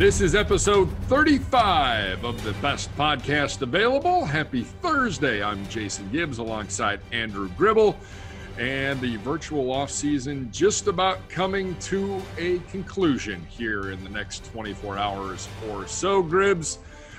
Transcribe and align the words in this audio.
This 0.00 0.22
is 0.22 0.34
episode 0.34 0.90
35 1.08 2.24
of 2.24 2.42
the 2.42 2.54
best 2.62 2.90
podcast 2.96 3.60
available. 3.60 4.24
Happy 4.24 4.62
Thursday. 4.62 5.42
I'm 5.42 5.68
Jason 5.68 6.10
Gibbs 6.10 6.38
alongside 6.38 7.00
Andrew 7.12 7.50
Gribble. 7.50 7.94
And 8.56 8.98
the 9.02 9.16
virtual 9.16 9.70
off 9.70 9.90
season 9.90 10.50
just 10.50 10.86
about 10.86 11.28
coming 11.28 11.76
to 11.80 12.22
a 12.38 12.60
conclusion 12.70 13.44
here 13.50 13.90
in 13.90 14.02
the 14.02 14.08
next 14.08 14.50
24 14.52 14.96
hours 14.96 15.50
or 15.68 15.86
so, 15.86 16.22
Gribbs. 16.22 16.78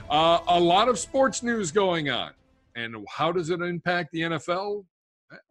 Uh, 0.09 0.39
a 0.48 0.59
lot 0.59 0.89
of 0.89 0.98
sports 0.98 1.43
news 1.43 1.70
going 1.70 2.09
on. 2.09 2.31
And 2.75 2.95
how 3.07 3.31
does 3.31 3.52
it 3.52 3.61
impact 3.61 4.11
the 4.11 4.21
NFL? 4.21 4.85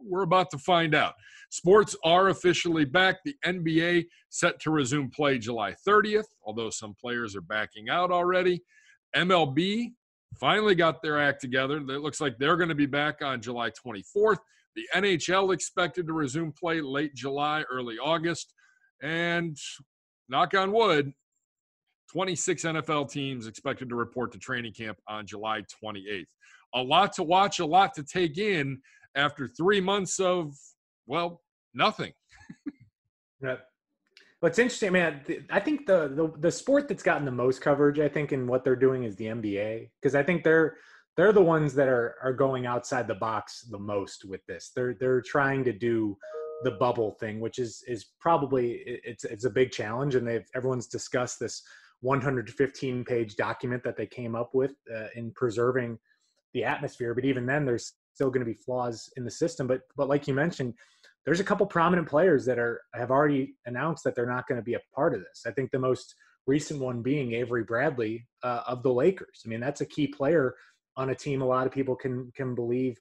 We're 0.00 0.22
about 0.22 0.50
to 0.50 0.58
find 0.58 0.96
out. 0.96 1.14
Sports 1.50 1.96
are 2.04 2.28
officially 2.28 2.84
back. 2.84 3.16
The 3.24 3.34
NBA 3.44 4.06
set 4.28 4.60
to 4.60 4.70
resume 4.70 5.10
play 5.10 5.36
July 5.38 5.74
30th, 5.86 6.26
although 6.44 6.70
some 6.70 6.94
players 7.00 7.36
are 7.36 7.40
backing 7.40 7.88
out 7.88 8.10
already. 8.12 8.62
MLB 9.16 9.92
finally 10.38 10.76
got 10.76 11.02
their 11.02 11.20
act 11.20 11.40
together. 11.40 11.78
It 11.78 12.00
looks 12.00 12.20
like 12.20 12.38
they're 12.38 12.56
going 12.56 12.68
to 12.68 12.76
be 12.76 12.86
back 12.86 13.22
on 13.22 13.42
July 13.42 13.70
24th. 13.70 14.38
The 14.76 14.86
NHL 14.94 15.52
expected 15.52 16.06
to 16.06 16.12
resume 16.12 16.52
play 16.52 16.80
late 16.80 17.14
July, 17.14 17.64
early 17.70 17.98
August. 17.98 18.54
And 19.02 19.56
knock 20.28 20.54
on 20.54 20.70
wood, 20.70 21.12
26 22.12 22.62
NFL 22.62 23.10
teams 23.10 23.48
expected 23.48 23.88
to 23.88 23.96
report 23.96 24.30
to 24.32 24.38
training 24.38 24.72
camp 24.72 24.98
on 25.08 25.26
July 25.26 25.62
28th. 25.84 26.26
A 26.74 26.82
lot 26.82 27.12
to 27.14 27.24
watch, 27.24 27.58
a 27.58 27.66
lot 27.66 27.92
to 27.94 28.04
take 28.04 28.38
in 28.38 28.80
after 29.16 29.48
three 29.48 29.80
months 29.80 30.20
of, 30.20 30.54
well, 31.10 31.42
nothing. 31.74 32.12
yeah. 33.42 33.56
What's 34.38 34.60
interesting, 34.60 34.92
man, 34.92 35.20
I 35.50 35.58
think 35.58 35.86
the, 35.86 36.08
the 36.08 36.32
the 36.38 36.52
sport 36.52 36.88
that's 36.88 37.02
gotten 37.02 37.24
the 37.26 37.32
most 37.32 37.60
coverage, 37.60 37.98
I 37.98 38.08
think, 38.08 38.32
in 38.32 38.46
what 38.46 38.64
they're 38.64 38.76
doing 38.76 39.02
is 39.02 39.16
the 39.16 39.26
NBA, 39.26 39.90
because 40.00 40.14
I 40.14 40.22
think 40.22 40.44
they're 40.44 40.76
they're 41.16 41.32
the 41.32 41.42
ones 41.42 41.74
that 41.74 41.88
are 41.88 42.14
are 42.22 42.32
going 42.32 42.64
outside 42.64 43.08
the 43.08 43.16
box 43.16 43.62
the 43.70 43.78
most 43.78 44.24
with 44.24 44.40
this. 44.46 44.70
They're 44.74 44.94
they're 44.94 45.20
trying 45.20 45.64
to 45.64 45.72
do 45.72 46.16
the 46.62 46.70
bubble 46.70 47.16
thing, 47.18 47.40
which 47.40 47.58
is 47.58 47.82
is 47.88 48.06
probably 48.20 48.82
it's 48.86 49.24
it's 49.24 49.44
a 49.44 49.50
big 49.50 49.72
challenge, 49.72 50.14
and 50.14 50.26
they've 50.26 50.48
everyone's 50.54 50.86
discussed 50.86 51.40
this 51.40 51.60
115 52.02 53.04
page 53.04 53.34
document 53.34 53.82
that 53.82 53.96
they 53.96 54.06
came 54.06 54.36
up 54.36 54.54
with 54.54 54.74
uh, 54.94 55.08
in 55.16 55.32
preserving 55.32 55.98
the 56.54 56.64
atmosphere. 56.64 57.14
But 57.14 57.24
even 57.24 57.44
then, 57.46 57.66
there's 57.66 57.94
still 58.14 58.30
going 58.30 58.46
to 58.46 58.52
be 58.52 58.54
flaws 58.54 59.10
in 59.16 59.24
the 59.24 59.30
system. 59.30 59.66
But 59.66 59.82
but 59.96 60.08
like 60.08 60.28
you 60.28 60.34
mentioned, 60.34 60.74
there's 61.24 61.40
a 61.40 61.44
couple 61.44 61.66
prominent 61.66 62.08
players 62.08 62.44
that 62.46 62.58
are 62.58 62.80
have 62.94 63.10
already 63.10 63.54
announced 63.66 64.04
that 64.04 64.14
they're 64.14 64.26
not 64.26 64.46
going 64.46 64.60
to 64.60 64.64
be 64.64 64.74
a 64.74 64.80
part 64.94 65.14
of 65.14 65.20
this. 65.20 65.44
I 65.46 65.50
think 65.50 65.70
the 65.70 65.78
most 65.78 66.14
recent 66.46 66.80
one 66.80 67.02
being 67.02 67.32
Avery 67.32 67.64
Bradley 67.64 68.26
uh, 68.42 68.62
of 68.66 68.82
the 68.82 68.92
Lakers. 68.92 69.42
I 69.44 69.48
mean, 69.48 69.60
that's 69.60 69.82
a 69.82 69.86
key 69.86 70.06
player 70.06 70.54
on 70.96 71.10
a 71.10 71.14
team 71.14 71.42
a 71.42 71.46
lot 71.46 71.66
of 71.66 71.72
people 71.72 71.94
can 71.94 72.30
can 72.34 72.54
believe 72.54 72.96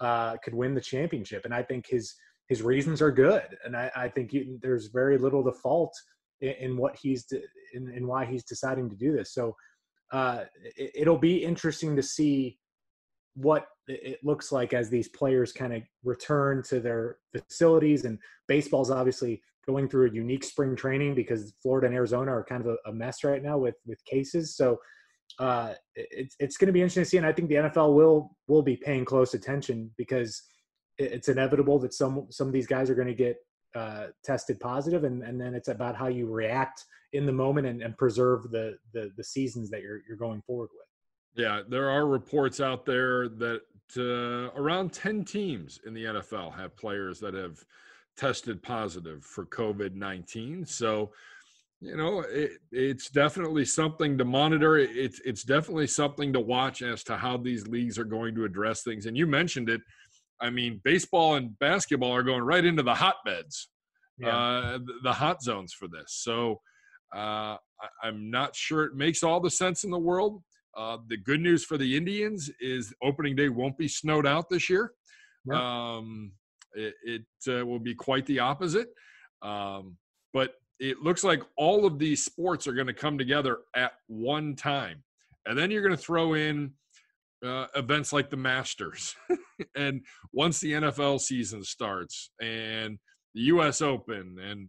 uh, 0.00 0.36
could 0.44 0.54
win 0.54 0.74
the 0.74 0.80
championship, 0.80 1.44
and 1.44 1.54
I 1.54 1.62
think 1.62 1.86
his 1.88 2.14
his 2.48 2.62
reasons 2.62 3.02
are 3.02 3.10
good, 3.10 3.56
and 3.64 3.76
I, 3.76 3.90
I 3.96 4.08
think 4.08 4.32
you, 4.32 4.58
there's 4.62 4.86
very 4.86 5.18
little 5.18 5.42
to 5.44 5.52
fault 5.52 5.92
in, 6.40 6.50
in 6.60 6.76
what 6.76 6.96
he's 6.96 7.24
de- 7.24 7.42
in, 7.74 7.90
in, 7.90 8.06
why 8.06 8.24
he's 8.24 8.44
deciding 8.44 8.88
to 8.90 8.96
do 8.96 9.12
this. 9.12 9.34
So 9.34 9.56
uh, 10.12 10.44
it, 10.76 10.92
it'll 10.94 11.18
be 11.18 11.44
interesting 11.44 11.96
to 11.96 12.02
see 12.02 12.58
what 13.34 13.66
it 13.88 14.18
looks 14.24 14.52
like 14.52 14.72
as 14.72 14.90
these 14.90 15.08
players 15.08 15.52
kind 15.52 15.72
of 15.72 15.82
return 16.04 16.62
to 16.64 16.80
their 16.80 17.18
facilities 17.36 18.04
and 18.04 18.18
baseball's 18.48 18.90
obviously 18.90 19.40
going 19.66 19.88
through 19.88 20.08
a 20.08 20.12
unique 20.12 20.44
spring 20.44 20.76
training 20.76 21.14
because 21.14 21.54
Florida 21.62 21.86
and 21.86 21.96
Arizona 21.96 22.32
are 22.32 22.44
kind 22.44 22.64
of 22.64 22.68
a, 22.68 22.90
a 22.90 22.92
mess 22.92 23.24
right 23.24 23.42
now 23.42 23.58
with 23.58 23.76
with 23.86 24.04
cases. 24.04 24.56
So 24.56 24.78
uh, 25.38 25.74
it's 25.94 26.36
it's 26.38 26.56
going 26.56 26.66
to 26.66 26.72
be 26.72 26.80
interesting 26.80 27.02
to 27.02 27.08
see 27.08 27.16
and 27.16 27.26
I 27.26 27.32
think 27.32 27.48
the 27.48 27.56
NFL 27.56 27.94
will 27.94 28.36
will 28.48 28.62
be 28.62 28.76
paying 28.76 29.04
close 29.04 29.34
attention 29.34 29.90
because 29.96 30.42
it's 30.98 31.28
inevitable 31.28 31.78
that 31.80 31.92
some 31.92 32.26
some 32.30 32.46
of 32.46 32.52
these 32.52 32.66
guys 32.66 32.88
are 32.90 32.94
going 32.94 33.08
to 33.08 33.14
get 33.14 33.36
uh, 33.74 34.06
tested 34.24 34.58
positive 34.60 35.04
and, 35.04 35.22
and 35.22 35.40
then 35.40 35.54
it's 35.54 35.68
about 35.68 35.96
how 35.96 36.06
you 36.06 36.26
react 36.26 36.84
in 37.12 37.26
the 37.26 37.32
moment 37.32 37.66
and, 37.66 37.82
and 37.82 37.96
preserve 37.98 38.50
the, 38.50 38.76
the 38.94 39.10
the 39.16 39.24
seasons 39.24 39.70
that 39.70 39.82
you're 39.82 40.00
you're 40.08 40.16
going 40.16 40.42
forward 40.46 40.70
with. 40.72 40.86
Yeah, 41.36 41.62
there 41.68 41.90
are 41.90 42.06
reports 42.06 42.60
out 42.60 42.86
there 42.86 43.28
that 43.28 43.60
uh, 43.96 44.50
around 44.54 44.92
10 44.92 45.24
teams 45.24 45.80
in 45.86 45.94
the 45.94 46.04
NFL 46.04 46.54
have 46.56 46.76
players 46.76 47.20
that 47.20 47.34
have 47.34 47.64
tested 48.16 48.62
positive 48.62 49.24
for 49.24 49.46
COVID 49.46 49.94
19. 49.94 50.64
So, 50.66 51.12
you 51.80 51.96
know, 51.96 52.20
it, 52.20 52.52
it's 52.72 53.10
definitely 53.10 53.64
something 53.64 54.16
to 54.18 54.24
monitor. 54.24 54.78
It's, 54.78 55.20
it's 55.24 55.42
definitely 55.42 55.86
something 55.86 56.32
to 56.32 56.40
watch 56.40 56.82
as 56.82 57.04
to 57.04 57.16
how 57.16 57.36
these 57.36 57.66
leagues 57.68 57.98
are 57.98 58.04
going 58.04 58.34
to 58.36 58.44
address 58.44 58.82
things. 58.82 59.06
And 59.06 59.16
you 59.16 59.26
mentioned 59.26 59.68
it. 59.68 59.80
I 60.40 60.50
mean, 60.50 60.80
baseball 60.84 61.36
and 61.36 61.58
basketball 61.58 62.12
are 62.12 62.22
going 62.22 62.42
right 62.42 62.64
into 62.64 62.82
the 62.82 62.94
hotbeds, 62.94 63.68
yeah. 64.18 64.36
uh, 64.36 64.78
the 65.02 65.12
hot 65.12 65.42
zones 65.42 65.72
for 65.72 65.88
this. 65.88 66.12
So, 66.12 66.60
uh, 67.14 67.56
I'm 68.02 68.30
not 68.30 68.54
sure 68.54 68.84
it 68.84 68.94
makes 68.94 69.22
all 69.22 69.40
the 69.40 69.50
sense 69.50 69.84
in 69.84 69.90
the 69.90 69.98
world. 69.98 70.42
Uh, 70.76 70.98
the 71.08 71.16
good 71.16 71.40
news 71.40 71.64
for 71.64 71.78
the 71.78 71.96
Indians 71.96 72.50
is 72.60 72.92
opening 73.02 73.34
day 73.34 73.48
won't 73.48 73.78
be 73.78 73.88
snowed 73.88 74.26
out 74.26 74.50
this 74.50 74.68
year. 74.68 74.92
Um, 75.50 76.32
it, 76.74 76.94
it 77.02 77.22
uh, 77.48 77.64
will 77.64 77.78
be 77.78 77.94
quite 77.94 78.26
the 78.26 78.40
opposite. 78.40 78.88
Um, 79.42 79.96
but 80.32 80.54
it 80.78 80.98
looks 81.00 81.24
like 81.24 81.42
all 81.56 81.86
of 81.86 81.98
these 81.98 82.24
sports 82.24 82.66
are 82.66 82.74
going 82.74 82.86
to 82.88 82.92
come 82.92 83.16
together 83.16 83.60
at 83.74 83.92
one 84.06 84.54
time. 84.54 85.02
And 85.46 85.56
then 85.56 85.70
you're 85.70 85.82
going 85.82 85.96
to 85.96 86.02
throw 86.02 86.34
in 86.34 86.72
uh, 87.44 87.66
events 87.74 88.12
like 88.12 88.28
the 88.28 88.36
Masters. 88.36 89.14
and 89.76 90.02
once 90.32 90.60
the 90.60 90.72
NFL 90.72 91.20
season 91.20 91.62
starts 91.62 92.30
and 92.40 92.98
the 93.34 93.42
U.S. 93.42 93.80
Open 93.80 94.36
and 94.42 94.68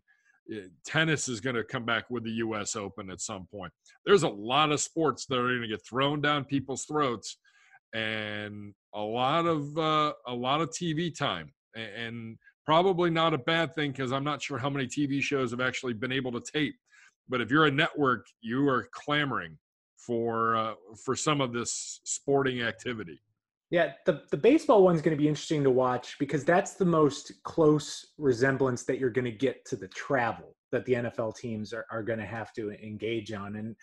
tennis 0.86 1.28
is 1.28 1.40
going 1.40 1.56
to 1.56 1.64
come 1.64 1.86
back 1.86 2.10
with 2.10 2.24
the 2.24 2.32
U.S. 2.32 2.76
Open 2.76 3.10
at 3.10 3.22
some 3.22 3.48
point. 3.50 3.72
There's 4.06 4.24
a 4.24 4.30
lot 4.30 4.72
of 4.72 4.80
sports 4.80 5.26
that 5.28 5.38
are 5.38 5.48
going 5.48 5.62
to 5.62 5.68
get 5.68 5.86
thrown 5.86 6.22
down 6.22 6.46
people's 6.46 6.86
throats, 6.86 7.38
and 7.94 8.74
a 8.94 9.02
lot 9.02 9.46
of 9.46 9.78
uh, 9.78 10.14
a 10.28 10.34
lot 10.34 10.62
of 10.62 10.70
TV 10.70 11.16
time, 11.16 11.54
and 11.76 12.38
probably 12.66 13.10
not 13.10 13.34
a 13.34 13.38
bad 13.38 13.74
thing 13.76 13.92
because 13.92 14.12
I'm 14.12 14.24
not 14.24 14.42
sure 14.42 14.58
how 14.58 14.70
many 14.70 14.88
TV 14.88 15.22
shows 15.22 15.52
have 15.52 15.62
actually 15.62 15.94
been 15.94 16.12
able 16.12 16.32
to 16.34 16.42
tape. 16.42 16.76
But 17.30 17.42
if 17.42 17.52
you're 17.52 17.66
a 17.66 17.72
network, 17.72 18.26
you 18.42 18.68
are 18.70 18.88
clamoring 18.92 19.58
for 19.98 20.56
uh, 20.56 20.74
for 21.04 21.16
some 21.16 21.42
of 21.42 21.54
this 21.54 22.02
sporting 22.04 22.62
activity. 22.62 23.22
Yeah, 23.70 23.92
the, 24.06 24.22
the 24.32 24.38
baseball 24.38 24.84
one's 24.84 25.02
going 25.02 25.16
to 25.16 25.22
be 25.22 25.28
interesting 25.28 25.64
to 25.64 25.72
watch 25.72 26.16
because 26.20 26.46
that's 26.46 26.76
the 26.76 26.86
most 26.86 27.34
close 27.44 28.14
resemblance 28.18 28.84
that 28.84 28.98
you're 28.98 29.10
going 29.10 29.26
to 29.26 29.32
get 29.32 29.66
to 29.66 29.76
the 29.76 29.90
travel 29.90 30.56
that 30.72 30.86
the 30.86 30.94
NFL 30.94 31.36
teams 31.36 31.74
are, 31.74 31.86
are 31.92 32.04
going 32.04 32.20
to 32.20 32.26
have 32.26 32.54
to 32.54 32.72
engage 32.72 33.34
on. 33.34 33.58
And 33.58 33.76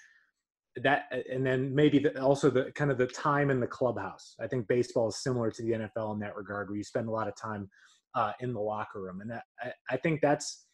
that, 0.82 1.04
and 1.30 1.44
then 1.46 1.74
maybe 1.74 1.98
the, 1.98 2.18
also 2.20 2.48
the 2.48 2.72
kind 2.74 2.90
of 2.90 2.96
the 2.96 3.06
time 3.06 3.50
in 3.50 3.60
the 3.60 3.66
clubhouse. 3.66 4.34
I 4.40 4.46
think 4.46 4.66
baseball 4.68 5.08
is 5.08 5.22
similar 5.22 5.50
to 5.50 5.62
the 5.62 5.72
NFL 5.72 6.14
in 6.14 6.20
that 6.20 6.34
regard, 6.34 6.68
where 6.68 6.78
you 6.78 6.84
spend 6.84 7.08
a 7.08 7.12
lot 7.12 7.28
of 7.28 7.36
time 7.36 7.68
uh, 8.14 8.32
in 8.40 8.54
the 8.54 8.60
locker 8.60 9.02
room. 9.02 9.20
And 9.20 9.30
that, 9.30 9.42
I, 9.60 9.72
I 9.90 9.96
think 9.98 10.22
that's, 10.22 10.64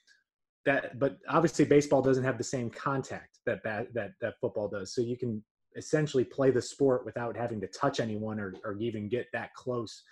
that 0.66 0.98
but 0.98 1.16
obviously 1.28 1.65
baseball 1.65 2.03
doesn't 2.03 2.25
have 2.25 2.38
the 2.38 2.44
same 2.44 2.69
contact 2.69 3.38
that 3.47 3.62
that 3.65 3.87
that, 3.94 4.10
that 4.21 4.34
football 4.42 4.69
does 4.69 4.94
so 4.94 5.00
you 5.00 5.16
can 5.16 5.42
essentially 5.77 6.25
play 6.25 6.51
the 6.51 6.63
sport 6.63 7.05
without 7.05 7.37
having 7.37 7.61
to 7.61 7.67
touch 7.69 8.01
anyone 8.01 8.39
or, 8.39 8.55
or 8.65 8.77
even 8.79 9.09
get 9.09 9.27
that 9.33 9.55
close 9.55 10.03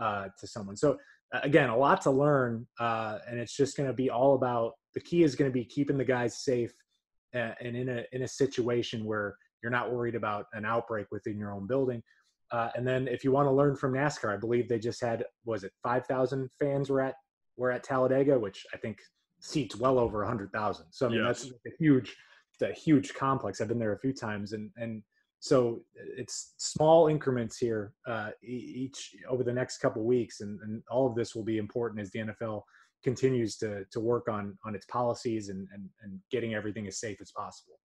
uh, 0.00 0.28
to 0.38 0.46
someone. 0.46 0.76
So 0.76 0.96
again, 1.32 1.70
a 1.70 1.76
lot 1.76 2.00
to 2.02 2.10
learn, 2.10 2.66
uh, 2.78 3.18
and 3.28 3.38
it's 3.38 3.56
just 3.56 3.76
going 3.76 3.88
to 3.88 3.94
be 3.94 4.10
all 4.10 4.34
about 4.34 4.72
the 4.94 5.00
key 5.00 5.22
is 5.22 5.34
going 5.34 5.50
to 5.50 5.54
be 5.54 5.64
keeping 5.64 5.98
the 5.98 6.04
guys 6.04 6.42
safe 6.42 6.72
and 7.34 7.76
in 7.76 7.88
a 7.88 8.04
in 8.12 8.22
a 8.22 8.28
situation 8.28 9.04
where 9.04 9.36
you're 9.62 9.72
not 9.72 9.92
worried 9.92 10.14
about 10.14 10.46
an 10.54 10.64
outbreak 10.64 11.06
within 11.10 11.38
your 11.38 11.52
own 11.52 11.66
building. 11.66 12.02
Uh, 12.50 12.70
and 12.76 12.86
then 12.86 13.06
if 13.06 13.22
you 13.24 13.30
want 13.30 13.46
to 13.46 13.52
learn 13.52 13.76
from 13.76 13.92
NASCAR, 13.92 14.32
I 14.32 14.38
believe 14.38 14.68
they 14.68 14.78
just 14.78 15.02
had 15.02 15.24
was 15.44 15.64
it 15.64 15.72
5,000 15.82 16.48
fans 16.58 16.88
were 16.88 17.02
at 17.02 17.14
were 17.56 17.70
at 17.70 17.82
Talladega, 17.82 18.38
which 18.38 18.64
I 18.72 18.78
think 18.78 18.98
seats 19.40 19.76
well 19.76 19.98
over 19.98 20.20
100,000. 20.20 20.86
So 20.90 21.06
I 21.06 21.08
mean 21.10 21.24
yes. 21.24 21.42
that's 21.42 21.52
a 21.66 21.70
huge 21.78 22.16
a 22.62 22.72
huge 22.72 23.14
complex. 23.14 23.60
I've 23.60 23.68
been 23.68 23.78
there 23.78 23.92
a 23.92 23.98
few 23.98 24.12
times, 24.12 24.52
and 24.52 24.70
and 24.76 25.02
so 25.40 25.80
it's 25.94 26.54
small 26.56 27.08
increments 27.08 27.58
here 27.58 27.92
uh, 28.06 28.30
each 28.42 29.14
over 29.28 29.44
the 29.44 29.52
next 29.52 29.78
couple 29.78 30.04
weeks, 30.04 30.40
and, 30.40 30.58
and 30.62 30.82
all 30.90 31.06
of 31.06 31.14
this 31.14 31.34
will 31.34 31.44
be 31.44 31.58
important 31.58 32.00
as 32.00 32.10
the 32.10 32.20
NFL 32.20 32.62
continues 33.04 33.56
to 33.56 33.84
to 33.92 34.00
work 34.00 34.28
on 34.28 34.58
on 34.64 34.74
its 34.74 34.86
policies 34.86 35.48
and 35.48 35.68
and, 35.72 35.88
and 36.02 36.18
getting 36.30 36.54
everything 36.54 36.86
as 36.86 36.98
safe 36.98 37.18
as 37.20 37.30
possible. 37.30 37.78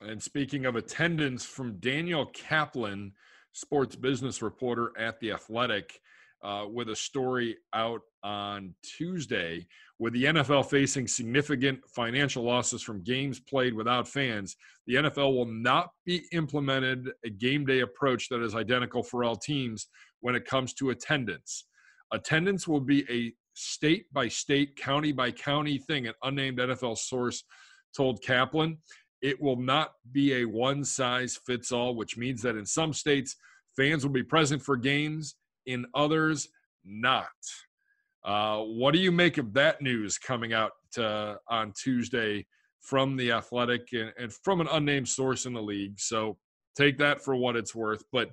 And 0.00 0.22
speaking 0.22 0.66
of 0.66 0.76
attendance, 0.76 1.44
from 1.44 1.78
Daniel 1.78 2.26
Kaplan, 2.26 3.12
sports 3.52 3.96
business 3.96 4.42
reporter 4.42 4.92
at 4.96 5.18
the 5.20 5.32
Athletic. 5.32 6.00
Uh, 6.42 6.64
with 6.68 6.88
a 6.90 6.96
story 6.96 7.56
out 7.74 8.00
on 8.22 8.74
Tuesday. 8.82 9.66
With 9.98 10.12
the 10.12 10.24
NFL 10.24 10.70
facing 10.70 11.08
significant 11.08 11.80
financial 11.88 12.44
losses 12.44 12.82
from 12.82 13.02
games 13.02 13.40
played 13.40 13.74
without 13.74 14.06
fans, 14.06 14.56
the 14.86 14.94
NFL 14.94 15.34
will 15.34 15.46
not 15.46 15.90
be 16.06 16.24
implemented 16.32 17.10
a 17.24 17.30
game 17.30 17.66
day 17.66 17.80
approach 17.80 18.28
that 18.28 18.42
is 18.42 18.54
identical 18.54 19.02
for 19.02 19.24
all 19.24 19.36
teams 19.36 19.88
when 20.20 20.34
it 20.34 20.44
comes 20.44 20.72
to 20.74 20.90
attendance. 20.90 21.64
Attendance 22.12 22.68
will 22.68 22.80
be 22.80 23.04
a 23.10 23.32
state 23.54 24.06
by 24.12 24.28
state, 24.28 24.76
county 24.76 25.12
by 25.12 25.30
county 25.32 25.78
thing, 25.78 26.06
an 26.06 26.14
unnamed 26.22 26.58
NFL 26.58 26.96
source 26.96 27.42
told 27.96 28.22
Kaplan. 28.22 28.78
It 29.20 29.40
will 29.42 29.60
not 29.60 29.90
be 30.12 30.34
a 30.34 30.44
one 30.44 30.84
size 30.84 31.38
fits 31.44 31.72
all, 31.72 31.96
which 31.96 32.16
means 32.16 32.40
that 32.42 32.56
in 32.56 32.64
some 32.64 32.92
states, 32.92 33.34
fans 33.76 34.04
will 34.04 34.12
be 34.12 34.22
present 34.22 34.62
for 34.62 34.76
games, 34.76 35.34
in 35.68 35.86
others, 35.94 36.48
not. 36.84 37.26
Uh, 38.24 38.58
what 38.58 38.92
do 38.92 38.98
you 38.98 39.12
make 39.12 39.38
of 39.38 39.52
that 39.54 39.80
news 39.80 40.18
coming 40.18 40.52
out 40.52 40.72
uh, 40.98 41.36
on 41.48 41.72
Tuesday 41.80 42.46
from 42.80 43.16
the 43.16 43.30
Athletic 43.30 43.88
and, 43.92 44.12
and, 44.18 44.32
from 44.32 44.60
an 44.60 44.68
unnamed 44.72 45.08
source 45.08 45.46
in 45.46 45.52
the 45.52 45.62
league? 45.62 46.00
So 46.00 46.36
take 46.76 46.98
that 46.98 47.22
for 47.22 47.36
what 47.36 47.54
it's 47.54 47.74
worth. 47.74 48.02
But 48.10 48.30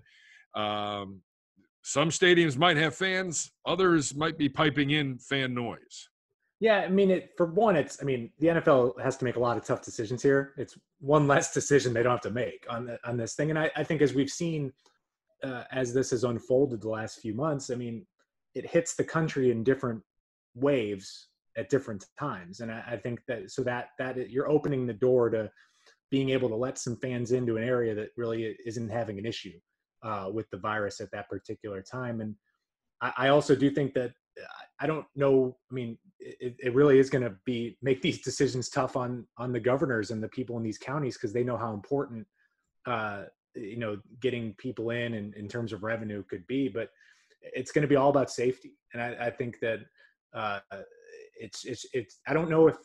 um, 0.60 1.22
some 1.84 2.10
stadiums 2.10 2.58
might 2.58 2.78
have 2.78 2.96
fans, 2.96 3.52
others 3.66 4.16
might 4.16 4.38
be 4.38 4.50
piping 4.50 4.92
in 4.92 5.20
fan 5.20 5.54
noise. 5.54 6.10
Yeah, 6.62 6.80
I 6.80 6.88
mean, 6.88 7.12
it, 7.12 7.32
for 7.36 7.48
one, 7.48 7.76
it's 7.76 8.02
I 8.02 8.06
mean, 8.06 8.32
the 8.40 8.48
NFL 8.48 9.00
has 9.02 9.18
to 9.18 9.26
make 9.26 9.36
a 9.36 9.40
lot 9.40 9.58
of 9.58 9.66
tough 9.66 9.84
decisions 9.84 10.24
here. 10.24 10.54
It's 10.58 10.78
one 11.00 11.28
less 11.28 11.54
decision 11.54 11.94
they 11.94 12.02
don't 12.02 12.14
have 12.14 12.22
to 12.22 12.32
make 12.32 12.66
on 12.70 12.86
the, 12.86 13.00
on 13.08 13.18
this 13.18 13.36
thing, 13.36 13.50
and 13.50 13.60
I, 13.60 13.70
I 13.76 13.84
think 13.84 14.02
as 14.02 14.14
we've 14.14 14.30
seen 14.30 14.72
uh, 15.46 15.64
as 15.72 15.94
this 15.94 16.12
has 16.12 16.24
unfolded 16.24 16.82
the 16.82 16.90
last 16.90 17.20
few 17.20 17.34
months, 17.34 17.70
I 17.70 17.76
mean, 17.76 18.06
it 18.54 18.70
hits 18.70 18.96
the 18.96 19.04
country 19.04 19.52
in 19.52 19.64
different 19.64 20.02
waves 20.56 21.28
at 21.58 21.70
different 21.70 22.06
times, 22.20 22.60
and 22.60 22.72
I, 22.72 22.84
I 22.92 22.98
think 22.98 23.20
that 23.28 23.52
so 23.52 23.64
that 23.64 23.90
that 24.00 24.30
you're 24.30 24.50
opening 24.50 24.86
the 24.86 24.94
door 24.94 25.30
to 25.30 25.50
being 26.12 26.30
able 26.30 26.50
to 26.50 26.56
let 26.56 26.78
some 26.78 26.98
fans 26.98 27.32
into 27.32 27.58
an 27.58 27.64
area 27.64 27.94
that 27.96 28.10
really 28.18 28.56
isn't 28.66 28.90
having 28.90 29.20
an 29.20 29.26
issue 29.26 29.60
uh, 30.04 30.30
with 30.32 30.50
the 30.52 30.58
virus 30.58 31.00
at 31.00 31.12
that 31.12 31.30
particular 31.30 31.82
time, 31.82 32.22
and 32.22 32.36
I, 33.02 33.14
I 33.18 33.28
also 33.30 33.56
do 33.56 33.70
think 33.70 33.94
that 33.94 34.12
I 34.80 34.88
don't 34.88 35.06
know. 35.16 35.56
I 35.72 35.74
mean, 35.74 35.98
it, 36.20 36.56
it 36.60 36.76
really 36.76 37.00
is 37.00 37.10
going 37.10 37.24
to 37.24 37.36
be 37.46 37.78
make 37.82 38.02
these 38.02 38.22
decisions 38.22 38.70
tough 38.70 38.98
on 38.98 39.26
on 39.38 39.54
the 39.54 39.60
governors 39.60 40.12
and 40.12 40.22
the 40.22 40.30
people 40.30 40.58
in 40.58 40.64
these 40.64 40.78
counties 40.78 41.16
because 41.18 41.34
they 41.34 41.44
know 41.44 41.58
how 41.58 41.74
important 41.74 42.26
uh, 42.86 43.24
you 43.56 43.78
know 43.78 43.98
getting 44.22 44.54
people 44.58 44.90
in 44.92 45.14
and 45.16 45.34
in 45.36 45.48
terms 45.48 45.74
of 45.74 45.84
revenue 45.84 46.24
could 46.30 46.46
be. 46.48 46.68
But 46.68 46.90
it's 47.42 47.72
going 47.72 47.84
to 47.84 47.88
be 47.88 47.96
all 47.96 48.10
about 48.10 48.32
safety, 48.32 48.74
and 48.94 49.02
I, 49.02 49.28
I 49.28 49.30
think 49.30 49.60
that 49.60 49.80
uh, 50.34 50.60
it's 51.40 51.66
it's 51.66 51.86
it's. 51.94 52.20
I 52.28 52.34
don't 52.34 52.50
know 52.50 52.68
if 52.68 52.78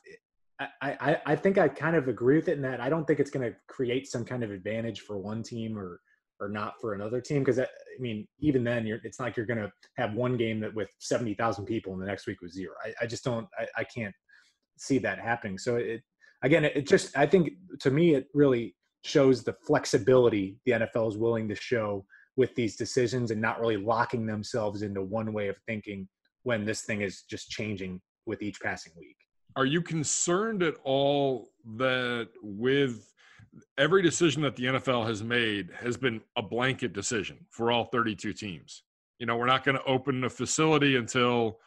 I, 0.61 0.69
I 0.83 1.21
I 1.27 1.37
think 1.37 1.59
I 1.59 1.69
kind 1.69 1.97
of 1.97 2.09
agree 2.09 2.37
with 2.37 2.49
it 2.49 2.57
in 2.57 2.63
that 2.63 2.81
I 2.81 2.89
don't 2.89 3.07
think 3.07 3.21
it's 3.21 3.31
going 3.31 3.51
to 3.51 3.57
create 3.69 4.09
some 4.09 4.25
kind 4.25 4.45
of 4.45 4.51
advantage 4.51 5.01
for 5.01 5.19
one 5.19 5.43
team 5.43 5.79
or 5.79 6.01
or 6.41 6.49
not 6.49 6.81
for 6.81 6.95
another 6.95 7.21
team 7.21 7.41
because 7.41 7.59
I, 7.59 7.67
mean 7.99 8.27
even 8.39 8.65
then 8.65 8.87
you're 8.87 8.99
it's 9.05 9.19
not 9.19 9.27
like 9.27 9.37
you're 9.37 9.47
going 9.47 9.59
to 9.59 9.71
have 9.99 10.15
one 10.15 10.39
game 10.39 10.59
that 10.61 10.75
with 10.75 10.89
70,000 11.01 11.67
people 11.67 11.93
and 11.93 12.01
the 12.01 12.07
next 12.07 12.27
week 12.27 12.41
was 12.41 12.55
zero 12.55 12.73
I, 12.83 12.95
I 13.03 13.07
just 13.07 13.23
don't 13.23 13.47
I, 13.59 13.67
I, 13.81 13.85
can't 13.85 14.15
see 14.79 14.99
that 15.01 15.19
happening 15.19 15.59
so 15.59 15.77
it 15.77 16.01
again 16.43 16.65
it 16.65 16.87
just 16.89 17.17
I 17.17 17.27
think 17.27 17.51
to 17.81 17.91
me 17.91 18.15
it 18.15 18.29
really 18.33 18.75
shows 19.03 19.43
the 19.43 19.55
flexibility 19.67 20.57
the 20.67 20.73
NFL 20.73 21.09
is 21.09 21.17
willing 21.17 21.49
to 21.49 21.55
show 21.55 22.05
with 22.37 22.55
these 22.55 22.77
decisions 22.77 23.31
and 23.31 23.41
not 23.41 23.61
really 23.61 23.77
locking 23.77 24.27
themselves 24.27 24.83
into 24.83 25.03
one 25.03 25.33
way 25.33 25.49
of 25.49 25.57
thinking 25.67 26.09
when 26.43 26.65
this 26.65 26.83
thing 26.83 27.01
is 27.03 27.23
just 27.23 27.51
changing 27.51 28.01
with 28.27 28.43
each 28.43 28.61
passing 28.61 28.93
week 28.99 29.17
are 29.57 29.67
you 29.67 29.83
concerned 29.83 30.63
at 30.63 30.75
all 30.85 31.49
that 31.77 32.29
with 32.43 33.13
every 33.79 34.03
decision 34.03 34.43
that 34.43 34.57
the 34.57 34.65
NFL 34.65 35.07
has 35.07 35.23
made 35.23 35.71
has 35.73 35.97
been 35.97 36.21
a 36.37 36.43
blanket 36.43 36.93
decision 36.93 37.39
for 37.51 37.73
all 37.73 37.85
32 37.85 38.33
teams. 38.33 38.83
You 39.19 39.27
know, 39.27 39.37
we're 39.37 39.47
not 39.47 39.65
going 39.65 39.77
to 39.77 39.85
open 39.85 40.25
a 40.25 40.31
facility 40.31 40.97
until 40.97 41.59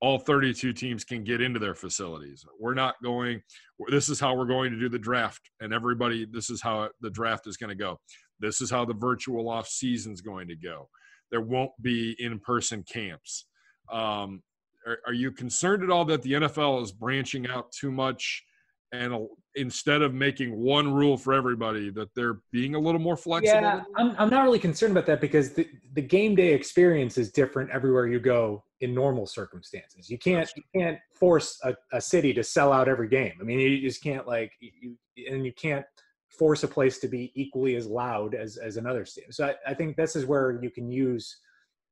all 0.00 0.18
32 0.18 0.72
teams 0.72 1.04
can 1.04 1.24
get 1.24 1.40
into 1.40 1.58
their 1.58 1.74
facilities. 1.74 2.44
We're 2.58 2.74
not 2.74 2.94
going, 3.02 3.42
this 3.88 4.08
is 4.08 4.20
how 4.20 4.36
we're 4.36 4.46
going 4.46 4.70
to 4.70 4.78
do 4.78 4.88
the 4.88 4.98
draft. 4.98 5.40
And 5.60 5.72
everybody, 5.72 6.26
this 6.30 6.50
is 6.50 6.62
how 6.62 6.88
the 7.00 7.10
draft 7.10 7.46
is 7.46 7.56
going 7.56 7.70
to 7.70 7.76
go. 7.76 7.98
This 8.38 8.60
is 8.60 8.70
how 8.70 8.84
the 8.84 8.94
virtual 8.94 9.48
off 9.48 9.66
season 9.66 10.12
is 10.12 10.20
going 10.20 10.48
to 10.48 10.56
go. 10.56 10.88
There 11.30 11.40
won't 11.40 11.72
be 11.82 12.16
in 12.18 12.38
person 12.38 12.84
camps. 12.90 13.46
Um, 13.92 14.42
are, 14.86 14.98
are 15.06 15.12
you 15.12 15.32
concerned 15.32 15.82
at 15.82 15.90
all 15.90 16.04
that 16.06 16.22
the 16.22 16.32
NFL 16.32 16.82
is 16.82 16.92
branching 16.92 17.48
out 17.48 17.72
too 17.72 17.90
much 17.90 18.44
and 18.92 19.28
instead 19.54 20.02
of 20.02 20.14
making 20.14 20.56
one 20.56 20.92
rule 20.92 21.16
for 21.16 21.34
everybody 21.34 21.90
that 21.90 22.14
they're 22.14 22.40
being 22.52 22.74
a 22.74 22.78
little 22.78 23.00
more 23.00 23.16
flexible? 23.16 23.60
Yeah 23.60 23.82
i'm, 23.96 24.14
I'm 24.18 24.30
not 24.30 24.44
really 24.44 24.58
concerned 24.58 24.92
about 24.92 25.06
that 25.06 25.20
because 25.20 25.52
the, 25.52 25.68
the 25.94 26.02
game 26.02 26.34
day 26.34 26.52
experience 26.54 27.18
is 27.18 27.30
different 27.30 27.70
everywhere 27.70 28.06
you 28.06 28.20
go 28.20 28.64
in 28.80 28.94
normal 28.94 29.26
circumstances. 29.26 30.08
You 30.08 30.18
can't 30.18 30.50
you 30.56 30.62
can't 30.74 30.98
force 31.14 31.58
a, 31.64 31.74
a 31.92 32.00
city 32.00 32.32
to 32.34 32.44
sell 32.44 32.72
out 32.72 32.88
every 32.88 33.08
game. 33.08 33.32
I 33.40 33.44
mean 33.44 33.58
you 33.58 33.80
just 33.80 34.02
can't 34.02 34.26
like 34.26 34.52
you 34.60 34.96
and 35.30 35.44
you 35.44 35.52
can't 35.52 35.84
force 36.28 36.62
a 36.62 36.68
place 36.68 36.98
to 36.98 37.08
be 37.08 37.32
equally 37.34 37.76
as 37.76 37.86
loud 37.86 38.34
as 38.34 38.56
as 38.56 38.76
another 38.76 39.04
stadium. 39.04 39.32
So 39.32 39.46
i, 39.46 39.54
I 39.70 39.74
think 39.74 39.96
this 39.96 40.14
is 40.16 40.26
where 40.26 40.60
you 40.62 40.70
can 40.70 40.90
use 40.90 41.38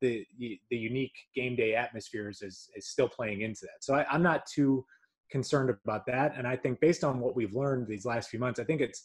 the 0.00 0.26
the 0.38 0.76
unique 0.76 1.16
game 1.34 1.56
day 1.56 1.75
atmospheres 1.75 2.42
is 2.42 2.70
is 2.76 2.87
still 2.87 3.08
playing 3.08 3.40
into 3.40 3.62
that. 3.62 3.82
So 3.82 3.94
I, 3.94 4.06
i'm 4.10 4.22
not 4.22 4.46
too 4.46 4.84
concerned 5.31 5.70
about 5.84 6.06
that. 6.06 6.34
And 6.37 6.46
I 6.46 6.56
think 6.56 6.81
based 6.81 7.05
on 7.05 7.20
what 7.20 7.37
we've 7.37 7.55
learned 7.55 7.87
these 7.87 8.05
last 8.05 8.31
few 8.31 8.38
months, 8.38 8.61
I 8.61 8.64
think 8.64 8.81
it's 8.81 9.05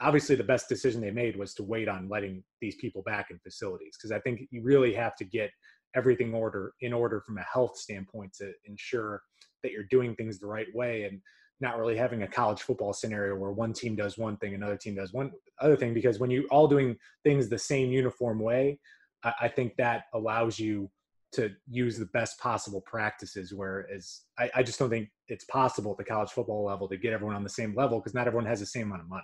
obviously 0.00 0.34
the 0.34 0.44
best 0.44 0.68
decision 0.68 1.00
they 1.00 1.10
made 1.10 1.36
was 1.36 1.54
to 1.54 1.62
wait 1.62 1.88
on 1.88 2.08
letting 2.08 2.42
these 2.60 2.76
people 2.76 3.02
back 3.02 3.30
in 3.30 3.38
facilities 3.38 3.96
because 3.96 4.12
I 4.12 4.18
think 4.20 4.42
you 4.50 4.62
really 4.62 4.92
have 4.94 5.14
to 5.16 5.24
get 5.24 5.50
everything 5.94 6.34
order 6.34 6.72
in 6.80 6.92
order 6.92 7.20
from 7.20 7.38
a 7.38 7.42
health 7.42 7.76
standpoint 7.76 8.32
to 8.34 8.52
ensure 8.64 9.22
that 9.62 9.72
you're 9.72 9.84
doing 9.90 10.14
things 10.14 10.38
the 10.38 10.46
right 10.46 10.66
way 10.74 11.04
and 11.04 11.20
not 11.60 11.78
really 11.78 11.96
having 11.96 12.22
a 12.22 12.28
college 12.28 12.62
football 12.62 12.92
scenario 12.92 13.36
where 13.36 13.52
one 13.52 13.72
team 13.72 13.94
does 13.94 14.18
one 14.18 14.36
thing 14.38 14.54
another 14.54 14.76
team 14.76 14.96
does 14.96 15.12
one 15.12 15.30
other 15.60 15.76
thing 15.76 15.94
because 15.94 16.18
when 16.18 16.30
you're 16.30 16.44
all 16.50 16.66
doing 16.66 16.96
things 17.22 17.48
the 17.48 17.58
same 17.58 17.90
uniform 17.90 18.40
way 18.40 18.78
I, 19.22 19.32
I 19.42 19.48
think 19.48 19.76
that 19.76 20.04
allows 20.14 20.58
you 20.58 20.90
to 21.32 21.50
use 21.68 21.98
the 21.98 22.06
best 22.06 22.38
possible 22.38 22.80
practices 22.82 23.52
whereas 23.54 24.22
I, 24.38 24.50
I, 24.56 24.62
just 24.62 24.78
don't 24.78 24.90
think 24.90 25.08
it's 25.28 25.44
possible 25.46 25.92
at 25.92 25.98
the 25.98 26.04
college 26.04 26.30
football 26.30 26.64
level 26.64 26.88
to 26.88 26.96
get 26.96 27.12
everyone 27.12 27.34
on 27.34 27.42
the 27.42 27.48
same 27.48 27.74
level 27.74 27.98
because 27.98 28.14
not 28.14 28.26
everyone 28.26 28.46
has 28.46 28.60
the 28.60 28.66
same 28.66 28.88
amount 28.88 29.02
of 29.02 29.08
money. 29.08 29.22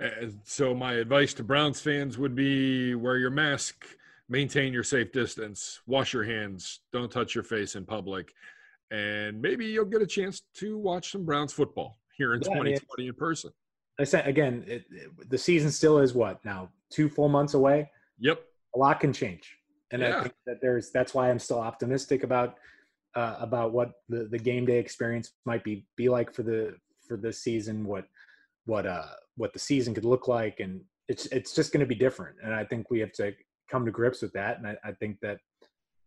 And 0.00 0.40
so 0.44 0.74
my 0.74 0.94
advice 0.94 1.34
to 1.34 1.44
browns 1.44 1.80
fans 1.80 2.18
would 2.18 2.34
be 2.34 2.94
wear 2.94 3.18
your 3.18 3.30
mask 3.30 3.86
maintain 4.28 4.72
your 4.72 4.82
safe 4.82 5.12
distance 5.12 5.80
wash 5.86 6.14
your 6.14 6.24
hands 6.24 6.80
don't 6.92 7.12
touch 7.12 7.34
your 7.34 7.44
face 7.44 7.76
in 7.76 7.84
public 7.84 8.32
and 8.90 9.40
maybe 9.40 9.66
you'll 9.66 9.84
get 9.84 10.00
a 10.00 10.06
chance 10.06 10.42
to 10.54 10.78
watch 10.78 11.12
some 11.12 11.24
browns 11.24 11.52
football 11.52 11.98
here 12.16 12.34
in 12.34 12.40
yeah, 12.40 12.54
2020 12.54 13.08
in 13.08 13.14
person. 13.14 13.50
I 14.00 14.04
said 14.04 14.26
again 14.26 14.64
it, 14.66 14.84
it, 14.90 15.30
the 15.30 15.38
season 15.38 15.70
still 15.70 15.98
is 15.98 16.14
what 16.14 16.44
now 16.44 16.70
two 16.90 17.08
full 17.08 17.28
months 17.28 17.54
away? 17.54 17.90
Yep. 18.18 18.42
A 18.74 18.78
lot 18.78 18.98
can 18.98 19.12
change 19.12 19.56
and 19.94 20.02
yeah. 20.02 20.18
I 20.18 20.22
think 20.22 20.34
that 20.46 20.60
there's 20.60 20.90
that's 20.90 21.14
why 21.14 21.30
I'm 21.30 21.38
still 21.38 21.60
optimistic 21.60 22.24
about 22.24 22.56
uh, 23.14 23.36
about 23.38 23.72
what 23.72 23.92
the, 24.08 24.24
the 24.24 24.38
game 24.38 24.66
day 24.66 24.78
experience 24.78 25.32
might 25.46 25.62
be 25.62 25.86
be 25.96 26.08
like 26.08 26.34
for 26.34 26.42
the 26.42 26.74
for 27.06 27.16
this 27.16 27.38
season, 27.38 27.86
what 27.86 28.06
what 28.66 28.86
uh 28.86 29.06
what 29.36 29.52
the 29.52 29.58
season 29.58 29.94
could 29.94 30.04
look 30.04 30.26
like, 30.26 30.58
and 30.58 30.80
it's 31.08 31.26
it's 31.26 31.54
just 31.54 31.72
going 31.72 31.80
to 31.80 31.86
be 31.86 31.94
different. 31.94 32.36
And 32.42 32.52
I 32.52 32.64
think 32.64 32.90
we 32.90 32.98
have 33.00 33.12
to 33.12 33.32
come 33.70 33.84
to 33.84 33.92
grips 33.92 34.20
with 34.20 34.32
that. 34.32 34.58
And 34.58 34.66
I, 34.66 34.76
I 34.84 34.92
think 34.92 35.18
that 35.20 35.38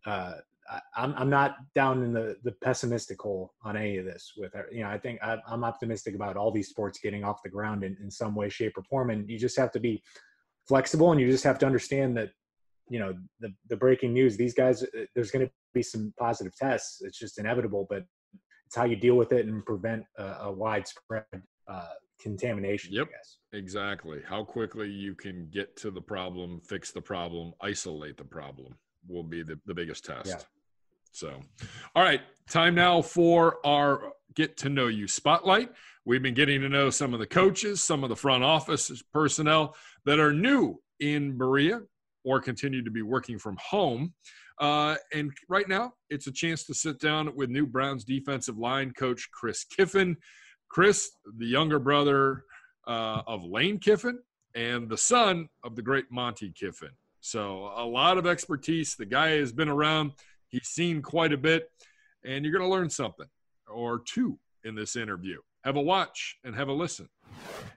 uh, 0.05 0.33
I, 0.69 0.81
I'm 0.97 1.13
I'm 1.15 1.29
not 1.29 1.55
down 1.73 2.03
in 2.03 2.11
the 2.11 2.35
the 2.43 2.51
pessimistic 2.63 3.21
hole 3.21 3.53
on 3.63 3.77
any 3.77 3.97
of 3.99 4.05
this. 4.05 4.33
With 4.35 4.53
you 4.69 4.81
know, 4.81 4.89
I 4.89 4.97
think 4.97 5.23
I, 5.23 5.37
I'm 5.47 5.63
optimistic 5.63 6.13
about 6.13 6.35
all 6.35 6.51
these 6.51 6.67
sports 6.67 6.99
getting 6.99 7.23
off 7.23 7.41
the 7.41 7.49
ground 7.49 7.85
in, 7.85 7.95
in 8.01 8.11
some 8.11 8.35
way, 8.35 8.49
shape, 8.49 8.77
or 8.77 8.83
form. 8.83 9.11
And 9.11 9.29
you 9.29 9.39
just 9.39 9.57
have 9.57 9.71
to 9.71 9.79
be 9.79 10.03
flexible, 10.67 11.13
and 11.13 11.21
you 11.21 11.31
just 11.31 11.45
have 11.45 11.59
to 11.59 11.65
understand 11.65 12.17
that 12.17 12.31
you 12.89 12.99
know 12.99 13.13
the 13.39 13.53
the 13.69 13.75
breaking 13.75 14.13
news 14.13 14.37
these 14.37 14.53
guys 14.53 14.83
uh, 14.83 14.87
there's 15.15 15.31
going 15.31 15.45
to 15.45 15.51
be 15.73 15.83
some 15.83 16.13
positive 16.19 16.55
tests 16.55 17.01
it's 17.01 17.19
just 17.19 17.37
inevitable 17.37 17.85
but 17.89 18.03
it's 18.65 18.75
how 18.75 18.85
you 18.85 18.95
deal 18.95 19.15
with 19.15 19.31
it 19.31 19.45
and 19.45 19.65
prevent 19.65 20.03
a, 20.17 20.23
a 20.41 20.51
widespread 20.51 21.23
uh, 21.67 21.89
contamination 22.21 22.93
yep 22.93 23.07
exactly 23.53 24.21
how 24.27 24.43
quickly 24.43 24.89
you 24.89 25.15
can 25.15 25.47
get 25.51 25.75
to 25.75 25.91
the 25.91 26.01
problem 26.01 26.61
fix 26.67 26.91
the 26.91 27.01
problem 27.01 27.53
isolate 27.61 28.17
the 28.17 28.23
problem 28.23 28.73
will 29.07 29.23
be 29.23 29.43
the, 29.43 29.57
the 29.65 29.73
biggest 29.73 30.05
test. 30.05 30.27
Yeah. 30.27 30.37
so 31.11 31.39
all 31.95 32.03
right 32.03 32.21
time 32.49 32.75
now 32.75 33.01
for 33.01 33.57
our 33.65 34.11
get 34.35 34.55
to 34.55 34.69
know 34.69 34.85
you 34.85 35.07
spotlight. 35.07 35.71
We've 36.05 36.21
been 36.21 36.35
getting 36.35 36.61
to 36.61 36.69
know 36.69 36.89
some 36.89 37.13
of 37.13 37.19
the 37.19 37.25
coaches 37.25 37.83
some 37.83 38.03
of 38.03 38.09
the 38.09 38.15
front 38.15 38.43
office 38.43 38.91
personnel 39.13 39.75
that 40.05 40.19
are 40.19 40.33
new 40.33 40.79
in 40.99 41.37
berea 41.37 41.81
or 42.27 42.41
continue 42.41 42.83
to 42.83 42.91
be 42.91 43.01
working 43.01 43.39
from 43.39 43.55
home. 43.57 44.13
Uh, 44.59 44.95
and 45.13 45.31
right 45.47 45.69
now, 45.69 45.93
it's 46.09 46.27
a 46.27 46.31
chance 46.31 46.65
to 46.65 46.73
sit 46.73 46.99
down 46.99 47.33
with 47.37 47.49
new 47.49 47.65
Browns 47.65 48.03
defensive 48.03 48.57
line 48.57 48.91
coach 48.91 49.29
Chris 49.31 49.63
Kiffin. 49.63 50.17
Chris, 50.67 51.09
the 51.37 51.45
younger 51.45 51.79
brother 51.79 52.43
uh, 52.85 53.21
of 53.25 53.45
Lane 53.45 53.79
Kiffin 53.79 54.19
and 54.55 54.89
the 54.89 54.97
son 54.97 55.47
of 55.63 55.77
the 55.77 55.81
great 55.81 56.11
Monty 56.11 56.51
Kiffin. 56.51 56.91
So, 57.21 57.71
a 57.77 57.85
lot 57.85 58.17
of 58.17 58.27
expertise. 58.27 58.95
The 58.95 59.05
guy 59.05 59.29
has 59.37 59.53
been 59.53 59.69
around, 59.69 60.11
he's 60.49 60.67
seen 60.67 61.01
quite 61.01 61.31
a 61.31 61.37
bit, 61.37 61.69
and 62.25 62.43
you're 62.43 62.57
going 62.57 62.69
to 62.69 62.75
learn 62.75 62.89
something 62.89 63.27
or 63.69 64.01
two 64.05 64.37
in 64.65 64.75
this 64.75 64.97
interview. 64.97 65.39
Have 65.67 65.75
a 65.75 65.81
watch 65.81 66.37
and 66.45 66.55
have 66.55 66.69
a 66.69 66.73
listen. 66.73 67.09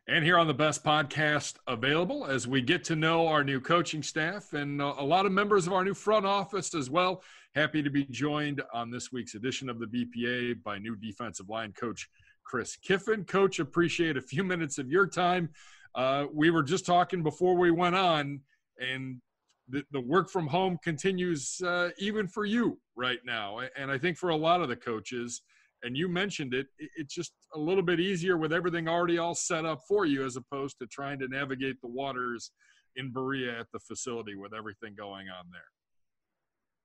And 0.07 0.25
here 0.25 0.39
on 0.39 0.47
the 0.47 0.55
best 0.55 0.85
podcast 0.85 1.55
available, 1.67 2.25
as 2.25 2.47
we 2.47 2.63
get 2.63 2.85
to 2.85 2.95
know 2.95 3.27
our 3.27 3.43
new 3.43 3.61
coaching 3.61 4.01
staff 4.01 4.53
and 4.53 4.81
a 4.81 5.03
lot 5.03 5.27
of 5.27 5.33
members 5.33 5.67
of 5.67 5.73
our 5.73 5.85
new 5.85 5.93
front 5.93 6.25
office 6.25 6.73
as 6.73 6.89
well. 6.89 7.21
Happy 7.57 7.83
to 7.83 7.91
be 7.91 8.05
joined 8.05 8.63
on 8.73 8.93
this 8.93 9.11
week's 9.11 9.35
edition 9.35 9.69
of 9.69 9.81
the 9.81 9.87
BPA 9.87 10.63
by 10.63 10.79
new 10.79 10.95
defensive 10.95 11.49
line 11.49 11.73
coach 11.73 12.09
Chris 12.45 12.77
Kiffin. 12.77 13.25
Coach, 13.25 13.59
appreciate 13.59 14.17
a 14.17 14.23
few 14.23 14.45
minutes 14.55 14.79
of 14.79 14.89
your 14.89 15.09
time. 15.09 15.49
Uh, 15.97 16.27
we 16.33 16.51
were 16.51 16.63
just 16.63 16.87
talking 16.87 17.25
before 17.25 17.57
we 17.57 17.73
went 17.73 17.97
on, 17.97 18.41
and 18.79 19.21
the, 19.69 19.83
the 19.91 20.01
work 20.01 20.31
from 20.31 20.47
home 20.47 20.79
continues 20.85 21.61
uh, 21.63 21.91
even 21.99 22.29
for 22.29 22.45
you 22.45 22.79
right 22.95 23.19
now. 23.25 23.63
And 23.77 23.91
I 23.91 23.99
think 23.99 24.17
for 24.17 24.29
a 24.29 24.37
lot 24.37 24.61
of 24.61 24.69
the 24.69 24.77
coaches, 24.77 25.43
and 25.83 25.97
you 25.97 26.09
mentioned 26.09 26.55
it, 26.55 26.67
it's 26.79 27.15
just 27.15 27.33
a 27.55 27.59
little 27.59 27.83
bit 27.83 28.01
easier 28.01 28.37
with 28.37 28.53
everything 28.53 28.89
already 28.89 29.19
all 29.19 29.35
set 29.35 29.65
up 29.65 29.81
for 29.89 30.05
you 30.05 30.25
as 30.25 30.37
opposed 30.37 30.79
to 30.79 30.87
trying 30.87 31.19
to 31.19 31.29
navigate 31.29 31.81
the 31.81 31.89
waters 31.89 32.53
in 32.97 33.13
Berea 33.13 33.59
at 33.61 33.67
the 33.73 33.79
facility 33.81 34.35
with 34.35 34.53
everything 34.55 34.95
going 34.97 35.29
on 35.29 35.47
there. 35.51 35.63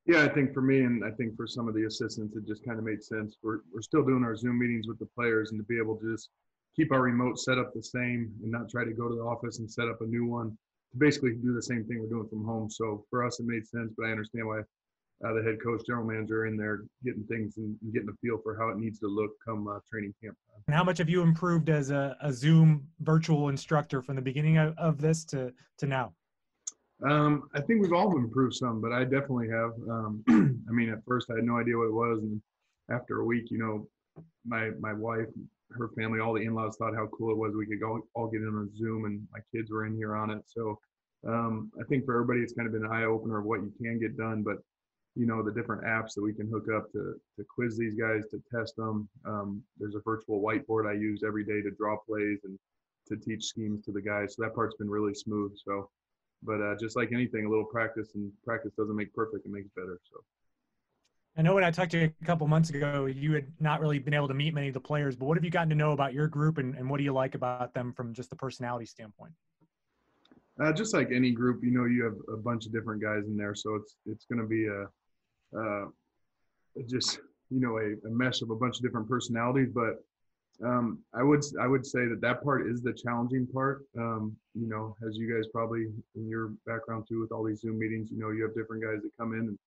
Yeah, 0.08 0.24
I 0.24 0.34
think 0.34 0.54
for 0.54 0.62
me 0.62 0.82
and 0.82 1.04
I 1.04 1.10
think 1.12 1.36
for 1.36 1.48
some 1.48 1.68
of 1.68 1.74
the 1.74 1.86
assistants, 1.86 2.36
it 2.36 2.46
just 2.48 2.64
kind 2.64 2.78
of 2.78 2.86
made 2.86 3.04
sense. 3.04 3.38
We're, 3.42 3.62
we're 3.74 3.82
still 3.82 4.06
doing 4.06 4.24
our 4.24 4.36
Zoom 4.36 4.60
meetings 4.60 4.88
with 4.88 5.00
the 5.00 5.08
players 5.08 5.52
and 5.52 5.60
to 5.60 5.64
be 5.64 5.80
able 5.80 5.96
to 5.98 6.12
just 6.12 6.30
keep 6.75 6.92
our 6.92 7.02
remote 7.02 7.40
set 7.40 7.58
up 7.58 7.74
the 7.74 7.82
same 7.82 8.32
and 8.44 8.52
not 8.52 8.70
try 8.70 8.84
to 8.86 8.94
go 8.94 9.10
to 9.10 9.16
the 9.16 9.22
office 9.22 9.60
and 9.60 9.70
set 9.70 9.88
up 9.88 10.02
a 10.02 10.06
new 10.06 10.25
one 10.25 10.56
to 10.92 10.98
basically 10.98 11.34
do 11.34 11.56
the 11.56 11.62
same 11.62 11.86
thing 11.86 12.00
we're 12.00 12.08
doing 12.08 12.30
from 12.30 12.46
home. 12.46 12.70
So 12.70 13.04
for 13.10 13.25
us, 13.25 13.40
it 13.40 13.48
made 13.48 13.66
sense, 13.66 13.94
but 13.98 14.06
I 14.06 14.12
understand 14.12 14.46
why 14.46 14.60
uh, 15.24 15.34
the 15.34 15.41
head 15.41 15.57
coach, 15.63 15.81
general 15.86 16.05
manager 16.05 16.45
in 16.45 16.57
there 16.57 16.84
getting 17.03 17.24
things 17.25 17.57
and, 17.57 17.77
getting 17.93 18.10
a 18.10 18.17
feel 18.22 18.38
for 18.43 18.57
how 18.57 18.69
it 18.69 18.77
needs 18.77 19.00
to 19.00 19.07
look 19.07 19.31
come 19.45 19.67
uh, 19.67 19.79
training 19.89 20.13
camp. 20.22 20.36
And 20.67 20.75
how 20.75 20.84
much 20.84 20.98
have 20.98 21.10
you 21.10 21.22
improved 21.22 21.69
as 21.69 21.89
a, 21.91 22.17
a 22.22 22.34
Zoom 22.34 22.86
virtual 23.00 23.50
instructor 23.50 24.01
from 24.01 24.15
the 24.15 24.22
beginning 24.22 24.57
of, 24.57 24.77
of 24.77 25.00
this 25.00 25.24
to, 25.25 25.53
to 25.77 25.86
now? 25.86 26.13
Um, 27.03 27.50
I 27.53 27.62
think 27.62 27.81
we've 27.81 27.93
all 27.93 28.15
improved 28.17 28.55
some, 28.55 28.81
but 28.81 28.91
I 28.91 29.03
definitely 29.03 29.50
have. 29.50 29.72
Um, 29.89 30.24
I 30.69 30.72
mean, 30.72 30.89
at 30.89 31.00
first 31.05 31.29
I 31.29 31.36
had 31.36 31.43
no 31.43 31.60
idea 31.60 31.77
what 31.77 31.88
it 31.88 31.93
was, 31.93 32.19
and 32.24 32.41
after 32.89 33.19
a 33.19 33.25
week, 33.25 33.51
you 33.51 33.57
know, 33.57 33.88
my 34.45 34.72
my 34.79 34.93
wife, 34.93 35.27
her 35.72 35.89
family, 35.98 36.19
all 36.19 36.34
the 36.34 36.41
in-laws 36.41 36.77
thought 36.77 36.95
how 36.95 37.07
cool 37.07 37.31
it 37.31 37.38
was. 37.38 37.53
We 37.53 37.65
could 37.65 37.81
go 37.81 38.07
all 38.13 38.27
get 38.27 38.41
in 38.41 38.48
on 38.48 38.69
Zoom, 38.77 39.05
and 39.05 39.27
my 39.34 39.39
kids 39.53 39.72
were 39.72 39.86
in 39.86 39.95
here 39.95 40.15
on 40.15 40.31
it. 40.31 40.41
So 40.48 40.79
um, 41.27 41.72
I 41.79 41.84
think 41.89 42.05
for 42.05 42.13
everybody, 42.13 42.41
it's 42.41 42.53
kind 42.53 42.65
of 42.65 42.74
been 42.74 42.86
an 42.86 42.91
eye 42.91 43.03
opener 43.03 43.39
of 43.39 43.45
what 43.45 43.62
you 43.62 43.74
can 43.81 44.00
get 44.00 44.17
done. 44.17 44.41
But 44.41 44.57
you 45.15 45.25
know 45.25 45.41
the 45.41 45.51
different 45.51 45.84
apps 45.84 46.13
that 46.13 46.22
we 46.22 46.34
can 46.34 46.50
hook 46.50 46.67
up 46.75 46.91
to 46.91 47.15
to 47.38 47.45
quiz 47.53 47.77
these 47.77 47.95
guys 47.95 48.24
to 48.31 48.41
test 48.53 48.75
them. 48.75 49.07
Um, 49.25 49.63
there's 49.77 49.95
a 49.95 50.01
virtual 50.03 50.41
whiteboard 50.41 50.89
I 50.89 50.93
use 50.93 51.24
every 51.25 51.45
day 51.45 51.62
to 51.62 51.72
draw 51.72 51.98
plays 51.98 52.39
and 52.43 52.60
to 53.07 53.15
teach 53.15 53.45
schemes 53.45 53.86
to 53.86 53.91
the 53.91 54.01
guys. 54.01 54.36
So 54.36 54.43
that 54.43 54.55
part's 54.55 54.75
been 54.75 54.89
really 54.89 55.13
smooth. 55.13 55.53
So, 55.63 55.89
but 56.43 56.62
uh, 56.62 56.75
just 56.79 56.95
like 56.95 57.12
anything, 57.13 57.45
a 57.45 57.50
little 57.50 57.65
practice 57.65 58.10
and 58.15 58.31
practice 58.43 58.74
doesn't 58.77 58.95
make 58.95 59.13
perfect; 59.13 59.45
it 59.45 59.51
makes 59.51 59.69
better. 59.75 60.00
So. 60.12 60.19
I 61.38 61.41
know 61.41 61.53
when 61.53 61.65
I 61.65 61.72
talked 61.72 61.91
to 61.91 62.00
you 62.00 62.13
a 62.22 62.25
couple 62.25 62.48
months 62.48 62.69
ago, 62.69 63.07
you 63.07 63.34
had 63.34 63.51
not 63.60 63.81
really 63.81 64.00
been 64.00 64.13
able 64.13 64.29
to 64.29 64.34
meet 64.34 64.53
many 64.53 64.69
of 64.69 64.74
the 64.74 64.79
players, 64.79 65.17
but 65.17 65.25
what 65.25 65.36
have 65.36 65.43
you 65.43 65.50
gotten 65.50 65.67
to 65.67 65.75
know 65.75 65.91
about 65.91 66.13
your 66.13 66.29
group 66.29 66.60
and, 66.60 66.75
and 66.75 66.89
what 66.89 66.98
do 66.98 67.03
you 67.03 67.12
like 67.12 67.36
about 67.36 67.74
them 67.74 67.91
from 67.91 68.13
just 68.13 68.29
the 68.29 68.38
personality 68.38 68.86
standpoint? 68.86 69.34
Uh, 70.63 70.72
just 70.72 70.93
like 70.93 71.12
any 71.12 71.31
group, 71.31 71.62
you 71.62 71.72
know, 71.72 71.84
you 71.84 72.05
have 72.05 72.15
a 72.34 72.38
bunch 72.38 72.65
of 72.65 72.72
different 72.72 73.01
guys 73.01 73.25
in 73.27 73.36
there, 73.36 73.53
so 73.53 73.75
it's 73.75 73.98
it's 74.05 74.25
going 74.25 74.39
to 74.39 74.48
be 74.48 74.65
a 74.67 74.86
uh, 75.58 75.86
just 76.88 77.20
you 77.50 77.60
know 77.60 77.78
a, 77.78 78.08
a, 78.08 78.12
mesh 78.12 78.42
of 78.42 78.50
a 78.50 78.56
bunch 78.56 78.78
of 78.78 78.84
different 78.84 79.08
personalities. 79.08 79.70
But 79.74 80.04
um, 80.64 81.00
I 81.14 81.24
would 81.24 81.44
I 81.60 81.68
would 81.68 81.86
say 81.86 82.06
that 82.08 82.22
that 82.22 82.44
part 82.44 82.68
is 82.68 82.82
the 82.82 82.94
challenging 82.94 83.48
part. 83.48 83.86
Um, 83.98 84.36
you 84.54 84.68
know, 84.68 84.96
as 85.08 85.18
you 85.18 85.34
guys 85.34 85.48
probably 85.52 85.88
in 86.16 86.28
your 86.28 86.54
background 86.66 87.06
too, 87.08 87.22
with 87.22 87.32
all 87.32 87.44
these 87.44 87.62
Zoom 87.62 87.80
meetings, 87.80 88.10
you 88.12 88.20
know, 88.20 88.32
you 88.32 88.44
have 88.44 88.56
different 88.56 88.84
guys 88.84 89.02
that 89.04 89.12
come 89.18 89.34
in 89.34 89.40
and 89.40 89.60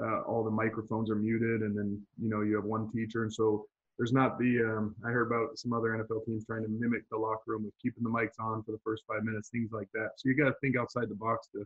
uh, 0.00 0.22
all 0.22 0.42
the 0.42 0.50
microphones 0.50 1.10
are 1.10 1.16
muted, 1.16 1.62
and 1.62 1.76
then 1.76 2.00
you 2.20 2.28
know 2.28 2.40
you 2.40 2.56
have 2.56 2.64
one 2.64 2.90
teacher, 2.90 3.22
and 3.22 3.32
so 3.32 3.66
there's 3.96 4.12
not 4.12 4.38
the 4.38 4.60
um, 4.60 4.94
I 5.04 5.10
heard 5.10 5.26
about 5.26 5.58
some 5.58 5.72
other 5.72 5.90
NFL 5.90 6.24
teams 6.26 6.44
trying 6.44 6.62
to 6.62 6.68
mimic 6.68 7.08
the 7.10 7.16
locker 7.16 7.42
room 7.46 7.64
with 7.64 7.74
keeping 7.80 8.02
the 8.02 8.10
mics 8.10 8.40
on 8.40 8.62
for 8.64 8.72
the 8.72 8.80
first 8.84 9.04
five 9.06 9.22
minutes, 9.22 9.50
things 9.50 9.70
like 9.72 9.88
that. 9.94 10.10
So 10.16 10.28
you 10.28 10.36
got 10.36 10.46
to 10.46 10.56
think 10.60 10.76
outside 10.76 11.08
the 11.08 11.14
box 11.14 11.48
to 11.54 11.64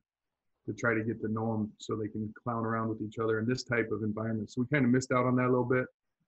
to 0.68 0.74
try 0.74 0.92
to 0.92 1.02
get 1.02 1.18
to 1.22 1.32
know 1.32 1.52
them 1.52 1.72
so 1.78 1.96
they 1.96 2.08
can 2.08 2.32
clown 2.44 2.64
around 2.64 2.88
with 2.90 3.00
each 3.00 3.18
other 3.18 3.38
in 3.38 3.46
this 3.48 3.64
type 3.64 3.88
of 3.90 4.02
environment. 4.02 4.50
So 4.50 4.60
we 4.60 4.66
kind 4.66 4.84
of 4.84 4.90
missed 4.90 5.12
out 5.12 5.24
on 5.24 5.34
that 5.36 5.46
a 5.46 5.52
little 5.52 5.64
bit. 5.64 5.86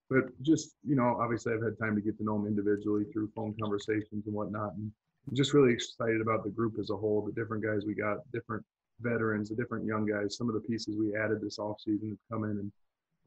But 0.09 0.25
just, 0.43 0.77
you 0.83 0.97
know, 0.97 1.19
obviously 1.21 1.53
I've 1.53 1.63
had 1.63 1.79
time 1.79 1.95
to 1.95 2.01
get 2.01 2.17
to 2.19 2.25
know 2.25 2.39
them 2.39 2.47
individually 2.47 3.05
through 3.13 3.31
phone 3.37 3.55
conversations 3.61 4.27
and 4.27 4.35
whatnot. 4.35 4.75
And 4.77 4.91
I'm 5.29 5.37
just 5.37 5.53
really 5.53 5.73
excited 5.73 6.23
about 6.23 6.43
the 6.43 6.51
group 6.51 6.77
as 6.81 6.89
a 6.89 6.97
whole, 6.97 7.23
the 7.23 7.39
different 7.39 7.63
guys 7.63 7.85
we 7.87 7.95
got, 7.95 8.19
different 8.33 8.65
veterans, 9.01 9.51
the 9.51 9.57
different 9.57 9.85
young 9.85 10.07
guys. 10.07 10.37
Some 10.37 10.49
of 10.49 10.55
the 10.55 10.61
pieces 10.63 10.97
we 10.99 11.15
added 11.15 11.41
this 11.43 11.59
offseason 11.59 12.09
have 12.09 12.19
come 12.33 12.45
in 12.45 12.59
and, 12.59 12.73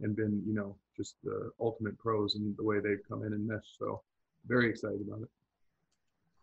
and 0.01 0.15
been, 0.15 0.41
you 0.47 0.53
know, 0.55 0.75
just 0.97 1.15
the 1.23 1.51
ultimate 1.59 1.97
pros 1.99 2.35
and 2.35 2.57
the 2.57 2.63
way 2.63 2.79
they've 2.79 3.07
come 3.07 3.23
in 3.23 3.33
and 3.33 3.47
meshed. 3.47 3.77
So 3.77 4.01
very 4.47 4.69
excited 4.69 4.99
about 5.07 5.21
it. 5.21 5.29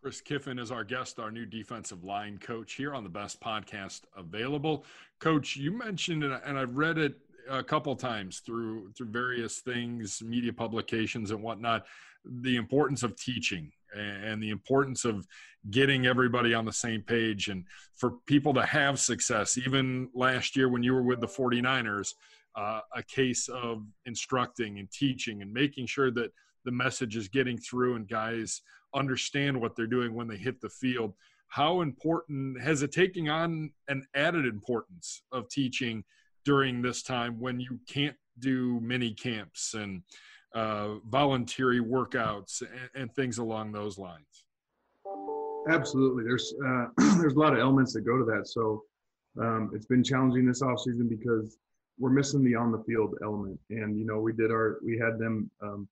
Chris 0.01 0.19
Kiffin 0.19 0.57
is 0.57 0.71
our 0.71 0.83
guest, 0.83 1.19
our 1.19 1.31
new 1.31 1.45
defensive 1.45 2.03
line 2.03 2.39
coach 2.39 2.73
here 2.73 2.95
on 2.95 3.03
the 3.03 3.09
best 3.09 3.39
podcast 3.39 4.01
available. 4.17 4.83
Coach, 5.19 5.55
you 5.55 5.71
mentioned, 5.71 6.23
and 6.23 6.57
I've 6.57 6.75
read 6.75 6.97
it 6.97 7.19
a 7.47 7.63
couple 7.63 7.95
times 7.95 8.39
through 8.39 8.91
through 8.93 9.09
various 9.09 9.59
things, 9.59 10.19
media 10.23 10.53
publications 10.53 11.29
and 11.29 11.43
whatnot, 11.43 11.85
the 12.25 12.55
importance 12.55 13.03
of 13.03 13.15
teaching 13.15 13.71
and 13.95 14.41
the 14.41 14.49
importance 14.49 15.05
of 15.05 15.27
getting 15.69 16.07
everybody 16.07 16.53
on 16.53 16.65
the 16.65 16.73
same 16.73 17.01
page 17.01 17.49
and 17.49 17.65
for 17.95 18.13
people 18.25 18.53
to 18.55 18.65
have 18.65 18.99
success. 18.99 19.57
Even 19.57 20.09
last 20.15 20.55
year 20.55 20.69
when 20.69 20.81
you 20.81 20.93
were 20.93 21.03
with 21.03 21.19
the 21.19 21.27
49ers, 21.27 22.13
uh, 22.55 22.79
a 22.95 23.03
case 23.03 23.49
of 23.49 23.85
instructing 24.05 24.79
and 24.79 24.89
teaching 24.91 25.41
and 25.41 25.53
making 25.53 25.85
sure 25.85 26.09
that 26.09 26.31
the 26.63 26.71
message 26.71 27.15
is 27.15 27.27
getting 27.27 27.57
through 27.57 27.95
and 27.95 28.07
guys 28.07 28.61
understand 28.93 29.59
what 29.59 29.75
they're 29.75 29.87
doing 29.87 30.13
when 30.13 30.27
they 30.27 30.37
hit 30.37 30.61
the 30.61 30.69
field. 30.69 31.13
How 31.47 31.81
important 31.81 32.61
has 32.61 32.81
it 32.81 32.91
taken 32.91 33.27
on 33.29 33.71
an 33.87 34.05
added 34.15 34.45
importance 34.45 35.23
of 35.31 35.49
teaching 35.49 36.03
during 36.45 36.81
this 36.81 37.03
time 37.03 37.39
when 37.39 37.59
you 37.59 37.79
can't 37.87 38.15
do 38.39 38.79
mini 38.81 39.13
camps 39.13 39.73
and 39.73 40.01
uh, 40.55 40.95
voluntary 41.09 41.79
workouts 41.79 42.61
and, 42.61 42.89
and, 42.95 43.15
things 43.15 43.37
along 43.37 43.71
those 43.71 43.97
lines? 43.97 44.45
Absolutely. 45.69 46.23
There's 46.23 46.53
uh, 46.65 46.85
there's 47.19 47.35
a 47.35 47.39
lot 47.39 47.53
of 47.53 47.59
elements 47.59 47.93
that 47.93 48.01
go 48.01 48.17
to 48.17 48.25
that. 48.25 48.47
So 48.47 48.83
um, 49.39 49.71
it's 49.73 49.85
been 49.85 50.03
challenging 50.03 50.45
this 50.45 50.61
off 50.61 50.79
season 50.79 51.07
because 51.07 51.57
we're 51.99 52.09
missing 52.09 52.43
the 52.43 52.55
on 52.55 52.71
the 52.71 52.83
field 52.83 53.15
element. 53.23 53.59
And 53.69 53.97
you 53.97 54.05
know, 54.05 54.19
we 54.19 54.33
did 54.33 54.51
our 54.51 54.79
we 54.83 54.97
had 54.97 55.19
them 55.19 55.49
um, 55.61 55.87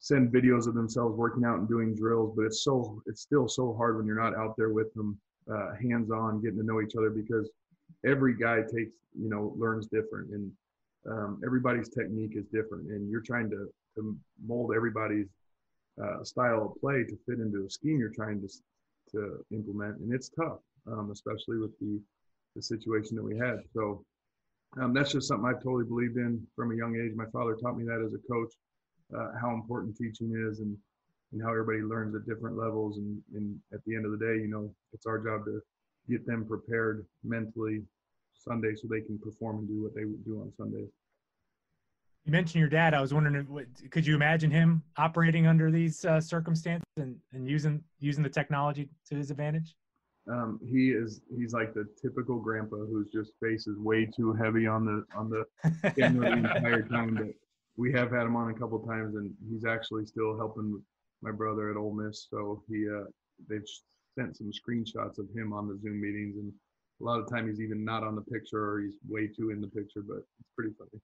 send 0.00 0.32
videos 0.32 0.66
of 0.66 0.74
themselves 0.74 1.16
working 1.16 1.44
out 1.44 1.58
and 1.58 1.68
doing 1.68 1.94
drills, 1.94 2.32
but 2.36 2.44
it's 2.44 2.62
so 2.62 3.02
it's 3.06 3.22
still 3.22 3.48
so 3.48 3.74
hard 3.74 3.96
when 3.96 4.06
you're 4.06 4.20
not 4.20 4.36
out 4.36 4.56
there 4.56 4.70
with 4.70 4.92
them, 4.94 5.18
uh, 5.52 5.74
hands 5.82 6.10
on, 6.10 6.40
getting 6.40 6.58
to 6.58 6.64
know 6.64 6.80
each 6.80 6.94
other 6.96 7.10
because 7.10 7.50
every 8.06 8.36
guy 8.36 8.60
takes 8.60 8.92
you 9.18 9.28
know 9.28 9.54
learns 9.56 9.86
different 9.86 10.30
and 10.30 10.52
um, 11.10 11.40
everybody's 11.44 11.88
technique 11.88 12.32
is 12.36 12.44
different, 12.46 12.88
and 12.90 13.10
you're 13.10 13.20
trying 13.20 13.50
to 13.50 13.68
to 13.96 14.16
mold 14.46 14.72
everybody's 14.74 15.28
uh, 16.02 16.22
style 16.22 16.66
of 16.66 16.80
play 16.80 17.02
to 17.02 17.18
fit 17.26 17.40
into 17.40 17.64
a 17.66 17.70
scheme 17.70 17.98
you're 17.98 18.10
trying 18.10 18.40
to 18.40 18.48
to 19.10 19.44
implement, 19.52 19.98
and 19.98 20.12
it's 20.12 20.28
tough, 20.28 20.58
um, 20.86 21.10
especially 21.10 21.58
with 21.58 21.76
the 21.80 22.00
the 22.54 22.62
situation 22.62 23.16
that 23.16 23.24
we 23.24 23.36
had. 23.36 23.58
So. 23.74 24.04
Um, 24.78 24.92
that's 24.92 25.12
just 25.12 25.28
something 25.28 25.48
I've 25.48 25.62
totally 25.62 25.86
believed 25.86 26.18
in 26.18 26.46
from 26.54 26.72
a 26.72 26.76
young 26.76 26.94
age. 26.94 27.16
My 27.16 27.24
father 27.32 27.54
taught 27.56 27.78
me 27.78 27.84
that 27.84 28.04
as 28.04 28.12
a 28.12 28.18
coach 28.30 28.52
uh, 29.16 29.32
how 29.40 29.50
important 29.54 29.96
teaching 29.96 30.32
is 30.48 30.60
and 30.60 30.76
and 31.32 31.42
how 31.42 31.50
everybody 31.50 31.82
learns 31.82 32.14
at 32.14 32.26
different 32.26 32.56
levels. 32.56 32.96
And, 32.96 33.20
and 33.34 33.58
at 33.74 33.84
the 33.84 33.94
end 33.94 34.06
of 34.06 34.12
the 34.12 34.18
day 34.18 34.40
you 34.40 34.48
know 34.48 34.72
it's 34.92 35.06
our 35.06 35.18
job 35.18 35.44
to 35.46 35.60
get 36.08 36.26
them 36.26 36.46
prepared 36.46 37.06
mentally 37.22 37.82
sunday 38.34 38.74
so 38.74 38.88
they 38.88 39.02
can 39.02 39.18
perform 39.18 39.58
and 39.58 39.68
do 39.68 39.82
what 39.82 39.94
they 39.94 40.02
do 40.24 40.40
on 40.40 40.52
sundays 40.56 40.88
you 42.28 42.32
mentioned 42.32 42.60
your 42.60 42.68
dad. 42.68 42.92
I 42.92 43.00
was 43.00 43.14
wondering 43.14 43.46
could 43.90 44.06
you 44.06 44.14
imagine 44.14 44.50
him 44.50 44.82
operating 44.98 45.46
under 45.46 45.70
these 45.70 46.04
uh, 46.04 46.20
circumstances 46.20 46.84
and, 46.98 47.16
and 47.32 47.48
using 47.48 47.82
using 48.00 48.22
the 48.22 48.28
technology 48.28 48.90
to 49.08 49.14
his 49.14 49.30
advantage? 49.30 49.74
Um, 50.30 50.60
he 50.62 50.90
is 50.90 51.22
he's 51.34 51.54
like 51.54 51.72
the 51.72 51.88
typical 52.00 52.38
grandpa 52.38 52.76
whose 52.76 53.08
just 53.10 53.32
face 53.42 53.66
is 53.66 53.78
way 53.78 54.04
too 54.04 54.34
heavy 54.34 54.66
on 54.66 54.84
the 54.84 55.06
on 55.16 55.30
the 55.30 55.92
camera 55.98 56.30
the 56.30 56.36
entire 56.36 56.82
time. 56.82 57.14
But 57.14 57.28
we 57.78 57.92
have 57.92 58.10
had 58.10 58.26
him 58.26 58.36
on 58.36 58.50
a 58.50 58.54
couple 58.54 58.80
times, 58.80 59.14
and 59.14 59.32
he's 59.48 59.64
actually 59.64 60.04
still 60.04 60.36
helping 60.36 60.82
my 61.22 61.30
brother 61.30 61.70
at 61.70 61.76
Ole 61.76 61.94
Miss. 61.94 62.26
So 62.28 62.62
he 62.68 62.86
uh, 62.88 63.04
they've 63.48 63.62
sent 64.18 64.36
some 64.36 64.50
screenshots 64.50 65.18
of 65.18 65.26
him 65.34 65.52
on 65.52 65.68
the 65.68 65.78
Zoom 65.80 66.00
meetings, 66.00 66.36
and 66.36 66.52
a 67.00 67.04
lot 67.04 67.20
of 67.20 67.30
time 67.30 67.48
he's 67.48 67.60
even 67.60 67.84
not 67.84 68.02
on 68.02 68.16
the 68.16 68.22
picture 68.22 68.72
or 68.72 68.80
he's 68.80 68.96
way 69.08 69.28
too 69.28 69.50
in 69.50 69.60
the 69.60 69.68
picture. 69.68 70.02
But 70.06 70.18
it's 70.18 70.50
pretty 70.56 70.74
funny. 70.76 71.00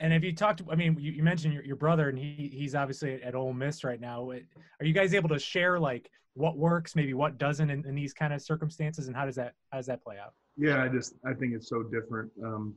And 0.00 0.12
have 0.12 0.24
you 0.24 0.34
talked? 0.34 0.62
I 0.70 0.76
mean, 0.76 0.96
you, 0.98 1.22
mentioned 1.22 1.52
your, 1.52 1.64
your 1.64 1.76
brother, 1.76 2.08
and 2.08 2.16
he 2.16 2.50
he's 2.54 2.76
obviously 2.76 3.20
at 3.22 3.34
Ole 3.34 3.52
Miss 3.52 3.82
right 3.82 4.00
now. 4.00 4.30
Are 4.30 4.86
you 4.86 4.94
guys 4.94 5.12
able 5.12 5.28
to 5.30 5.40
share 5.40 5.78
like 5.78 6.08
what 6.34 6.56
works, 6.56 6.94
maybe 6.94 7.14
what 7.14 7.36
doesn't 7.36 7.68
in, 7.68 7.84
in 7.84 7.94
these 7.96 8.14
kind 8.14 8.32
of 8.32 8.40
circumstances, 8.40 9.08
and 9.08 9.16
how 9.16 9.26
does 9.26 9.34
that 9.34 9.54
how 9.70 9.78
does 9.78 9.86
that 9.86 10.02
play 10.04 10.16
out? 10.24 10.34
Yeah, 10.56 10.84
I 10.84 10.88
just 10.88 11.14
I 11.26 11.34
think 11.34 11.52
it's 11.52 11.68
so 11.68 11.82
different 11.82 12.30
um, 12.42 12.74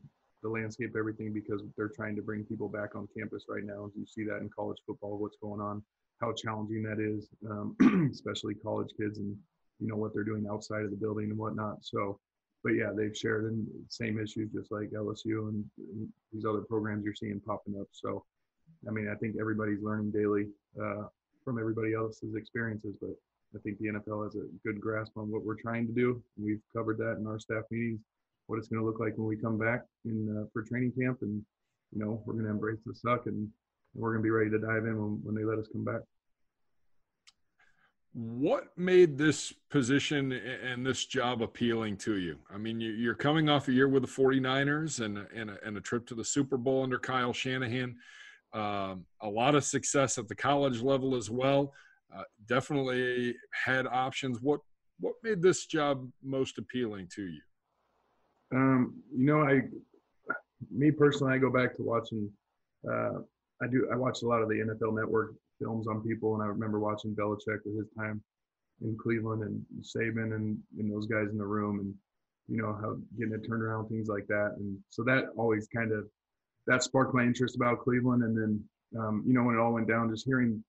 the 0.47 0.53
landscape, 0.53 0.95
everything 0.97 1.33
because 1.33 1.61
they're 1.75 1.89
trying 1.89 2.15
to 2.15 2.21
bring 2.21 2.43
people 2.43 2.69
back 2.69 2.95
on 2.95 3.07
campus 3.17 3.45
right 3.49 3.63
now. 3.63 3.91
You 3.95 4.05
see 4.05 4.23
that 4.25 4.37
in 4.37 4.49
college 4.49 4.77
football, 4.85 5.17
what's 5.17 5.37
going 5.41 5.61
on, 5.61 5.83
how 6.21 6.33
challenging 6.33 6.83
that 6.83 6.99
is, 6.99 7.27
um, 7.49 8.09
especially 8.11 8.55
college 8.55 8.89
kids, 8.99 9.19
and 9.19 9.35
you 9.79 9.87
know 9.87 9.95
what 9.95 10.13
they're 10.13 10.23
doing 10.23 10.47
outside 10.49 10.83
of 10.83 10.91
the 10.91 10.97
building 10.97 11.29
and 11.29 11.37
whatnot. 11.37 11.77
So 11.81 12.19
but 12.63 12.73
yeah, 12.73 12.91
they've 12.95 13.15
shared 13.15 13.45
the 13.45 13.65
same 13.87 14.19
issues 14.19 14.51
just 14.51 14.71
like 14.71 14.89
LSU 14.89 15.49
and, 15.49 15.63
and, 15.77 16.09
these 16.33 16.43
other 16.43 16.59
programs 16.59 17.05
you're 17.05 17.15
seeing 17.15 17.39
popping 17.39 17.79
up. 17.79 17.87
So, 17.91 18.25
I 18.87 18.91
mean, 18.91 19.07
I 19.09 19.15
think 19.15 19.37
everybody's 19.39 19.81
learning 19.81 20.11
daily 20.11 20.47
uh, 20.79 21.03
from 21.45 21.57
everybody 21.57 21.93
else's 21.93 22.35
experiences, 22.35 22.95
but 22.99 23.11
I 23.55 23.59
think 23.59 23.77
the 23.79 23.87
NFL 23.87 24.25
has 24.25 24.35
a 24.35 24.47
good 24.65 24.81
grasp 24.81 25.13
on 25.15 25.31
what 25.31 25.45
we're 25.45 25.55
trying 25.55 25.87
to 25.87 25.93
do. 25.93 26.21
We've 26.37 26.61
covered 26.75 26.97
that 26.97 27.17
in 27.17 27.25
our 27.25 27.39
staff 27.39 27.63
meetings, 27.71 28.01
what 28.47 28.57
it's 28.57 28.67
going 28.67 28.81
to 28.81 28.85
look 28.85 28.99
like 28.99 29.17
when 29.17 29.27
we 29.27 29.37
come 29.37 29.57
back 29.57 29.81
in 30.05 30.37
uh, 30.37 30.47
for 30.51 30.63
training 30.63 30.93
camp, 30.99 31.19
and 31.21 31.43
you 31.93 31.99
know 31.99 32.21
we're 32.25 32.33
going 32.33 32.45
to 32.45 32.51
embrace 32.51 32.79
the 32.85 32.95
suck 32.95 33.25
and, 33.25 33.47
we're 33.95 34.11
going 34.11 34.21
to 34.21 34.23
be 34.23 34.29
ready 34.29 34.51
to 34.51 34.59
dive 34.59 34.85
in 34.85 34.95
when, 34.95 35.19
when 35.23 35.33
they 35.33 35.43
let 35.43 35.57
us 35.57 35.67
come 35.73 35.83
back 35.83 36.01
what 38.17 38.75
made 38.75 39.15
this 39.15 39.53
position 39.69 40.31
and 40.31 40.83
this 40.83 41.05
job 41.05 41.43
appealing 41.43 41.95
to 41.97 42.17
you? 42.17 42.37
I 42.51 42.57
mean, 42.57 42.81
you're 42.81 43.13
coming 43.13 43.47
off 43.47 43.67
a 43.67 43.71
year 43.71 43.87
with 43.87 44.01
the 44.01 44.07
49ers 44.07 45.05
and, 45.05 45.19
and, 45.35 45.51
a, 45.51 45.57
and 45.63 45.77
a 45.77 45.81
trip 45.81 46.07
to 46.07 46.15
the 46.15 46.23
Super 46.23 46.57
Bowl 46.57 46.81
under 46.81 46.97
Kyle 46.97 47.31
Shanahan. 47.31 47.95
Um, 48.53 49.05
a 49.21 49.29
lot 49.29 49.53
of 49.53 49.63
success 49.63 50.17
at 50.17 50.27
the 50.27 50.35
college 50.35 50.81
level 50.81 51.15
as 51.15 51.29
well. 51.29 51.73
Uh, 52.15 52.23
definitely 52.47 53.35
had 53.51 53.85
options. 53.85 54.39
What 54.41 54.61
what 54.99 55.13
made 55.21 55.43
this 55.43 55.67
job 55.67 56.09
most 56.23 56.57
appealing 56.57 57.09
to 57.13 57.21
you? 57.21 57.41
Um, 58.53 59.01
you 59.15 59.25
know, 59.25 59.41
I, 59.41 59.61
me 60.71 60.91
personally, 60.91 61.33
I 61.33 61.37
go 61.37 61.51
back 61.51 61.75
to 61.75 61.83
watching. 61.83 62.29
Uh, 62.89 63.19
I 63.61 63.67
do. 63.67 63.89
I 63.91 63.95
watch 63.95 64.21
a 64.21 64.27
lot 64.27 64.41
of 64.41 64.49
the 64.49 64.55
NFL 64.55 64.95
Network 64.95 65.33
films 65.59 65.87
on 65.87 66.01
people, 66.01 66.35
and 66.35 66.43
I 66.43 66.47
remember 66.47 66.79
watching 66.79 67.15
Belichick 67.15 67.59
with 67.65 67.77
his 67.77 67.89
time 67.97 68.21
in 68.81 68.97
Cleveland 69.01 69.43
and 69.43 69.65
Saban 69.81 70.35
and, 70.35 70.57
and 70.77 70.91
those 70.91 71.07
guys 71.07 71.29
in 71.31 71.37
the 71.37 71.45
room, 71.45 71.79
and 71.79 71.93
you 72.47 72.61
know 72.61 72.77
how 72.79 72.97
getting 73.17 73.33
it 73.33 73.47
turned 73.47 73.63
around, 73.63 73.87
things 73.87 74.07
like 74.07 74.27
that, 74.27 74.55
and 74.57 74.77
so 74.89 75.03
that 75.03 75.25
always 75.35 75.67
kind 75.67 75.91
of 75.91 76.07
that 76.67 76.83
sparked 76.83 77.13
my 77.13 77.23
interest 77.23 77.55
about 77.55 77.79
Cleveland, 77.79 78.23
and 78.23 78.37
then 78.37 78.63
um, 78.99 79.23
you 79.25 79.33
know 79.33 79.43
when 79.43 79.55
it 79.55 79.59
all 79.59 79.73
went 79.73 79.87
down, 79.87 80.09
just 80.09 80.25
hearing 80.25 80.63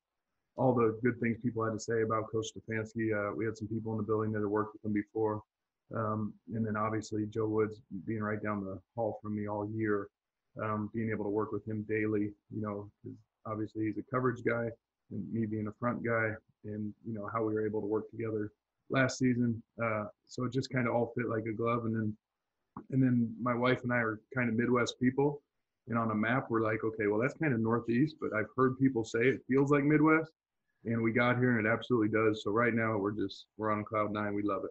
all 0.57 0.75
the 0.75 0.99
good 1.03 1.19
things 1.21 1.39
people 1.43 1.65
had 1.65 1.73
to 1.73 1.81
say 1.81 2.03
about 2.03 2.25
Coach 2.33 2.47
Stefanski. 2.53 3.15
Uh, 3.15 3.35
we 3.35 3.45
had 3.45 3.57
some 3.57 3.69
people 3.69 3.93
in 3.93 3.99
the 3.99 4.05
building 4.05 4.33
that 4.33 4.41
had 4.41 4.49
worked 4.49 4.75
with 4.75 4.85
him 4.85 4.93
before. 4.93 5.41
Um, 5.95 6.35
and 6.55 6.67
then 6.67 6.77
obviously 6.77 7.27
Joe 7.27 7.47
Woods 7.47 7.81
being 8.07 8.23
right 8.23 8.43
down 8.43 8.65
the 8.65 8.79
hall 8.95 9.19
from 9.23 9.37
me 9.37 9.49
all 9.49 9.69
year, 9.71 10.09
um, 10.63 10.91
being 10.95 11.11
able 11.11 11.25
to 11.25 11.31
work 11.31 11.53
with 11.53 11.67
him 11.67 11.85
daily, 11.89 12.33
you 12.55 12.61
know, 12.61 12.91
obviously 13.47 13.87
he's 13.87 13.99
a 13.99 14.15
coverage 14.15 14.43
guy 14.45 14.69
and 15.11 15.33
me 15.33 15.47
being 15.47 15.69
a 15.69 15.73
front 15.79 16.05
guy 16.05 16.31
and 16.65 16.93
you 17.07 17.15
know 17.15 17.29
how 17.33 17.43
we 17.43 17.55
were 17.55 17.67
able 17.67 17.81
to 17.81 17.87
work 17.87 18.11
together 18.11 18.51
last 18.91 19.19
season 19.19 19.63
uh, 19.83 20.05
so 20.27 20.45
it 20.45 20.53
just 20.53 20.71
kind 20.71 20.87
of 20.87 20.95
all 20.95 21.13
fit 21.17 21.29
like 21.29 21.45
a 21.45 21.53
glove. 21.53 21.85
And 21.85 21.95
then 21.95 22.17
and 22.91 23.03
then 23.03 23.35
my 23.41 23.55
wife 23.55 23.83
and 23.83 23.93
i 23.93 23.97
are 23.97 24.21
kind 24.35 24.49
of 24.49 24.55
midwest 24.55 25.01
people 25.01 25.43
and 25.89 25.99
on 25.99 26.13
a 26.13 26.15
map 26.15 26.47
we're 26.49 26.63
like 26.63 26.85
okay 26.85 27.09
well 27.09 27.21
that's 27.21 27.35
kind 27.35 27.53
of 27.53 27.59
northeast 27.59 28.15
but 28.21 28.33
i've 28.33 28.47
heard 28.57 28.79
people 28.79 29.05
say 29.05 29.21
it 29.21 29.41
feels 29.49 29.71
like 29.71 29.85
midwest. 29.85 30.31
And 30.85 31.03
we 31.03 31.13
got 31.13 31.39
here 31.39 31.59
and 31.59 31.67
it 31.67 31.71
absolutely 31.71 32.09
does. 32.09 32.43
So 32.45 32.53
right 32.53 32.73
now 32.73 32.97
we're 32.97 33.11
just 33.11 33.47
we're 33.57 33.73
on 33.73 33.85
cloud 33.85 34.13
nine. 34.13 34.33
We 34.33 34.43
love 34.43 34.63
it 34.65 34.71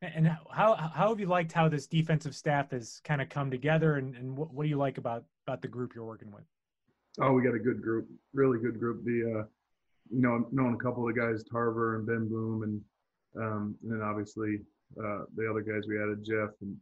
and 0.00 0.28
how 0.50 0.74
how 0.76 1.08
have 1.08 1.20
you 1.20 1.26
liked 1.26 1.52
how 1.52 1.68
this 1.68 1.86
defensive 1.86 2.34
staff 2.34 2.70
has 2.70 3.00
kind 3.04 3.20
of 3.20 3.28
come 3.28 3.50
together 3.50 3.96
and, 3.96 4.14
and 4.16 4.36
what, 4.36 4.52
what 4.54 4.62
do 4.62 4.68
you 4.68 4.76
like 4.76 4.98
about 4.98 5.24
about 5.46 5.60
the 5.60 5.68
group 5.68 5.94
you're 5.94 6.04
working 6.04 6.30
with 6.30 6.44
Oh, 7.20 7.32
we 7.32 7.42
got 7.42 7.54
a 7.54 7.58
good 7.58 7.82
group, 7.82 8.08
really 8.32 8.58
good 8.58 8.78
group. 8.78 9.04
The, 9.04 9.40
uh, 9.40 9.44
you 10.10 10.22
know, 10.22 10.30
I'm 10.30 10.46
knowing 10.52 10.74
a 10.74 10.78
couple 10.78 11.08
of 11.08 11.14
the 11.14 11.20
guys, 11.20 11.42
Tarver 11.42 11.96
and 11.96 12.06
Ben 12.06 12.28
Bloom, 12.28 12.62
and, 12.62 12.80
um, 13.42 13.74
and 13.82 13.92
then 13.92 14.02
obviously 14.02 14.60
uh, 15.02 15.24
the 15.34 15.48
other 15.50 15.60
guys 15.60 15.82
we 15.88 16.00
added, 16.00 16.24
Jeff, 16.24 16.50
and 16.60 16.76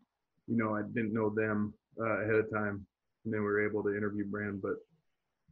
you 0.47 0.57
know, 0.57 0.77
I 0.77 0.83
didn't 0.83 1.15
know 1.15 1.31
them 1.31 1.73
uh, 1.99 2.23
ahead 2.23 2.35
of 2.35 2.51
time, 2.51 2.87
and 3.25 3.33
then 3.33 3.41
we 3.41 3.47
were 3.47 3.67
able 3.67 3.83
to 3.85 3.97
interview 3.97 4.27
Brand. 4.27 4.61
But 4.61 4.75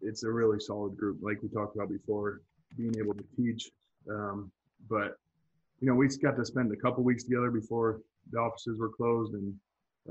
it's 0.02 0.22
a 0.22 0.30
really 0.30 0.60
solid 0.60 0.96
group, 0.96 1.18
like 1.22 1.42
we 1.42 1.48
talked 1.48 1.76
about 1.76 1.88
before, 1.88 2.42
being 2.76 2.94
able 2.98 3.14
to 3.14 3.24
teach. 3.36 3.70
Um, 4.10 4.52
but 4.88 5.16
you 5.84 5.90
know, 5.90 5.96
we 5.96 6.08
got 6.16 6.34
to 6.34 6.46
spend 6.46 6.72
a 6.72 6.76
couple 6.76 7.04
weeks 7.04 7.24
together 7.24 7.50
before 7.50 8.00
the 8.30 8.38
offices 8.38 8.78
were 8.78 8.88
closed, 8.88 9.34
and 9.34 9.54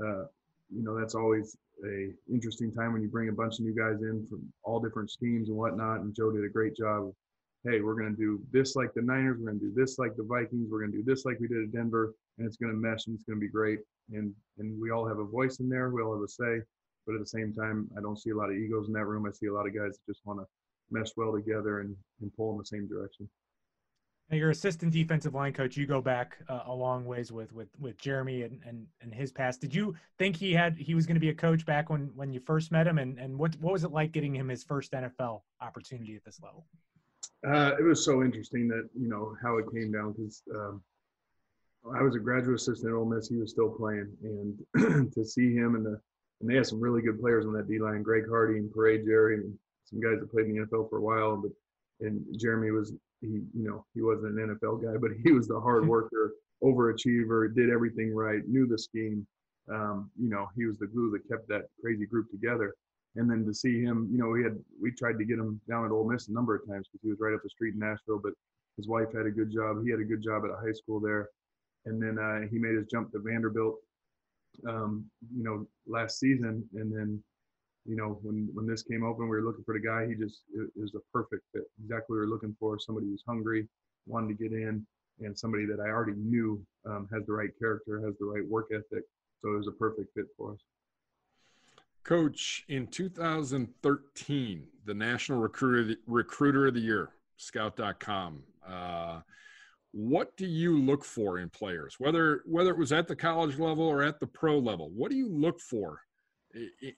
uh, 0.00 0.24
you 0.70 0.84
know, 0.84 0.96
that's 0.96 1.16
always 1.16 1.56
a 1.84 2.12
interesting 2.32 2.72
time 2.72 2.92
when 2.92 3.02
you 3.02 3.08
bring 3.08 3.28
a 3.28 3.32
bunch 3.32 3.58
of 3.58 3.64
new 3.64 3.74
guys 3.74 4.00
in 4.02 4.24
from 4.30 4.40
all 4.62 4.78
different 4.78 5.10
schemes 5.10 5.48
and 5.48 5.58
whatnot. 5.58 5.98
And 5.98 6.14
Joe 6.14 6.30
did 6.30 6.44
a 6.44 6.48
great 6.48 6.76
job. 6.76 7.10
Hey, 7.64 7.80
we're 7.80 7.96
going 7.96 8.14
to 8.14 8.16
do 8.16 8.40
this 8.52 8.76
like 8.76 8.94
the 8.94 9.02
Niners. 9.02 9.38
We're 9.40 9.50
going 9.50 9.58
to 9.58 9.66
do 9.66 9.74
this 9.74 9.98
like 9.98 10.14
the 10.14 10.22
Vikings. 10.22 10.68
We're 10.70 10.78
going 10.78 10.92
to 10.92 10.98
do 10.98 11.04
this 11.04 11.24
like 11.24 11.40
we 11.40 11.48
did 11.48 11.64
at 11.64 11.72
Denver, 11.72 12.14
and 12.38 12.46
it's 12.46 12.56
going 12.56 12.72
to 12.72 12.78
mesh 12.78 13.08
and 13.08 13.16
it's 13.16 13.24
going 13.24 13.40
to 13.40 13.44
be 13.44 13.50
great. 13.50 13.80
And 14.12 14.32
and 14.58 14.80
we 14.80 14.92
all 14.92 15.08
have 15.08 15.18
a 15.18 15.24
voice 15.24 15.58
in 15.58 15.68
there. 15.68 15.90
We 15.90 16.02
all 16.02 16.14
have 16.14 16.22
a 16.22 16.28
say. 16.28 16.62
But 17.04 17.16
at 17.16 17.20
the 17.20 17.26
same 17.26 17.52
time, 17.52 17.90
I 17.98 18.00
don't 18.00 18.20
see 18.20 18.30
a 18.30 18.36
lot 18.36 18.50
of 18.50 18.56
egos 18.56 18.86
in 18.86 18.94
that 18.94 19.06
room. 19.06 19.26
I 19.26 19.32
see 19.32 19.46
a 19.46 19.52
lot 19.52 19.66
of 19.66 19.74
guys 19.74 19.98
that 19.98 20.06
just 20.06 20.24
want 20.24 20.38
to 20.38 20.46
mesh 20.92 21.10
well 21.16 21.32
together 21.32 21.80
and, 21.80 21.96
and 22.20 22.30
pull 22.36 22.52
in 22.52 22.58
the 22.58 22.64
same 22.64 22.86
direction. 22.86 23.28
Now, 24.30 24.38
your 24.38 24.50
assistant 24.50 24.92
defensive 24.92 25.34
line 25.34 25.52
coach, 25.52 25.76
you 25.76 25.86
go 25.86 26.00
back 26.00 26.38
uh, 26.48 26.62
a 26.66 26.72
long 26.72 27.04
ways 27.04 27.30
with 27.30 27.52
with 27.52 27.68
with 27.78 27.98
Jeremy 27.98 28.42
and, 28.42 28.60
and 28.66 28.86
and 29.02 29.12
his 29.12 29.30
past. 29.30 29.60
Did 29.60 29.74
you 29.74 29.94
think 30.18 30.34
he 30.34 30.52
had 30.52 30.76
he 30.78 30.94
was 30.94 31.06
going 31.06 31.16
to 31.16 31.20
be 31.20 31.28
a 31.28 31.34
coach 31.34 31.66
back 31.66 31.90
when 31.90 32.10
when 32.14 32.32
you 32.32 32.40
first 32.40 32.72
met 32.72 32.86
him? 32.86 32.98
And 32.98 33.18
and 33.18 33.38
what 33.38 33.54
what 33.60 33.72
was 33.72 33.84
it 33.84 33.92
like 33.92 34.12
getting 34.12 34.34
him 34.34 34.48
his 34.48 34.64
first 34.64 34.92
NFL 34.92 35.42
opportunity 35.60 36.16
at 36.16 36.24
this 36.24 36.40
level? 36.42 36.66
Uh, 37.46 37.76
it 37.78 37.82
was 37.82 38.04
so 38.04 38.22
interesting 38.22 38.66
that 38.68 38.88
you 38.98 39.08
know 39.08 39.36
how 39.42 39.58
it 39.58 39.66
came 39.74 39.92
down 39.92 40.12
because 40.12 40.42
um, 40.54 40.82
I 41.94 42.02
was 42.02 42.16
a 42.16 42.18
graduate 42.18 42.56
assistant 42.56 42.90
at 42.90 42.96
Ole 42.96 43.04
Miss. 43.04 43.28
He 43.28 43.36
was 43.36 43.50
still 43.50 43.68
playing, 43.68 44.10
and 44.22 45.12
to 45.12 45.24
see 45.24 45.52
him 45.52 45.74
and 45.74 45.84
the 45.84 46.00
and 46.40 46.50
they 46.50 46.56
had 46.56 46.66
some 46.66 46.80
really 46.80 47.02
good 47.02 47.20
players 47.20 47.46
on 47.46 47.52
that 47.52 47.68
D 47.68 47.78
line, 47.78 48.02
Greg 48.02 48.24
Hardy 48.28 48.58
and 48.58 48.72
Peria 48.72 49.04
Jerry, 49.04 49.36
and 49.36 49.54
some 49.84 50.00
guys 50.00 50.18
that 50.20 50.30
played 50.30 50.46
in 50.46 50.54
the 50.54 50.66
NFL 50.66 50.88
for 50.88 50.98
a 50.98 51.02
while. 51.02 51.36
But 51.36 51.52
and 52.00 52.24
Jeremy 52.38 52.70
was 52.70 52.92
he 53.24 53.42
you 53.58 53.68
know 53.68 53.84
he 53.94 54.02
wasn't 54.02 54.38
an 54.38 54.56
NFL 54.56 54.82
guy, 54.82 54.96
but 54.98 55.10
he 55.24 55.32
was 55.32 55.48
the 55.48 55.60
hard 55.60 55.86
worker, 55.94 56.34
overachiever, 56.62 57.54
did 57.54 57.70
everything 57.70 58.14
right, 58.14 58.46
knew 58.46 58.66
the 58.66 58.78
scheme. 58.78 59.26
Um, 59.72 60.10
you 60.20 60.28
know, 60.28 60.46
he 60.56 60.66
was 60.66 60.78
the 60.78 60.86
glue 60.86 61.10
that 61.12 61.28
kept 61.28 61.48
that 61.48 61.68
crazy 61.80 62.06
group 62.06 62.30
together. 62.30 62.74
And 63.16 63.30
then 63.30 63.46
to 63.46 63.54
see 63.54 63.80
him, 63.80 64.08
you 64.10 64.18
know, 64.18 64.28
we 64.28 64.42
had 64.42 64.58
we 64.80 64.90
tried 64.90 65.18
to 65.18 65.24
get 65.24 65.38
him 65.38 65.60
down 65.68 65.84
at 65.84 65.92
Ole 65.92 66.08
Miss 66.08 66.28
a 66.28 66.32
number 66.32 66.54
of 66.54 66.66
times 66.68 66.88
because 66.90 67.02
he 67.02 67.10
was 67.10 67.20
right 67.20 67.34
up 67.34 67.42
the 67.42 67.48
street 67.48 67.74
in 67.74 67.80
Nashville, 67.80 68.20
but 68.22 68.32
his 68.76 68.88
wife 68.88 69.12
had 69.14 69.26
a 69.26 69.30
good 69.30 69.52
job. 69.52 69.84
He 69.84 69.90
had 69.90 70.00
a 70.00 70.04
good 70.04 70.22
job 70.22 70.42
at 70.44 70.50
a 70.50 70.56
high 70.56 70.72
school 70.72 71.00
there, 71.00 71.28
and 71.86 72.02
then 72.02 72.18
uh, 72.18 72.48
he 72.50 72.58
made 72.58 72.74
his 72.74 72.86
jump 72.90 73.12
to 73.12 73.20
Vanderbilt, 73.20 73.76
um, 74.68 75.04
you 75.34 75.44
know, 75.44 75.66
last 75.86 76.18
season, 76.18 76.68
and 76.74 76.92
then 76.92 77.22
you 77.86 77.96
know, 77.96 78.18
when 78.22 78.48
when 78.54 78.66
this 78.66 78.82
came 78.82 79.04
open, 79.04 79.24
we 79.24 79.36
were 79.36 79.42
looking 79.42 79.64
for 79.64 79.74
the 79.74 79.80
guy. 79.80 80.06
He 80.06 80.14
just 80.14 80.42
was 80.76 80.94
a 80.94 81.00
perfect 81.12 81.42
fit. 81.52 81.64
Exactly 81.82 82.14
we 82.14 82.18
were 82.18 82.26
looking 82.26 82.56
for. 82.58 82.78
Somebody 82.78 83.06
who's 83.06 83.22
hungry, 83.26 83.68
wanted 84.06 84.28
to 84.28 84.42
get 84.42 84.52
in, 84.52 84.86
and 85.20 85.38
somebody 85.38 85.66
that 85.66 85.80
I 85.80 85.88
already 85.88 86.16
knew 86.16 86.64
um, 86.86 87.08
has 87.12 87.26
the 87.26 87.32
right 87.32 87.50
character, 87.58 88.00
has 88.04 88.14
the 88.18 88.26
right 88.26 88.46
work 88.48 88.68
ethic. 88.72 89.04
So 89.42 89.52
it 89.52 89.58
was 89.58 89.68
a 89.68 89.72
perfect 89.72 90.14
fit 90.14 90.26
for 90.36 90.52
us. 90.52 90.58
Coach, 92.04 92.64
in 92.68 92.86
2013, 92.86 94.66
the 94.84 94.94
National 94.94 95.38
Recruiter 95.38 95.96
Recruiter 96.06 96.66
of 96.66 96.74
the 96.74 96.80
Year, 96.80 97.10
Scout.com. 97.36 98.42
Uh, 98.66 99.20
what 99.92 100.36
do 100.36 100.46
you 100.46 100.78
look 100.78 101.04
for 101.04 101.38
in 101.38 101.48
players, 101.50 101.96
whether 101.98 102.42
whether 102.46 102.70
it 102.70 102.78
was 102.78 102.92
at 102.92 103.08
the 103.08 103.16
college 103.16 103.58
level 103.58 103.84
or 103.84 104.02
at 104.02 104.20
the 104.20 104.26
pro 104.26 104.58
level? 104.58 104.90
What 104.90 105.10
do 105.10 105.16
you 105.16 105.28
look 105.28 105.60
for 105.60 106.00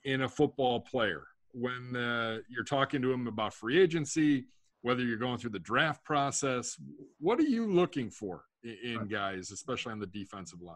in 0.03 0.21
a 0.21 0.29
football 0.29 0.79
player 0.79 1.27
when 1.53 1.95
uh, 1.95 2.39
you're 2.49 2.63
talking 2.63 3.01
to 3.01 3.11
him 3.11 3.27
about 3.27 3.53
free 3.53 3.79
agency, 3.79 4.45
whether 4.81 5.03
you're 5.03 5.17
going 5.17 5.37
through 5.37 5.51
the 5.51 5.59
draft 5.59 6.03
process. 6.03 6.77
What 7.19 7.39
are 7.39 7.43
you 7.43 7.71
looking 7.71 8.09
for 8.09 8.43
in 8.63 9.07
guys, 9.07 9.51
especially 9.51 9.93
on 9.93 9.99
the 9.99 10.07
defensive 10.07 10.61
line? 10.61 10.75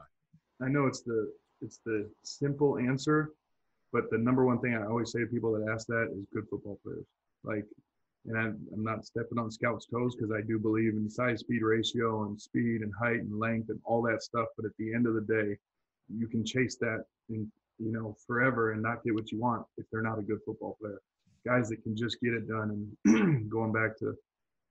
I 0.62 0.70
know 0.70 0.86
it's 0.86 1.02
the 1.02 1.32
it's 1.62 1.80
the 1.86 2.10
simple 2.24 2.78
answer, 2.80 3.32
but 3.94 4.10
the 4.10 4.18
number 4.18 4.46
one 4.46 4.60
thing 4.60 4.76
I 4.76 4.86
always 4.86 5.12
say 5.12 5.20
to 5.20 5.28
people 5.28 5.52
that 5.54 5.72
ask 5.72 5.88
that 5.88 6.10
is 6.16 6.26
good 6.34 6.48
football 6.50 6.80
players. 6.84 7.06
Like, 7.44 7.66
and 8.26 8.38
I'm, 8.38 8.60
I'm 8.74 8.84
not 8.84 9.06
stepping 9.06 9.38
on 9.38 9.52
scouts' 9.52 9.88
toes 9.88 10.16
because 10.16 10.32
I 10.32 10.42
do 10.42 10.60
believe 10.60 10.94
in 10.94 11.10
size 11.10 11.40
speed 11.42 11.62
ratio 11.62 12.24
and 12.24 12.40
speed 12.40 12.82
and 12.82 12.92
height 13.00 13.22
and 13.22 13.40
length 13.40 13.70
and 13.70 13.80
all 13.84 14.02
that 14.04 14.24
stuff. 14.24 14.48
But 14.58 14.66
at 14.66 14.72
the 14.78 14.94
end 14.94 15.08
of 15.08 15.16
the 15.16 15.22
day, 15.22 15.58
you 16.10 16.28
can 16.28 16.46
chase 16.46 16.78
that 16.82 17.04
in, 17.30 17.52
you 17.82 17.92
know 17.92 18.16
forever 18.28 18.72
and 18.72 18.82
not 18.82 19.04
get 19.04 19.14
what 19.14 19.32
you 19.32 19.40
want 19.40 19.66
if 19.78 19.86
they're 19.92 20.02
not 20.02 20.20
a 20.20 20.24
good 20.24 20.40
football 20.46 20.78
player. 20.82 21.02
Guys 21.46 21.70
that 21.70 21.84
can 21.84 21.96
just 21.96 22.22
get 22.22 22.34
it 22.34 22.48
done 22.48 22.88
and 23.06 23.50
going 23.50 23.72
back 23.72 23.98
to 24.00 24.14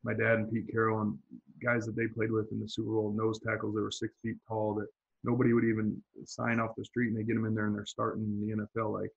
my 0.02 0.14
dad 0.14 0.38
and 0.38 0.50
Pete 0.50 0.70
Carroll 0.70 1.02
and 1.02 1.18
guys 1.62 1.84
that 1.86 1.96
they 1.96 2.06
played 2.06 2.30
with 2.30 2.50
in 2.52 2.60
the 2.60 2.68
Super 2.68 2.90
Bowl, 2.90 3.12
nose 3.14 3.40
tackles 3.40 3.74
that 3.74 3.82
were 3.82 3.90
six 3.90 4.14
feet 4.22 4.36
tall 4.48 4.74
that 4.74 4.86
nobody 5.24 5.52
would 5.52 5.64
even 5.64 6.00
sign 6.24 6.60
off 6.60 6.76
the 6.76 6.84
street 6.84 7.08
and 7.08 7.16
they 7.16 7.22
get 7.22 7.34
them 7.34 7.44
in 7.44 7.54
there 7.54 7.66
and 7.66 7.74
they're 7.74 7.84
starting 7.84 8.22
in 8.22 8.40
the 8.40 8.66
NFL. 8.80 8.92
Like 8.92 9.10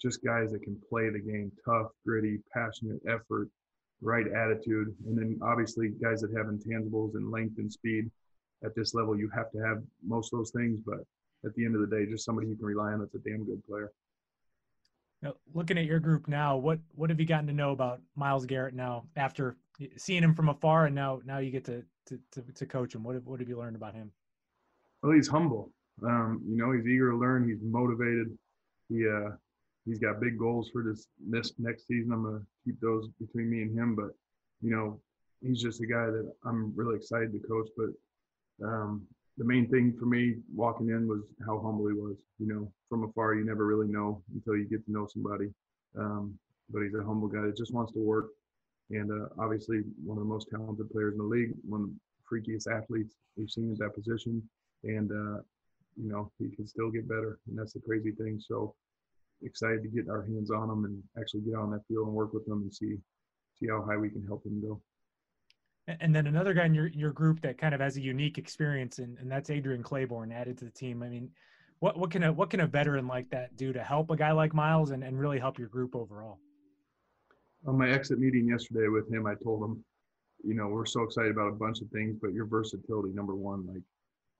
just 0.00 0.24
guys 0.24 0.52
that 0.52 0.62
can 0.62 0.80
play 0.88 1.10
the 1.10 1.18
game 1.18 1.50
tough, 1.64 1.88
gritty, 2.06 2.38
passionate, 2.52 3.00
effort, 3.08 3.48
right 4.00 4.26
attitude. 4.28 4.94
And 5.06 5.18
then 5.18 5.38
obviously 5.42 5.90
guys 6.02 6.20
that 6.20 6.36
have 6.36 6.46
intangibles 6.46 7.14
and 7.14 7.30
length 7.30 7.58
and 7.58 7.72
speed 7.72 8.10
at 8.64 8.74
this 8.74 8.94
level, 8.94 9.18
you 9.18 9.30
have 9.34 9.50
to 9.52 9.58
have 9.58 9.82
most 10.06 10.32
of 10.32 10.38
those 10.38 10.50
things. 10.50 10.78
But 10.84 11.00
at 11.44 11.54
the 11.54 11.64
end 11.64 11.74
of 11.74 11.80
the 11.80 11.96
day, 11.96 12.06
just 12.06 12.24
somebody 12.24 12.48
you 12.48 12.56
can 12.56 12.66
rely 12.66 12.92
on 12.92 13.00
that's 13.00 13.14
a 13.14 13.18
damn 13.18 13.44
good 13.44 13.64
player. 13.66 13.92
Now, 15.22 15.34
looking 15.52 15.78
at 15.78 15.84
your 15.84 16.00
group 16.00 16.28
now, 16.28 16.56
what 16.56 16.78
what 16.94 17.10
have 17.10 17.20
you 17.20 17.26
gotten 17.26 17.46
to 17.46 17.52
know 17.52 17.72
about 17.72 18.00
Myles 18.16 18.46
Garrett 18.46 18.74
now 18.74 19.04
after 19.16 19.56
seeing 19.96 20.22
him 20.22 20.34
from 20.34 20.48
afar, 20.48 20.86
and 20.86 20.94
now 20.94 21.20
now 21.24 21.38
you 21.38 21.50
get 21.50 21.64
to 21.66 21.84
to, 22.06 22.18
to, 22.32 22.42
to 22.54 22.66
coach 22.66 22.94
him? 22.94 23.02
What 23.02 23.14
have, 23.14 23.26
what 23.26 23.40
have 23.40 23.48
you 23.48 23.58
learned 23.58 23.76
about 23.76 23.94
him? 23.94 24.10
Well, 25.02 25.12
he's 25.12 25.28
humble. 25.28 25.72
Um, 26.02 26.42
you 26.48 26.56
know, 26.56 26.72
he's 26.72 26.86
eager 26.86 27.10
to 27.10 27.16
learn. 27.16 27.48
He's 27.48 27.60
motivated. 27.62 28.36
He 28.88 29.06
uh, 29.06 29.30
he's 29.84 29.98
got 29.98 30.20
big 30.20 30.38
goals 30.38 30.70
for 30.72 30.82
this 30.82 31.08
this 31.28 31.52
next 31.58 31.86
season. 31.86 32.12
I'm 32.12 32.24
gonna 32.24 32.42
keep 32.64 32.80
those 32.80 33.08
between 33.20 33.50
me 33.50 33.62
and 33.62 33.78
him. 33.78 33.94
But 33.94 34.10
you 34.62 34.70
know, 34.70 35.00
he's 35.42 35.60
just 35.60 35.82
a 35.82 35.86
guy 35.86 36.06
that 36.06 36.32
I'm 36.46 36.74
really 36.74 36.96
excited 36.96 37.32
to 37.32 37.38
coach. 37.46 37.68
But 37.76 38.66
um, 38.66 39.02
the 39.38 39.44
main 39.44 39.68
thing 39.68 39.94
for 39.98 40.06
me 40.06 40.36
walking 40.54 40.90
in 40.90 41.08
was 41.08 41.22
how 41.46 41.60
humble 41.60 41.86
he 41.88 41.94
was. 41.94 42.16
You 42.38 42.48
know, 42.48 42.72
from 42.88 43.04
afar, 43.04 43.34
you 43.34 43.44
never 43.44 43.66
really 43.66 43.88
know 43.88 44.22
until 44.34 44.56
you 44.56 44.64
get 44.68 44.84
to 44.86 44.92
know 44.92 45.06
somebody. 45.06 45.50
Um, 45.98 46.38
but 46.70 46.82
he's 46.82 46.94
a 46.94 47.02
humble 47.02 47.28
guy 47.28 47.42
that 47.42 47.56
just 47.56 47.74
wants 47.74 47.92
to 47.92 47.98
work, 47.98 48.28
and 48.90 49.10
uh, 49.10 49.28
obviously 49.38 49.82
one 50.04 50.18
of 50.18 50.24
the 50.24 50.28
most 50.28 50.48
talented 50.50 50.90
players 50.90 51.14
in 51.14 51.18
the 51.18 51.24
league, 51.24 51.52
one 51.68 51.82
of 51.82 51.88
the 51.88 51.94
freakiest 52.30 52.70
athletes 52.70 53.14
we've 53.36 53.50
seen 53.50 53.72
at 53.72 53.78
that 53.78 53.94
position, 53.94 54.42
and 54.84 55.10
uh, 55.10 55.40
you 55.96 56.08
know 56.08 56.30
he 56.38 56.48
can 56.54 56.66
still 56.66 56.90
get 56.90 57.08
better, 57.08 57.38
and 57.48 57.58
that's 57.58 57.72
the 57.72 57.80
crazy 57.80 58.12
thing. 58.12 58.40
So 58.40 58.74
excited 59.42 59.82
to 59.82 59.88
get 59.88 60.08
our 60.08 60.22
hands 60.22 60.50
on 60.50 60.70
him 60.70 60.84
and 60.84 61.02
actually 61.18 61.40
get 61.40 61.54
on 61.54 61.70
that 61.70 61.86
field 61.88 62.06
and 62.06 62.14
work 62.14 62.32
with 62.32 62.46
him 62.46 62.62
and 62.62 62.72
see 62.72 62.98
see 63.58 63.68
how 63.68 63.82
high 63.82 63.96
we 63.96 64.10
can 64.10 64.24
help 64.26 64.44
him 64.44 64.60
go. 64.60 64.80
And 66.00 66.14
then 66.14 66.26
another 66.26 66.54
guy 66.54 66.66
in 66.66 66.74
your, 66.74 66.88
your 66.88 67.12
group 67.12 67.40
that 67.40 67.58
kind 67.58 67.74
of 67.74 67.80
has 67.80 67.96
a 67.96 68.00
unique 68.00 68.38
experience, 68.38 68.98
and, 68.98 69.18
and 69.18 69.30
that's 69.30 69.50
Adrian 69.50 69.82
Clayborn 69.82 70.32
added 70.32 70.58
to 70.58 70.64
the 70.64 70.70
team. 70.70 71.02
I 71.02 71.08
mean, 71.08 71.30
what, 71.80 71.98
what 71.98 72.10
can 72.10 72.22
a 72.22 72.32
what 72.32 72.50
can 72.50 72.60
a 72.60 72.66
veteran 72.66 73.06
like 73.06 73.30
that 73.30 73.56
do 73.56 73.72
to 73.72 73.82
help 73.82 74.10
a 74.10 74.16
guy 74.16 74.32
like 74.32 74.54
Myles 74.54 74.90
and, 74.90 75.02
and 75.02 75.18
really 75.18 75.38
help 75.38 75.58
your 75.58 75.68
group 75.68 75.96
overall? 75.96 76.38
On 77.66 77.76
my 77.76 77.90
exit 77.90 78.18
meeting 78.18 78.48
yesterday 78.48 78.88
with 78.88 79.10
him, 79.10 79.26
I 79.26 79.34
told 79.42 79.62
him, 79.62 79.84
you 80.44 80.54
know, 80.54 80.68
we're 80.68 80.86
so 80.86 81.02
excited 81.02 81.30
about 81.30 81.48
a 81.48 81.56
bunch 81.56 81.80
of 81.80 81.88
things, 81.90 82.16
but 82.20 82.32
your 82.32 82.46
versatility, 82.46 83.12
number 83.12 83.34
one, 83.34 83.66
like 83.66 83.82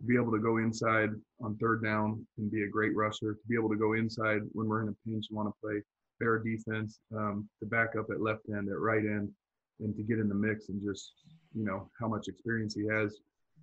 to 0.00 0.06
be 0.06 0.16
able 0.16 0.32
to 0.32 0.38
go 0.38 0.58
inside 0.58 1.10
on 1.42 1.56
third 1.56 1.82
down 1.82 2.26
and 2.38 2.50
be 2.50 2.62
a 2.62 2.68
great 2.68 2.94
rusher, 2.94 3.34
to 3.34 3.48
be 3.48 3.54
able 3.54 3.68
to 3.68 3.76
go 3.76 3.92
inside 3.92 4.40
when 4.52 4.66
we're 4.66 4.82
in 4.82 4.88
a 4.88 5.08
pinch 5.08 5.26
and 5.28 5.36
want 5.36 5.48
to 5.48 5.54
play 5.62 5.82
fair 6.18 6.38
defense, 6.38 7.00
um, 7.14 7.48
to 7.58 7.66
back 7.66 7.90
up 7.98 8.06
at 8.10 8.20
left 8.20 8.42
end, 8.48 8.68
at 8.68 8.78
right 8.78 9.04
end, 9.04 9.30
and 9.80 9.96
to 9.96 10.02
get 10.02 10.18
in 10.18 10.28
the 10.28 10.34
mix 10.34 10.68
and 10.68 10.82
just 10.82 11.12
you 11.54 11.64
know 11.64 11.88
how 11.98 12.08
much 12.08 12.28
experience 12.28 12.74
he 12.74 12.86
has. 12.86 13.16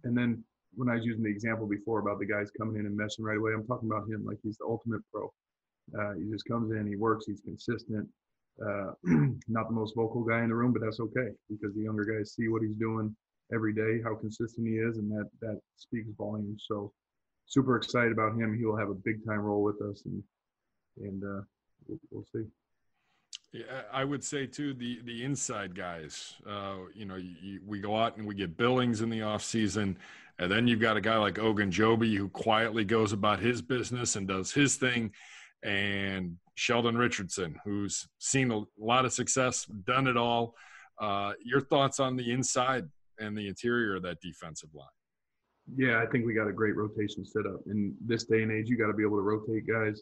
And 0.04 0.18
then 0.18 0.44
when 0.76 0.90
I 0.90 0.96
was 0.96 1.06
using 1.06 1.24
the 1.24 1.30
example 1.30 1.68
before 1.68 2.00
about 2.00 2.20
the 2.20 2.26
guys 2.26 2.52
coming 2.58 2.78
in 2.78 2.86
and 2.86 2.98
meshing 2.98 3.22
right 3.22 3.38
away, 3.38 3.52
I'm 3.54 3.66
talking 3.66 3.90
about 3.90 4.08
him 4.10 4.26
like 4.26 4.38
he's 4.44 4.58
the 4.58 4.66
ultimate 4.66 5.02
pro. 5.12 5.32
Uh, 5.98 6.14
he 6.14 6.30
just 6.30 6.46
comes 6.46 6.72
in, 6.72 6.86
he 6.86 6.96
works, 6.96 7.26
he's 7.26 7.42
consistent. 7.42 8.08
Uh, 8.62 8.92
not 9.48 9.68
the 9.68 9.74
most 9.74 9.96
vocal 9.96 10.24
guy 10.24 10.42
in 10.44 10.50
the 10.50 10.56
room, 10.56 10.74
but 10.74 10.82
that's 10.82 11.00
okay 11.00 11.30
because 11.50 11.74
the 11.76 11.84
younger 11.84 12.04
guys 12.04 12.34
see 12.34 12.48
what 12.48 12.62
he's 12.62 12.76
doing 12.76 13.16
every 13.54 13.74
day, 13.74 14.02
how 14.04 14.16
consistent 14.16 14.68
he 14.68 14.74
is, 14.74 14.98
and 14.98 15.10
that 15.12 15.30
that 15.42 15.60
speaks 15.78 16.10
volumes. 16.18 16.66
So 16.68 16.92
super 17.46 17.78
excited 17.78 18.12
about 18.12 18.36
him. 18.36 18.58
He 18.58 18.66
will 18.66 18.78
have 18.78 18.90
a 18.90 18.96
big 18.96 19.26
time 19.26 19.40
role 19.40 19.64
with 19.64 19.82
us, 19.82 20.04
and 20.06 20.24
and 20.98 21.24
uh, 21.24 21.42
we'll, 21.88 22.00
we'll 22.12 22.26
see. 22.34 22.48
Yeah, 23.58 23.82
I 23.92 24.04
would 24.04 24.24
say 24.24 24.46
too 24.46 24.74
the 24.74 25.00
the 25.04 25.24
inside 25.24 25.76
guys. 25.76 26.36
Uh, 26.48 26.78
you 26.94 27.06
know, 27.06 27.16
you, 27.16 27.60
we 27.66 27.80
go 27.80 27.96
out 27.96 28.18
and 28.18 28.28
we 28.28 28.36
get 28.36 28.58
Billings 28.58 29.02
in 29.02 29.10
the 29.10 29.22
off 29.24 29.44
season, 29.44 29.98
and 30.38 30.52
then 30.52 30.68
you've 30.68 30.80
got 30.80 30.98
a 30.98 31.02
guy 31.02 31.18
like 31.18 31.36
Ogunjobi 31.36 32.16
who 32.16 32.30
quietly 32.30 32.86
goes 32.86 33.14
about 33.14 33.40
his 33.40 33.62
business 33.62 34.16
and 34.16 34.28
does 34.28 34.52
his 34.52 34.76
thing, 34.76 35.12
and 35.64 36.38
Sheldon 36.56 36.98
Richardson 36.98 37.56
who's 37.64 38.08
seen 38.20 38.52
a 38.52 38.62
lot 38.78 39.06
of 39.06 39.14
success, 39.14 39.66
done 39.66 40.08
it 40.08 40.18
all. 40.18 40.54
Uh, 41.00 41.34
your 41.44 41.62
thoughts 41.62 42.00
on 42.00 42.16
the 42.16 42.32
inside 42.32 42.86
and 43.20 43.38
the 43.38 43.48
interior 43.48 43.96
of 43.96 44.04
that 44.04 44.20
defensive 44.22 44.70
line? 44.74 44.88
Yeah, 45.76 46.02
I 46.02 46.06
think 46.08 46.26
we 46.26 46.34
got 46.34 46.48
a 46.48 46.54
great 46.54 46.76
rotation 46.76 47.26
set 47.26 47.46
up. 47.46 47.60
In 47.68 47.96
this 48.06 48.26
day 48.26 48.44
and 48.44 48.52
age, 48.52 48.70
you 48.70 48.78
got 48.78 48.88
to 48.88 48.94
be 48.94 49.04
able 49.04 49.18
to 49.18 49.24
rotate 49.24 49.68
guys 49.68 50.02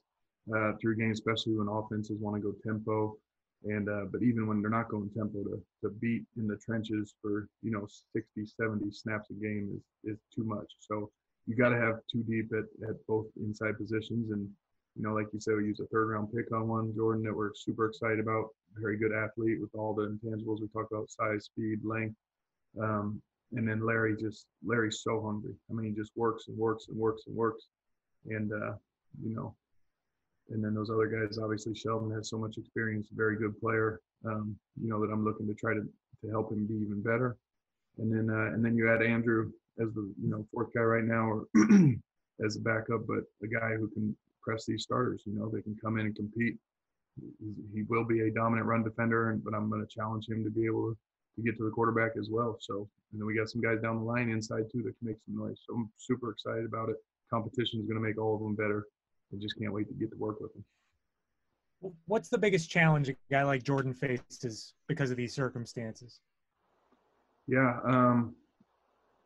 uh, 0.56 0.74
through 0.82 0.98
games, 0.98 1.20
especially 1.20 1.56
when 1.56 1.68
offenses 1.68 2.18
want 2.20 2.36
to 2.36 2.42
go 2.42 2.54
tempo. 2.66 3.18
And 3.66 3.90
uh, 3.90 4.06
but 4.12 4.22
even 4.22 4.48
when 4.48 4.62
they're 4.62 4.70
not 4.70 4.90
going 4.90 5.10
tempo, 5.10 5.44
to, 5.44 5.62
to 5.84 5.90
beat 6.00 6.24
in 6.38 6.48
the 6.48 6.58
trenches 6.58 7.16
for 7.22 7.48
you 7.64 7.72
know 7.72 7.88
60, 8.14 8.46
70 8.46 8.92
snaps 8.92 9.30
a 9.32 9.34
game 9.34 9.70
is 9.76 10.14
is 10.14 10.20
too 10.34 10.44
much. 10.44 10.72
So 10.80 11.10
you 11.48 11.56
got 11.56 11.70
to 11.70 11.78
have 11.78 11.96
two 12.12 12.24
deep 12.24 12.52
at, 12.54 12.66
at 12.88 12.96
both 13.08 13.26
inside 13.38 13.78
positions. 13.78 14.32
And 14.32 14.48
you 14.96 15.04
know, 15.04 15.14
like 15.14 15.28
you 15.34 15.40
said, 15.40 15.56
we 15.58 15.66
use 15.66 15.80
a 15.80 15.88
third 15.88 16.12
round 16.12 16.30
pick 16.34 16.52
on 16.54 16.68
one, 16.68 16.94
Jordan, 16.96 17.24
that 17.24 17.36
we're 17.36 17.54
super 17.56 17.88
excited 17.88 18.20
about. 18.20 18.50
Very 18.76 18.98
good 18.98 19.12
athlete 19.12 19.60
with 19.60 19.74
all 19.74 19.94
the 19.94 20.08
intangibles 20.08 20.62
we 20.62 20.68
talked 20.68 20.92
about: 20.92 21.10
size, 21.10 21.46
speed, 21.46 21.80
length. 21.84 22.16
Um, 22.80 23.22
and 23.54 23.68
then 23.68 23.86
Larry 23.86 24.16
just 24.16 24.46
Larry's 24.64 25.02
so 25.02 25.22
hungry. 25.22 25.54
I 25.70 25.74
mean, 25.74 25.88
he 25.88 25.92
just 25.92 26.12
works 26.16 26.48
and 26.48 26.58
works 26.58 26.88
and 26.88 26.98
works 26.98 27.24
and 27.28 27.36
works. 27.36 27.66
And 28.28 28.52
uh, 28.52 28.74
you 29.24 29.36
know, 29.36 29.56
and 30.50 30.64
then 30.64 30.74
those 30.74 30.90
other 30.90 31.08
guys, 31.08 31.38
obviously 31.38 31.74
Sheldon 31.74 32.12
has 32.12 32.30
so 32.30 32.38
much 32.38 32.58
experience, 32.58 33.08
very 33.12 33.38
good 33.38 33.60
player. 33.60 34.02
Um, 34.26 34.56
you 34.82 34.90
know 34.90 35.00
that 35.02 35.12
I'm 35.12 35.24
looking 35.26 35.48
to 35.48 35.54
try 35.54 35.74
to 35.74 35.82
to 36.22 36.30
help 36.30 36.52
him 36.52 36.66
be 36.66 36.76
even 36.76 37.02
better. 37.02 37.38
And 37.98 38.12
then 38.12 38.30
uh, 38.30 38.54
and 38.54 38.64
then 38.64 38.76
you 38.76 38.92
add 38.92 39.02
Andrew 39.02 39.52
as 39.80 39.94
the 39.94 40.14
you 40.22 40.30
know 40.30 40.46
fourth 40.54 40.70
guy 40.74 40.82
right 40.82 41.04
now, 41.04 41.30
or 41.30 41.48
as 42.46 42.58
a 42.58 42.60
backup, 42.60 43.08
but 43.08 43.24
a 43.44 43.48
guy 43.48 43.76
who 43.76 43.90
can 43.90 44.16
press 44.42 44.66
these 44.66 44.84
starters. 44.84 45.22
You 45.26 45.34
know 45.34 45.50
they 45.50 45.62
can 45.62 45.76
come 45.82 46.00
in 46.00 46.08
and 46.08 46.16
compete. 46.16 46.58
He 47.74 47.84
will 47.88 48.04
be 48.04 48.22
a 48.22 48.32
dominant 48.32 48.68
run 48.68 48.84
defender, 48.84 49.40
but 49.44 49.54
I'm 49.54 49.70
going 49.70 49.82
to 49.82 49.88
challenge 49.88 50.28
him 50.28 50.44
to 50.44 50.50
be 50.50 50.66
able 50.66 50.92
to, 50.92 50.98
to 51.38 51.42
get 51.42 51.58
to 51.58 51.64
the 51.64 51.72
quarterback 51.72 52.12
as 52.20 52.30
well. 52.30 52.58
So 52.60 52.90
and 53.12 53.22
then 53.22 53.26
we 53.26 53.38
got 53.38 53.50
some 53.50 53.62
guys 53.62 53.82
down 53.82 53.98
the 53.98 54.04
line 54.04 54.30
inside 54.30 54.66
too 54.72 54.84
that 54.84 54.98
can 55.00 55.08
make 55.08 55.18
some 55.26 55.38
noise. 55.38 55.58
So 55.66 55.76
I'm 55.76 55.90
super 55.98 56.32
excited 56.32 56.66
about 56.66 56.90
it. 56.90 56.98
Competition 57.30 57.80
is 57.80 57.88
going 57.88 57.96
to 57.96 58.06
make 58.06 58.20
all 58.20 58.36
of 58.36 58.42
them 58.42 58.56
better. 58.56 58.86
I 59.34 59.38
just 59.42 59.58
can't 59.60 59.74
wait 59.74 59.88
to 59.88 59.94
get 59.94 60.12
to 60.12 60.18
work 60.18 60.40
with 60.40 60.56
him. 60.56 60.64
What's 62.06 62.30
the 62.30 62.38
biggest 62.38 62.70
challenge 62.70 63.10
a 63.10 63.16
guy 63.30 63.44
like 63.44 63.64
Jordan 63.64 63.94
faces 63.94 64.74
because 64.88 65.12
of 65.12 65.18
these 65.18 65.34
circumstances? 65.34 66.20
Yeah, 67.48 67.80
um, 67.86 68.36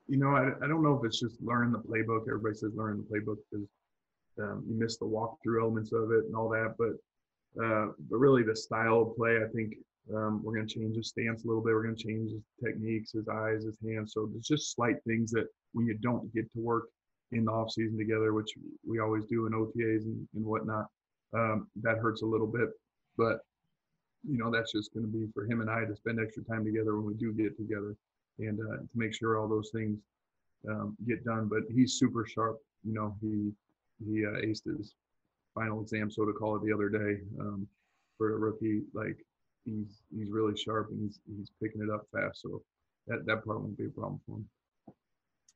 you 0.08 0.18
know, 0.18 0.30
I, 0.30 0.52
I 0.64 0.68
don't 0.68 0.84
know 0.84 0.98
if 0.98 1.06
it's 1.06 1.20
just 1.20 1.42
learning 1.42 1.72
the 1.72 1.80
playbook. 1.80 2.24
Everybody 2.28 2.56
says 2.56 2.72
learn 2.76 2.98
the 2.98 3.04
playbook 3.04 3.38
because 3.50 3.68
um, 4.42 4.64
you 4.68 4.78
miss 4.78 4.98
the 4.98 5.06
walkthrough 5.06 5.62
elements 5.62 5.94
of 5.94 6.12
it 6.12 6.26
and 6.26 6.36
all 6.36 6.50
that. 6.50 6.76
But 6.78 7.64
uh, 7.64 7.88
but 8.10 8.18
really, 8.18 8.44
the 8.44 8.56
style 8.56 9.02
of 9.02 9.16
play, 9.16 9.38
I 9.38 9.48
think 9.56 9.76
um, 10.16 10.42
we're 10.44 10.56
going 10.56 10.68
to 10.68 10.74
change 10.74 10.96
his 10.96 11.10
stance 11.10 11.44
a 11.44 11.48
little 11.48 11.62
bit. 11.62 11.74
We're 11.74 11.84
going 11.84 11.96
to 11.96 12.04
change 12.04 12.32
his 12.32 12.42
techniques, 12.64 13.12
his 13.12 13.28
eyes, 13.28 13.64
his 13.64 13.78
hands. 13.86 14.14
So 14.14 14.28
there's 14.32 14.48
just 14.48 14.76
slight 14.76 14.96
things 15.06 15.32
that 15.32 15.48
when 15.74 15.86
you 15.86 15.96
don't 15.96 16.34
get 16.34 16.52
to 16.54 16.60
work 16.60 16.86
in 17.32 17.46
the 17.46 17.52
off 17.52 17.72
season 17.72 17.98
together, 17.98 18.34
which 18.34 18.52
we 18.88 19.00
always 19.00 19.26
do 19.26 19.46
in 19.46 19.54
OTAs 19.54 20.04
and, 20.04 20.28
and 20.36 20.46
whatnot. 20.46 20.88
Um, 21.34 21.68
that 21.84 21.98
hurts 21.98 22.22
a 22.24 22.26
little 22.26 22.48
bit, 22.48 22.70
but 23.18 23.40
you 24.28 24.38
know 24.38 24.52
that's 24.52 24.72
just 24.72 24.94
going 24.94 25.06
to 25.06 25.12
be 25.12 25.28
for 25.34 25.46
him 25.46 25.62
and 25.62 25.70
I 25.70 25.86
to 25.86 25.96
spend 25.96 26.20
extra 26.20 26.44
time 26.44 26.66
together 26.66 26.96
when 26.96 27.06
we 27.06 27.14
do 27.14 27.32
get 27.34 27.56
together, 27.56 27.96
and 28.40 28.60
uh, 28.60 28.78
to 28.78 28.90
make 28.96 29.14
sure 29.14 29.38
all 29.38 29.48
those 29.48 29.70
things 29.74 30.00
um, 30.68 30.98
get 31.08 31.24
done. 31.24 31.48
But 31.48 31.64
he's 31.74 31.94
super 31.94 32.26
sharp. 32.26 32.58
You 32.84 32.94
know, 32.94 33.16
he 33.22 33.52
he 34.04 34.26
uh, 34.26 34.42
aced 34.42 34.66
his 34.66 34.96
final 35.54 35.82
exam, 35.82 36.10
so 36.10 36.26
to 36.26 36.34
call 36.34 36.56
it, 36.56 36.64
the 36.66 36.74
other 36.74 36.90
day 36.90 37.22
um, 37.40 37.68
for 38.18 38.34
a 38.34 38.38
rookie. 38.38 38.82
Like 38.94 39.18
he's 39.66 40.02
he's 40.16 40.32
really 40.32 40.58
sharp 40.58 40.90
and 40.90 41.02
he's 41.02 41.20
he's 41.38 41.52
picking 41.62 41.82
it 41.82 41.90
up 41.94 42.08
fast. 42.12 42.42
So 42.42 42.62
that 43.08 43.26
that 43.26 43.46
part 43.46 43.62
won't 43.62 43.78
be 43.78 43.86
a 43.86 43.90
problem 43.90 44.20
for 44.26 44.38
him. 44.38 44.50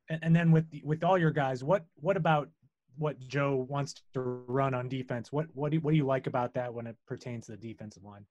And, 0.08 0.36
then 0.36 0.52
with 0.52 0.66
with 0.82 1.02
all 1.02 1.16
your 1.16 1.30
guys, 1.30 1.64
what 1.64 1.84
what 1.96 2.16
about 2.16 2.50
what 2.96 3.18
Joe 3.20 3.66
wants 3.68 4.02
to 4.12 4.20
run 4.20 4.74
on 4.74 4.88
defense? 4.88 5.32
What 5.32 5.46
what 5.54 5.72
do, 5.72 5.80
what 5.80 5.92
do 5.92 5.96
you 5.96 6.06
like 6.06 6.26
about 6.26 6.54
that 6.54 6.72
when 6.72 6.86
it 6.86 6.96
pertains 7.06 7.46
to 7.46 7.52
the 7.52 7.58
defensive 7.58 8.04
line? 8.04 8.26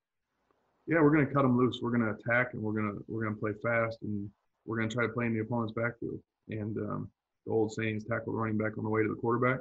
Yeah, 0.86 1.02
we're 1.02 1.14
going 1.14 1.26
to 1.26 1.34
cut 1.34 1.44
them 1.44 1.58
loose. 1.58 1.80
We're 1.82 1.98
going 1.98 2.02
to 2.02 2.20
attack 2.20 2.54
and 2.54 2.62
we're 2.62 2.74
going 2.74 2.92
to 2.94 3.04
we're 3.08 3.24
going 3.24 3.36
to 3.36 3.40
play 3.40 3.54
fast 3.64 3.98
and 4.04 4.30
we're 4.66 4.78
going 4.78 4.90
to 4.90 4.96
try 4.96 5.08
to 5.08 5.14
play 5.14 5.26
in 5.26 5.34
the 5.34 5.40
opponent's 5.40 5.74
backfield. 5.74 6.20
And 6.50 6.78
um, 6.78 7.10
the 7.46 7.52
old 7.52 7.72
saying 7.74 7.98
is 7.98 8.04
tackle 8.04 8.34
running 8.34 8.58
back 8.58 8.78
on 8.78 8.84
the 8.84 8.90
way 8.90 9.02
to 9.02 9.10
the 9.10 9.16
quarterback. 9.16 9.60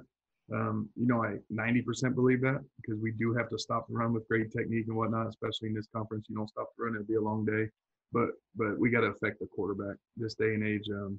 Um, 0.53 0.89
you 0.97 1.07
know, 1.07 1.25
I 1.25 1.37
90% 1.53 2.15
believe 2.15 2.41
that 2.43 2.61
because 2.77 3.01
we 3.01 3.13
do 3.13 3.33
have 3.35 3.49
to 3.51 3.59
stop 3.59 3.87
the 3.89 3.95
run 3.95 4.13
with 4.13 4.29
great 4.29 4.53
technique 4.53 4.87
and 4.89 4.97
whatnot, 4.97 5.29
especially 5.29 5.69
in 5.69 5.75
this 5.75 5.89
conference. 5.95 6.27
You 6.29 6.37
don't 6.37 6.49
stop 6.49 6.69
the 6.77 6.85
run, 6.85 6.95
it'll 6.95 7.07
be 7.07 7.15
a 7.15 7.21
long 7.21 7.45
day. 7.45 7.69
But 8.13 8.31
but 8.57 8.79
we 8.79 8.91
got 8.91 9.01
to 9.01 9.07
affect 9.07 9.39
the 9.41 9.47
quarterback 9.47 9.97
this 10.17 10.35
day 10.35 10.55
and 10.55 10.65
age. 10.65 10.89
Um, 10.91 11.19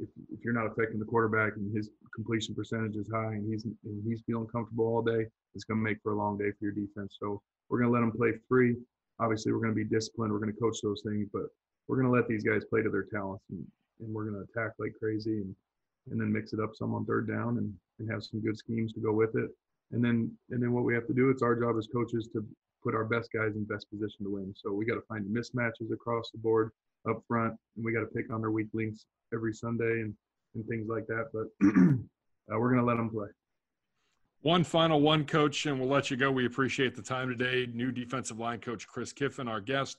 if, 0.00 0.08
if 0.32 0.44
you're 0.44 0.54
not 0.54 0.66
affecting 0.66 0.98
the 0.98 1.04
quarterback 1.04 1.56
and 1.56 1.74
his 1.74 1.90
completion 2.14 2.54
percentage 2.54 2.96
is 2.96 3.08
high 3.12 3.34
and 3.34 3.50
he's 3.50 3.64
and 3.64 4.02
he's 4.06 4.22
feeling 4.26 4.46
comfortable 4.46 4.86
all 4.86 5.02
day, 5.02 5.26
it's 5.54 5.64
going 5.64 5.78
to 5.78 5.84
make 5.84 5.98
for 6.02 6.12
a 6.12 6.16
long 6.16 6.38
day 6.38 6.50
for 6.58 6.64
your 6.64 6.72
defense. 6.72 7.16
So 7.20 7.40
we're 7.68 7.78
going 7.78 7.92
to 7.92 7.94
let 7.94 8.00
them 8.00 8.12
play 8.12 8.32
free. 8.48 8.76
Obviously, 9.20 9.52
we're 9.52 9.60
going 9.60 9.74
to 9.74 9.76
be 9.76 9.84
disciplined. 9.84 10.32
We're 10.32 10.40
going 10.40 10.52
to 10.52 10.60
coach 10.60 10.78
those 10.82 11.02
things, 11.04 11.28
but 11.32 11.44
we're 11.86 11.96
going 11.96 12.10
to 12.10 12.12
let 12.12 12.28
these 12.28 12.42
guys 12.42 12.64
play 12.64 12.82
to 12.82 12.90
their 12.90 13.04
talents 13.04 13.44
and, 13.50 13.64
and 14.00 14.14
we're 14.14 14.24
going 14.24 14.42
to 14.42 14.48
attack 14.50 14.72
like 14.78 14.94
crazy 14.98 15.38
and 15.42 15.54
and 16.10 16.20
then 16.20 16.32
mix 16.32 16.52
it 16.52 16.60
up 16.60 16.74
some 16.74 16.94
on 16.94 17.04
third 17.04 17.28
down 17.28 17.58
and, 17.58 17.72
and 17.98 18.10
have 18.10 18.24
some 18.24 18.40
good 18.40 18.56
schemes 18.56 18.92
to 18.94 19.00
go 19.00 19.12
with 19.12 19.36
it. 19.36 19.50
And 19.92 20.02
then 20.02 20.32
and 20.50 20.62
then 20.62 20.72
what 20.72 20.84
we 20.84 20.94
have 20.94 21.06
to 21.08 21.14
do, 21.14 21.30
it's 21.30 21.42
our 21.42 21.54
job 21.54 21.76
as 21.78 21.86
coaches 21.92 22.28
to 22.32 22.44
put 22.82 22.94
our 22.94 23.04
best 23.04 23.30
guys 23.32 23.54
in 23.56 23.64
best 23.64 23.90
position 23.90 24.24
to 24.24 24.30
win. 24.30 24.54
So 24.56 24.72
we 24.72 24.86
got 24.86 24.94
to 24.94 25.02
find 25.02 25.24
mismatches 25.26 25.92
across 25.92 26.30
the 26.30 26.38
board 26.38 26.70
up 27.08 27.22
front, 27.26 27.54
and 27.76 27.84
we 27.84 27.92
got 27.92 28.00
to 28.00 28.06
pick 28.06 28.32
on 28.32 28.40
their 28.40 28.50
weak 28.50 28.68
links 28.72 29.06
every 29.32 29.52
Sunday 29.52 30.02
and 30.02 30.14
and 30.54 30.66
things 30.66 30.88
like 30.88 31.06
that. 31.06 31.26
But 31.32 31.46
uh, 31.66 32.58
we're 32.58 32.70
going 32.70 32.80
to 32.80 32.86
let 32.86 32.96
them 32.96 33.10
play. 33.10 33.28
One 34.42 34.64
final 34.64 35.00
one, 35.00 35.24
coach, 35.24 35.66
and 35.66 35.78
we'll 35.78 35.88
let 35.88 36.10
you 36.10 36.16
go. 36.16 36.30
We 36.30 36.46
appreciate 36.46 36.94
the 36.94 37.02
time 37.02 37.28
today. 37.28 37.68
New 37.72 37.92
defensive 37.92 38.38
line 38.38 38.60
coach 38.60 38.86
Chris 38.86 39.12
Kiffin, 39.12 39.48
our 39.48 39.60
guest. 39.60 39.98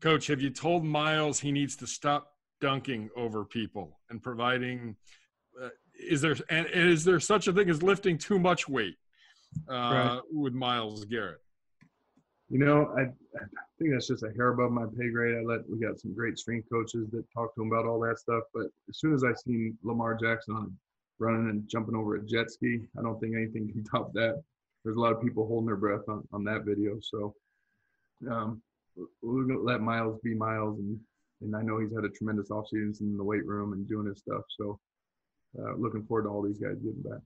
Coach, 0.00 0.26
have 0.26 0.40
you 0.40 0.50
told 0.50 0.84
Myles 0.84 1.38
he 1.38 1.52
needs 1.52 1.76
to 1.76 1.86
stop 1.86 2.32
dunking 2.60 3.10
over 3.16 3.44
people 3.44 4.00
and 4.10 4.22
providing 4.22 4.96
uh, 5.62 5.68
is 5.98 6.20
there 6.20 6.34
and, 6.48 6.66
is 6.68 7.04
there 7.04 7.20
such 7.20 7.46
a 7.46 7.52
thing 7.52 7.68
as 7.68 7.82
lifting 7.82 8.18
too 8.18 8.38
much 8.38 8.68
weight 8.68 8.96
uh, 9.70 9.72
right. 9.72 10.20
with 10.32 10.54
Myles 10.54 11.04
Garrett? 11.04 11.40
You 12.50 12.58
know, 12.58 12.94
I, 12.96 13.02
I, 13.02 13.46
think 13.78 13.92
that's 13.92 14.08
just 14.08 14.22
a 14.22 14.30
hair 14.36 14.48
above 14.48 14.70
my 14.70 14.84
pay 14.98 15.10
grade. 15.10 15.36
I 15.36 15.40
let 15.40 15.68
we 15.68 15.78
got 15.78 15.98
some 15.98 16.14
great 16.14 16.38
strength 16.38 16.68
coaches 16.70 17.08
that 17.10 17.24
talk 17.32 17.54
to 17.54 17.62
him 17.62 17.72
about 17.72 17.86
all 17.86 17.98
that 18.00 18.18
stuff. 18.18 18.44
But 18.52 18.66
as 18.88 18.98
soon 18.98 19.14
as 19.14 19.24
I 19.24 19.32
seen 19.32 19.78
Lamar 19.82 20.14
Jackson 20.14 20.76
running 21.18 21.48
and 21.48 21.68
jumping 21.68 21.96
over 21.96 22.16
a 22.16 22.22
jet 22.22 22.50
ski, 22.50 22.80
I 22.98 23.02
don't 23.02 23.18
think 23.18 23.34
anything 23.34 23.68
can 23.72 23.84
top 23.84 24.12
that. 24.12 24.42
There's 24.84 24.96
a 24.96 25.00
lot 25.00 25.12
of 25.12 25.22
people 25.22 25.46
holding 25.46 25.66
their 25.66 25.76
breath 25.76 26.06
on, 26.08 26.26
on 26.32 26.44
that 26.44 26.64
video. 26.64 26.98
So 27.00 27.34
um, 28.30 28.60
we're 29.22 29.44
gonna 29.44 29.60
let 29.60 29.80
Myles 29.80 30.20
be 30.22 30.34
Myles, 30.34 30.78
and 30.78 31.00
and 31.40 31.56
I 31.56 31.62
know 31.62 31.78
he's 31.78 31.94
had 31.94 32.04
a 32.04 32.10
tremendous 32.10 32.48
offseason 32.50 33.00
in 33.00 33.16
the 33.16 33.24
weight 33.24 33.46
room 33.46 33.72
and 33.72 33.88
doing 33.88 34.06
his 34.06 34.18
stuff. 34.18 34.42
So 34.58 34.78
uh, 35.58 35.74
looking 35.76 36.04
forward 36.04 36.24
to 36.24 36.28
all 36.28 36.42
these 36.42 36.58
guys 36.58 36.76
getting 36.76 37.02
back. 37.02 37.20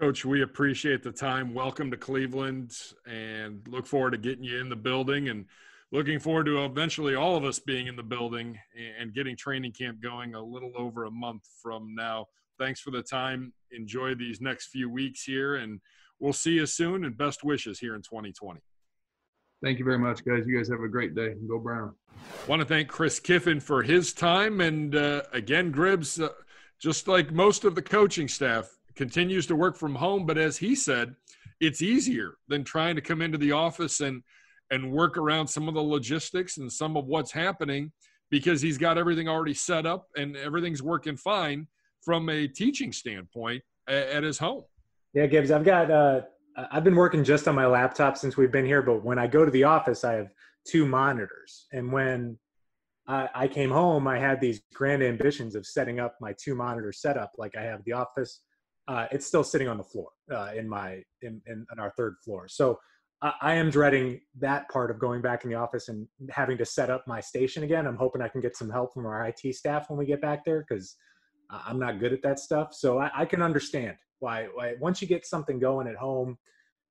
Coach, 0.00 0.24
we 0.24 0.42
appreciate 0.42 1.04
the 1.04 1.12
time. 1.12 1.54
Welcome 1.54 1.88
to 1.92 1.96
Cleveland 1.96 2.76
and 3.06 3.66
look 3.68 3.86
forward 3.86 4.10
to 4.10 4.18
getting 4.18 4.42
you 4.42 4.60
in 4.60 4.68
the 4.68 4.74
building 4.74 5.28
and 5.28 5.44
looking 5.92 6.18
forward 6.18 6.46
to 6.46 6.64
eventually 6.64 7.14
all 7.14 7.36
of 7.36 7.44
us 7.44 7.60
being 7.60 7.86
in 7.86 7.94
the 7.94 8.02
building 8.02 8.58
and 9.00 9.14
getting 9.14 9.36
training 9.36 9.70
camp 9.70 10.02
going 10.02 10.34
a 10.34 10.42
little 10.42 10.72
over 10.76 11.04
a 11.04 11.10
month 11.12 11.48
from 11.62 11.94
now. 11.94 12.26
Thanks 12.58 12.80
for 12.80 12.90
the 12.90 13.02
time. 13.02 13.52
Enjoy 13.70 14.16
these 14.16 14.40
next 14.40 14.66
few 14.66 14.90
weeks 14.90 15.22
here 15.22 15.54
and 15.54 15.80
we'll 16.18 16.32
see 16.32 16.54
you 16.54 16.66
soon 16.66 17.04
and 17.04 17.16
best 17.16 17.44
wishes 17.44 17.78
here 17.78 17.94
in 17.94 18.02
2020. 18.02 18.60
Thank 19.62 19.78
you 19.78 19.84
very 19.84 19.98
much, 19.98 20.24
guys. 20.24 20.42
You 20.44 20.58
guys 20.58 20.68
have 20.70 20.80
a 20.80 20.88
great 20.88 21.14
day. 21.14 21.34
Go 21.46 21.60
Brown. 21.60 21.94
Want 22.48 22.60
to 22.60 22.66
thank 22.66 22.88
Chris 22.88 23.20
Kiffin 23.20 23.60
for 23.60 23.84
his 23.84 24.12
time. 24.12 24.60
And 24.60 24.96
uh, 24.96 25.22
again, 25.32 25.72
Gribbs, 25.72 26.20
uh, 26.20 26.30
just 26.80 27.06
like 27.06 27.30
most 27.30 27.62
of 27.62 27.76
the 27.76 27.82
coaching 27.82 28.26
staff, 28.26 28.76
continues 28.96 29.46
to 29.46 29.56
work 29.56 29.76
from 29.76 29.94
home. 29.94 30.26
But 30.26 30.38
as 30.38 30.56
he 30.56 30.74
said, 30.74 31.14
it's 31.60 31.82
easier 31.82 32.34
than 32.48 32.64
trying 32.64 32.96
to 32.96 33.02
come 33.02 33.22
into 33.22 33.38
the 33.38 33.52
office 33.52 34.00
and 34.00 34.22
and 34.70 34.90
work 34.90 35.18
around 35.18 35.46
some 35.46 35.68
of 35.68 35.74
the 35.74 35.82
logistics 35.82 36.56
and 36.56 36.72
some 36.72 36.96
of 36.96 37.06
what's 37.06 37.30
happening 37.30 37.92
because 38.30 38.62
he's 38.62 38.78
got 38.78 38.96
everything 38.96 39.28
already 39.28 39.54
set 39.54 39.84
up 39.84 40.06
and 40.16 40.36
everything's 40.36 40.82
working 40.82 41.16
fine 41.16 41.66
from 42.02 42.28
a 42.30 42.48
teaching 42.48 42.90
standpoint 42.90 43.62
at, 43.88 44.08
at 44.08 44.22
his 44.22 44.38
home. 44.38 44.64
Yeah, 45.12 45.26
Gibbs, 45.26 45.50
I've 45.50 45.64
got 45.64 45.90
uh, 45.90 46.22
I've 46.56 46.84
been 46.84 46.96
working 46.96 47.24
just 47.24 47.48
on 47.48 47.54
my 47.54 47.66
laptop 47.66 48.16
since 48.16 48.36
we've 48.36 48.52
been 48.52 48.66
here, 48.66 48.82
but 48.82 49.04
when 49.04 49.18
I 49.18 49.26
go 49.26 49.44
to 49.44 49.50
the 49.50 49.64
office, 49.64 50.04
I 50.04 50.14
have 50.14 50.28
two 50.66 50.86
monitors. 50.86 51.66
And 51.72 51.92
when 51.92 52.38
I, 53.06 53.28
I 53.34 53.48
came 53.48 53.70
home, 53.70 54.06
I 54.06 54.18
had 54.18 54.40
these 54.40 54.62
grand 54.72 55.02
ambitions 55.02 55.56
of 55.56 55.66
setting 55.66 56.00
up 56.00 56.16
my 56.20 56.34
two 56.40 56.54
monitor 56.54 56.92
setup 56.92 57.32
like 57.38 57.56
I 57.56 57.62
have 57.62 57.84
the 57.84 57.92
office. 57.92 58.40
Uh, 58.86 59.06
it's 59.10 59.26
still 59.26 59.44
sitting 59.44 59.68
on 59.68 59.78
the 59.78 59.84
floor 59.84 60.10
uh, 60.30 60.50
in 60.54 60.68
my 60.68 61.02
in, 61.22 61.40
in, 61.46 61.66
in, 61.72 61.78
our 61.78 61.90
third 61.96 62.16
floor. 62.22 62.46
So 62.48 62.78
I, 63.22 63.32
I 63.40 63.54
am 63.54 63.70
dreading 63.70 64.20
that 64.40 64.68
part 64.68 64.90
of 64.90 64.98
going 64.98 65.22
back 65.22 65.44
in 65.44 65.50
the 65.50 65.56
office 65.56 65.88
and 65.88 66.06
having 66.30 66.58
to 66.58 66.66
set 66.66 66.90
up 66.90 67.04
my 67.06 67.20
station 67.20 67.62
again. 67.62 67.86
I'm 67.86 67.96
hoping 67.96 68.20
I 68.20 68.28
can 68.28 68.42
get 68.42 68.56
some 68.56 68.68
help 68.68 68.92
from 68.92 69.06
our 69.06 69.26
IT 69.26 69.54
staff 69.54 69.88
when 69.88 69.98
we 69.98 70.04
get 70.04 70.20
back 70.20 70.44
there 70.44 70.64
because 70.68 70.96
I'm 71.50 71.78
not 71.78 72.00
good 72.00 72.12
at 72.12 72.22
that 72.22 72.38
stuff. 72.38 72.74
So 72.74 72.98
I, 72.98 73.10
I 73.14 73.24
can 73.24 73.42
understand 73.42 73.96
why, 74.20 74.48
why 74.54 74.74
once 74.80 75.00
you 75.02 75.08
get 75.08 75.26
something 75.26 75.58
going 75.58 75.86
at 75.86 75.96
home 75.96 76.36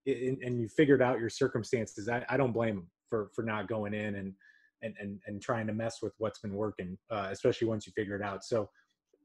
and, 0.05 0.37
and 0.41 0.59
you 0.59 0.67
figured 0.67 1.01
out 1.01 1.19
your 1.19 1.29
circumstances, 1.29 2.09
I, 2.09 2.25
I, 2.29 2.37
don't 2.37 2.51
blame 2.51 2.75
them 2.75 2.89
for 3.09 3.29
for 3.33 3.43
not 3.43 3.67
going 3.67 3.93
in 3.93 4.15
and 4.15 4.33
and 4.81 4.95
and, 4.99 5.19
and 5.27 5.41
trying 5.41 5.67
to 5.67 5.73
mess 5.73 5.99
with 6.01 6.13
what's 6.17 6.39
been 6.39 6.53
working, 6.53 6.97
uh, 7.09 7.29
especially 7.31 7.67
once 7.67 7.87
you 7.87 7.93
figure 7.95 8.15
it 8.15 8.21
out. 8.21 8.43
So 8.43 8.69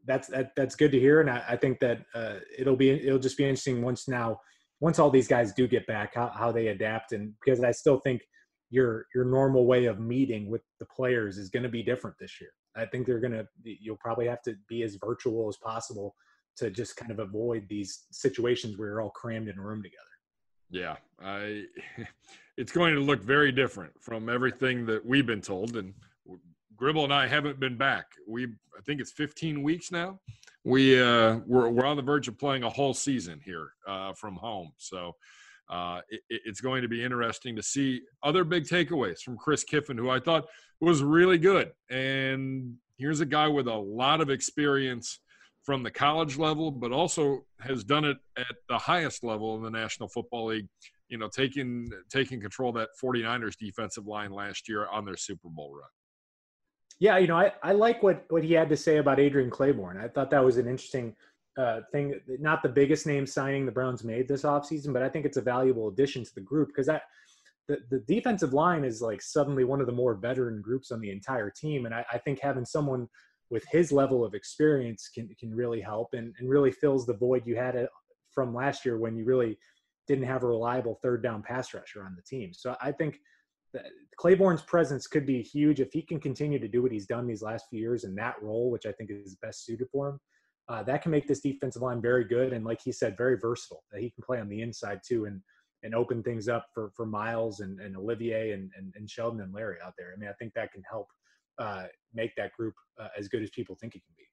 that's 0.09 0.27
that, 0.29 0.53
that's 0.57 0.75
good 0.75 0.90
to 0.92 0.99
hear, 0.99 1.21
and 1.21 1.31
I, 1.31 1.44
I 1.51 1.57
think 1.57 1.79
that 1.81 2.01
uh, 2.14 2.37
it'll 2.59 2.77
be 2.77 2.90
it'll 2.90 3.18
just 3.21 3.37
be 3.37 3.44
interesting 3.44 3.83
once 3.83 4.09
now 4.09 4.40
once 4.81 4.99
all 4.99 5.11
these 5.11 5.29
guys 5.29 5.53
do 5.53 5.68
get 5.68 5.87
back 5.87 6.14
how, 6.14 6.29
how 6.29 6.53
they 6.53 6.68
adapt 6.68 7.12
and 7.12 7.35
because 7.44 7.62
I 7.62 7.73
still 7.73 7.99
think 7.99 8.23
your 8.71 9.07
your 9.14 9.25
normal 9.25 9.66
way 9.66 9.87
of 9.87 9.99
meeting 9.99 10.51
with 10.51 10.62
the 10.79 10.87
players 10.87 11.38
is 11.38 11.51
going 11.51 11.62
to 11.62 11.68
be 11.68 11.83
different 11.83 12.16
this 12.18 12.40
year. 12.40 12.51
I 12.77 12.87
think 12.87 13.07
they're 13.07 13.21
going 13.21 13.33
to 13.33 13.47
you'll 13.62 13.97
probably 13.97 14.27
have 14.27 14.42
to 14.42 14.55
be 14.68 14.83
as 14.83 14.99
virtual 15.05 15.49
as 15.49 15.57
possible 15.57 16.14
to 16.57 16.71
just 16.71 16.97
kind 16.97 17.11
of 17.11 17.18
avoid 17.18 17.66
these 17.68 18.07
situations 18.11 18.77
where 18.77 18.88
you're 18.88 19.01
all 19.01 19.11
crammed 19.11 19.49
in 19.49 19.59
a 19.59 19.62
room 19.62 19.83
together. 19.83 20.05
Yeah, 20.71 20.97
I. 21.23 21.64
It's 22.61 22.73
going 22.73 22.92
to 22.97 23.01
look 23.01 23.23
very 23.23 23.53
different 23.53 23.92
from 24.03 24.29
everything 24.29 24.85
that 24.87 25.07
we've 25.07 25.25
been 25.25 25.40
told, 25.40 25.77
and 25.77 25.94
Gribble 26.79 27.05
and 27.05 27.12
I 27.12 27.27
haven't 27.27 27.59
been 27.59 27.77
back. 27.77 28.07
We, 28.27 28.45
I 28.45 28.81
think 28.87 29.01
it's 29.01 29.12
15 29.12 29.62
weeks 29.62 29.91
now. 29.91 30.21
We 30.64 31.01
uh, 31.01 31.41
we're 31.47 31.69
we're 31.69 31.87
on 31.87 31.97
the 31.97 32.03
verge 32.03 32.29
of 32.29 32.38
playing 32.38 32.62
a 32.62 32.69
whole 32.69 32.93
season 32.93 33.41
here 33.45 33.71
uh, 33.87 34.12
from 34.12 34.37
home, 34.37 34.73
so 34.77 35.14
uh, 35.71 36.01
it, 36.09 36.21
it's 36.29 36.61
going 36.61 36.83
to 36.83 36.88
be 36.88 37.03
interesting 37.03 37.57
to 37.57 37.62
see 37.62 38.03
other 38.23 38.45
big 38.45 38.64
takeaways 38.64 39.21
from 39.21 39.37
Chris 39.37 39.64
Kiffin, 39.64 39.97
who 39.97 40.11
I 40.11 40.19
thought 40.19 40.47
was 40.81 41.03
really 41.03 41.38
good. 41.38 41.73
And 41.91 42.75
here's 42.97 43.21
a 43.21 43.27
guy 43.27 43.49
with 43.49 43.69
a 43.69 43.75
lot 43.75 44.21
of 44.21 44.31
experience 44.31 45.21
from 45.62 45.83
the 45.83 45.91
college 45.91 46.38
level, 46.38 46.71
but 46.71 46.93
also 46.93 47.45
has 47.61 47.85
done 47.85 48.05
it 48.05 48.17
at 48.37 48.57
the 48.69 48.79
highest 48.79 49.23
level 49.23 49.57
in 49.57 49.62
the 49.62 49.71
National 49.71 50.09
Football 50.09 50.47
League. 50.47 50.67
You 51.09 51.19
know, 51.19 51.29
taking 51.29 51.88
taking 52.11 52.41
control 52.41 52.71
of 52.71 52.75
that 52.77 52.91
49ers 53.03 53.57
defensive 53.57 54.07
line 54.07 54.31
last 54.31 54.69
year 54.69 54.87
on 54.88 55.05
their 55.05 55.17
Super 55.17 55.49
Bowl 55.49 55.73
run. 55.73 55.88
Yeah, 57.00 57.18
you 57.18 57.28
know, 57.28 57.37
I, 57.37 57.52
I 57.62 57.72
like 57.72 58.02
what 58.02 58.24
what 58.28 58.42
he 58.42 58.52
had 58.52 58.68
to 58.70 58.76
say 58.76 58.96
about 58.96 59.20
Adrian 59.20 59.50
Clayborn. 59.50 60.02
I 60.02 60.08
thought 60.08 60.30
that 60.30 60.44
was 60.44 60.56
an 60.56 60.66
interesting 60.66 61.14
uh, 61.56 61.80
thing. 61.92 62.20
Not 62.40 62.62
the 62.62 62.68
biggest 62.68 63.06
name 63.06 63.26
signing 63.26 63.66
the 63.66 63.72
Browns 63.72 64.02
made 64.02 64.26
this 64.26 64.42
offseason, 64.42 64.92
but 64.92 65.02
I 65.02 65.08
think 65.08 65.24
it's 65.24 65.37
a 65.37 65.42
valuable 65.42 65.88
addition 65.88 66.24
to 66.24 66.34
the 66.34 66.40
group 66.40 66.68
because 66.68 66.87
that 66.87 67.02
the, 67.68 67.78
the 67.90 68.00
defensive 68.00 68.52
line 68.52 68.84
is 68.84 69.00
like 69.00 69.22
suddenly 69.22 69.64
one 69.64 69.80
of 69.80 69.87
the 69.87 69.92
more 69.92 70.14
veteran 70.14 70.61
groups 70.61 70.90
on 70.90 71.00
the 71.00 71.11
entire 71.11 71.50
team. 71.50 71.87
And 71.87 71.94
I, 71.94 72.04
I 72.12 72.18
think 72.18 72.40
having 72.40 72.64
someone 72.64 73.08
with 73.50 73.64
his 73.70 73.92
level 73.92 74.24
of 74.24 74.34
experience 74.34 75.08
can 75.14 75.28
can 75.38 75.54
really 75.54 75.80
help 75.80 76.14
and, 76.14 76.34
and 76.38 76.50
really 76.50 76.72
fills 76.72 77.06
the 77.06 77.14
void 77.14 77.46
you 77.46 77.56
had 77.56 77.76
uh, 77.76 77.87
from 78.32 78.54
last 78.54 78.84
year 78.84 78.98
when 78.98 79.16
you 79.16 79.24
really 79.24 79.56
didn't 80.08 80.24
have 80.24 80.42
a 80.42 80.46
reliable 80.46 80.98
third 81.02 81.22
down 81.22 81.42
pass 81.42 81.74
rusher 81.74 82.02
on 82.02 82.16
the 82.16 82.22
team. 82.22 82.52
So 82.52 82.74
I 82.80 82.90
think 82.90 83.20
Clayborn's 84.20 84.62
presence 84.62 85.07
could 85.07 85.26
be 85.26 85.42
huge 85.42 85.81
if 85.81 85.92
he 85.92 86.02
can 86.02 86.18
continue 86.18 86.59
to 86.59 86.68
do 86.68 86.83
what 86.83 86.92
he's 86.92 87.07
done 87.07 87.26
these 87.26 87.42
last 87.42 87.66
few 87.70 87.81
years 87.81 88.04
in 88.04 88.14
that 88.16 88.40
role, 88.42 88.70
which 88.70 88.87
I 88.87 88.92
think 88.92 89.11
is 89.11 89.37
best 89.42 89.64
suited 89.64 89.88
for 89.92 90.09
him. 90.09 90.20
Uh, 90.68 90.83
that 90.83 91.02
can 91.02 91.11
make 91.11 91.26
this 91.26 91.40
defensive 91.40 91.83
line 91.83 92.02
very 92.02 92.24
good 92.24 92.52
and, 92.52 92.64
like 92.64 92.81
he 92.83 92.92
said, 92.92 93.16
very 93.16 93.38
versatile. 93.38 93.85
That 93.90 94.02
he 94.02 94.11
can 94.11 94.22
play 94.22 94.40
on 94.40 94.48
the 94.48 94.62
inside 94.62 95.00
too. 95.07 95.26
And 95.26 95.40
and 95.85 95.94
open 95.94 96.22
things 96.22 96.48
up 96.48 96.66
for 96.74 96.90
for 96.96 97.07
Myles 97.07 97.61
and, 97.61 97.81
and 97.81 97.96
Olivier 97.96 98.52
and, 98.52 98.70
and, 98.76 98.92
and 98.96 99.09
Sheldon 99.09 99.40
and 99.40 99.54
Larry 99.54 99.76
out 99.85 99.92
there. 99.96 100.12
I 100.14 100.18
mean, 100.18 100.28
I 100.28 100.33
think 100.33 100.52
that 100.54 100.72
can 100.72 100.83
help 100.90 101.07
uh, 101.59 101.85
make 102.12 102.35
that 102.37 102.52
group 102.52 102.74
uh, 103.00 103.09
as 103.16 103.28
good 103.28 103.42
as 103.42 103.50
people 103.50 103.76
think 103.81 103.94
it 103.94 104.02
can 104.04 104.14
be. 104.16 104.24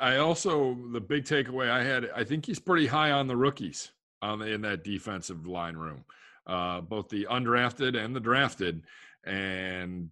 I, 0.00 0.16
also 0.16 0.76
the 0.92 1.00
big 1.00 1.24
takeaway 1.24 1.70
I 1.70 1.82
had. 1.82 2.10
I 2.14 2.24
think 2.24 2.46
he's 2.46 2.58
pretty 2.58 2.86
high 2.86 3.12
on 3.12 3.26
the 3.26 3.36
rookies 3.36 3.92
on 4.22 4.38
the, 4.40 4.46
in 4.46 4.62
that 4.62 4.82
defensive 4.82 5.46
line 5.46 5.76
room, 5.76 6.04
uh, 6.46 6.80
both 6.80 7.08
the 7.08 7.26
undrafted 7.30 7.96
and 7.96 8.14
the 8.14 8.20
drafted. 8.20 8.82
And 9.24 10.10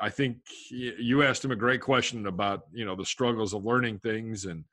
I 0.00 0.10
think 0.10 0.38
you 0.70 1.22
asked 1.22 1.44
him 1.44 1.52
a 1.52 1.56
great 1.56 1.80
question 1.80 2.26
about 2.26 2.62
you 2.72 2.84
know 2.84 2.96
the 2.96 3.04
struggles 3.04 3.54
of 3.54 3.64
learning 3.64 4.00
things. 4.00 4.44
And 4.44 4.64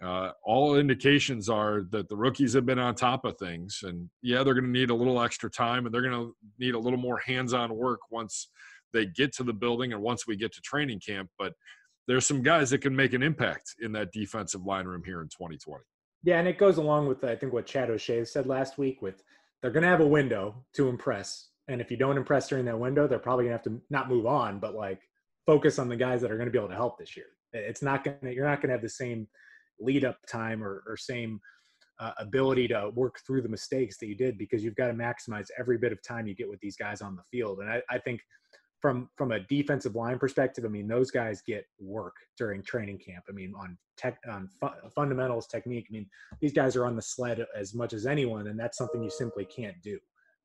uh, 0.00 0.30
all 0.44 0.76
indications 0.76 1.48
are 1.48 1.82
that 1.90 2.08
the 2.08 2.16
rookies 2.16 2.52
have 2.52 2.64
been 2.64 2.78
on 2.78 2.94
top 2.94 3.24
of 3.24 3.36
things. 3.38 3.80
And 3.82 4.08
yeah 4.22 4.44
they're 4.44 4.54
going 4.54 4.64
to 4.64 4.70
need 4.70 4.90
a 4.90 4.94
little 4.94 5.20
extra 5.20 5.50
time 5.50 5.86
and 5.86 5.94
they're 5.94 6.02
going 6.02 6.14
to 6.14 6.34
need 6.58 6.74
a 6.74 6.78
little 6.78 6.98
more 6.98 7.18
hands-on 7.18 7.76
work 7.76 8.00
once 8.10 8.48
they 8.92 9.06
get 9.06 9.32
to 9.34 9.42
the 9.42 9.52
building 9.52 9.92
and 9.92 10.00
once 10.00 10.26
we 10.26 10.36
get 10.36 10.52
to 10.52 10.60
training 10.60 11.00
camp. 11.00 11.30
But 11.36 11.54
there's 12.06 12.26
some 12.26 12.42
guys 12.42 12.70
that 12.70 12.78
can 12.78 12.94
make 12.94 13.12
an 13.12 13.22
impact 13.22 13.74
in 13.80 13.92
that 13.92 14.12
defensive 14.12 14.64
line 14.64 14.84
room 14.84 15.02
here 15.04 15.20
in 15.20 15.28
2020 15.28 15.82
yeah 16.22 16.38
and 16.38 16.48
it 16.48 16.58
goes 16.58 16.76
along 16.76 17.06
with 17.06 17.24
i 17.24 17.34
think 17.34 17.52
what 17.52 17.66
chad 17.66 17.90
o'shea 17.90 18.24
said 18.24 18.46
last 18.46 18.78
week 18.78 19.00
with 19.02 19.22
they're 19.62 19.70
going 19.70 19.82
to 19.82 19.88
have 19.88 20.00
a 20.00 20.06
window 20.06 20.64
to 20.74 20.88
impress 20.88 21.48
and 21.68 21.80
if 21.80 21.90
you 21.90 21.96
don't 21.96 22.16
impress 22.16 22.48
during 22.48 22.64
that 22.64 22.78
window 22.78 23.06
they're 23.06 23.18
probably 23.18 23.44
going 23.44 23.58
to 23.58 23.70
have 23.70 23.80
to 23.80 23.82
not 23.90 24.08
move 24.08 24.26
on 24.26 24.58
but 24.58 24.74
like 24.74 25.00
focus 25.46 25.78
on 25.78 25.88
the 25.88 25.96
guys 25.96 26.20
that 26.20 26.30
are 26.30 26.36
going 26.36 26.46
to 26.46 26.52
be 26.52 26.58
able 26.58 26.68
to 26.68 26.74
help 26.74 26.98
this 26.98 27.16
year 27.16 27.26
it's 27.52 27.82
not 27.82 28.04
going 28.04 28.16
to 28.22 28.32
you're 28.32 28.46
not 28.46 28.60
going 28.60 28.68
to 28.68 28.74
have 28.74 28.82
the 28.82 28.88
same 28.88 29.26
lead 29.80 30.04
up 30.04 30.18
time 30.28 30.62
or, 30.62 30.82
or 30.86 30.96
same 30.96 31.40
uh, 32.00 32.12
ability 32.18 32.66
to 32.66 32.90
work 32.94 33.20
through 33.26 33.42
the 33.42 33.48
mistakes 33.48 33.98
that 33.98 34.06
you 34.06 34.16
did 34.16 34.38
because 34.38 34.64
you've 34.64 34.74
got 34.74 34.86
to 34.86 34.94
maximize 34.94 35.46
every 35.58 35.76
bit 35.78 35.92
of 35.92 36.02
time 36.02 36.26
you 36.26 36.34
get 36.34 36.48
with 36.48 36.60
these 36.60 36.76
guys 36.76 37.02
on 37.02 37.14
the 37.14 37.22
field. 37.30 37.58
And 37.60 37.70
I, 37.70 37.82
I 37.90 37.98
think 37.98 38.20
from 38.80 39.08
from 39.16 39.32
a 39.32 39.40
defensive 39.40 39.94
line 39.94 40.18
perspective, 40.18 40.64
I 40.64 40.68
mean 40.68 40.88
those 40.88 41.10
guys 41.10 41.42
get 41.42 41.66
work 41.78 42.16
during 42.36 42.62
training 42.62 42.98
camp. 42.98 43.24
I 43.28 43.32
mean 43.32 43.52
on 43.58 43.76
tech 43.96 44.18
on 44.28 44.48
fu- 44.48 44.88
fundamentals, 44.94 45.46
technique. 45.46 45.86
I 45.90 45.92
mean 45.92 46.06
these 46.40 46.52
guys 46.52 46.76
are 46.76 46.86
on 46.86 46.96
the 46.96 47.02
sled 47.02 47.44
as 47.54 47.74
much 47.74 47.92
as 47.92 48.06
anyone, 48.06 48.48
and 48.48 48.58
that's 48.58 48.78
something 48.78 49.02
you 49.02 49.10
simply 49.10 49.44
can't 49.44 49.80
do 49.82 49.98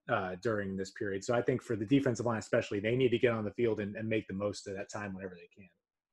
uh, 0.09 0.35
during 0.41 0.75
this 0.77 0.91
period. 0.91 1.23
So 1.23 1.33
I 1.33 1.41
think 1.41 1.61
for 1.61 1.75
the 1.75 1.85
defensive 1.85 2.25
line 2.25 2.39
especially, 2.39 2.79
they 2.79 2.95
need 2.95 3.09
to 3.09 3.19
get 3.19 3.31
on 3.31 3.45
the 3.45 3.51
field 3.51 3.79
and, 3.79 3.95
and 3.95 4.07
make 4.07 4.27
the 4.27 4.33
most 4.33 4.67
of 4.67 4.75
that 4.75 4.89
time 4.89 5.13
whenever 5.13 5.35
they 5.35 5.49
can. 5.55 5.69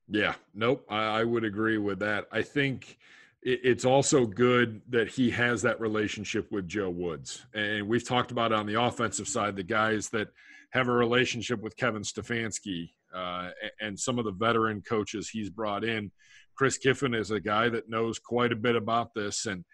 Yeah, 0.09 0.35
nope. 0.55 0.85
I, 0.89 1.21
I 1.21 1.25
would 1.25 1.45
agree 1.45 1.79
with 1.79 1.99
that. 2.01 2.27
I 2.33 2.43
think 2.43 2.99
it's 3.45 3.85
also 3.85 4.25
good 4.25 4.83
that 4.89 5.09
he 5.09 5.31
has 5.31 5.63
that 5.63 5.81
relationship 5.81 6.53
with 6.53 6.69
Joe 6.69 6.91
Woods. 6.91 7.45
And 7.53 7.89
we've 7.89 8.07
talked 8.07 8.31
about 8.31 8.53
on 8.53 8.67
the 8.67 8.81
offensive 8.81 9.27
side 9.27 9.57
the 9.57 9.65
guys 9.65 10.11
that 10.11 10.29
have 10.73 10.89
a 10.89 10.93
relationship 10.93 11.61
with 11.61 11.77
Kevin 11.77 12.03
Stefanski 12.03 12.91
uh, 13.15 13.51
and 13.81 13.99
some 13.99 14.19
of 14.19 14.25
the 14.25 14.33
veteran 14.33 14.83
coaches 14.83 15.29
he's 15.29 15.51
brought 15.51 15.85
in. 15.85 16.11
Chris 16.57 16.79
Kiffin 16.79 17.15
is 17.15 17.31
a 17.31 17.41
guy 17.41 17.69
that 17.69 17.89
knows 17.89 18.19
quite 18.19 18.53
a 18.53 18.57
bit 18.57 18.77
about 18.77 19.15
this. 19.15 19.47
And, 19.47 19.65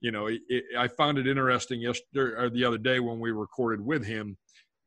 you 0.00 0.12
know, 0.12 0.26
it, 0.26 0.40
it, 0.48 0.64
I 0.78 0.88
found 0.88 1.18
it 1.18 1.26
interesting 1.26 1.80
yesterday 1.80 2.34
or 2.36 2.50
the 2.50 2.64
other 2.64 2.78
day 2.78 3.00
when 3.00 3.20
we 3.20 3.30
recorded 3.32 3.84
with 3.84 4.04
him, 4.04 4.36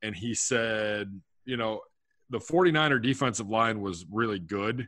and 0.02 0.16
he 0.16 0.34
said, 0.34 1.20
you 1.46 1.58
know, 1.58 1.82
the 2.30 2.40
49er 2.40 3.02
defensive 3.02 3.50
line 3.50 3.82
was 3.82 4.06
really 4.12 4.40
good, 4.40 4.88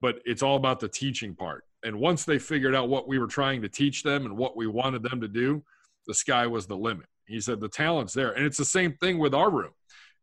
but 0.00 0.16
it's 0.24 0.42
all 0.42 0.56
about 0.56 0.80
the 0.80 0.88
teaching 0.88 1.34
part. 1.34 1.64
And 1.82 1.98
once 1.98 2.24
they 2.24 2.38
figured 2.38 2.74
out 2.74 2.88
what 2.88 3.08
we 3.08 3.18
were 3.18 3.26
trying 3.26 3.62
to 3.62 3.68
teach 3.68 4.02
them 4.02 4.26
and 4.26 4.36
what 4.36 4.56
we 4.56 4.66
wanted 4.66 5.02
them 5.02 5.20
to 5.20 5.28
do, 5.28 5.62
the 6.06 6.14
sky 6.14 6.46
was 6.46 6.66
the 6.66 6.76
limit. 6.76 7.06
He 7.26 7.40
said 7.40 7.60
the 7.60 7.68
talent's 7.68 8.12
there. 8.12 8.32
And 8.32 8.44
it's 8.44 8.58
the 8.58 8.64
same 8.64 8.94
thing 8.94 9.18
with 9.18 9.34
our 9.34 9.50
room, 9.50 9.72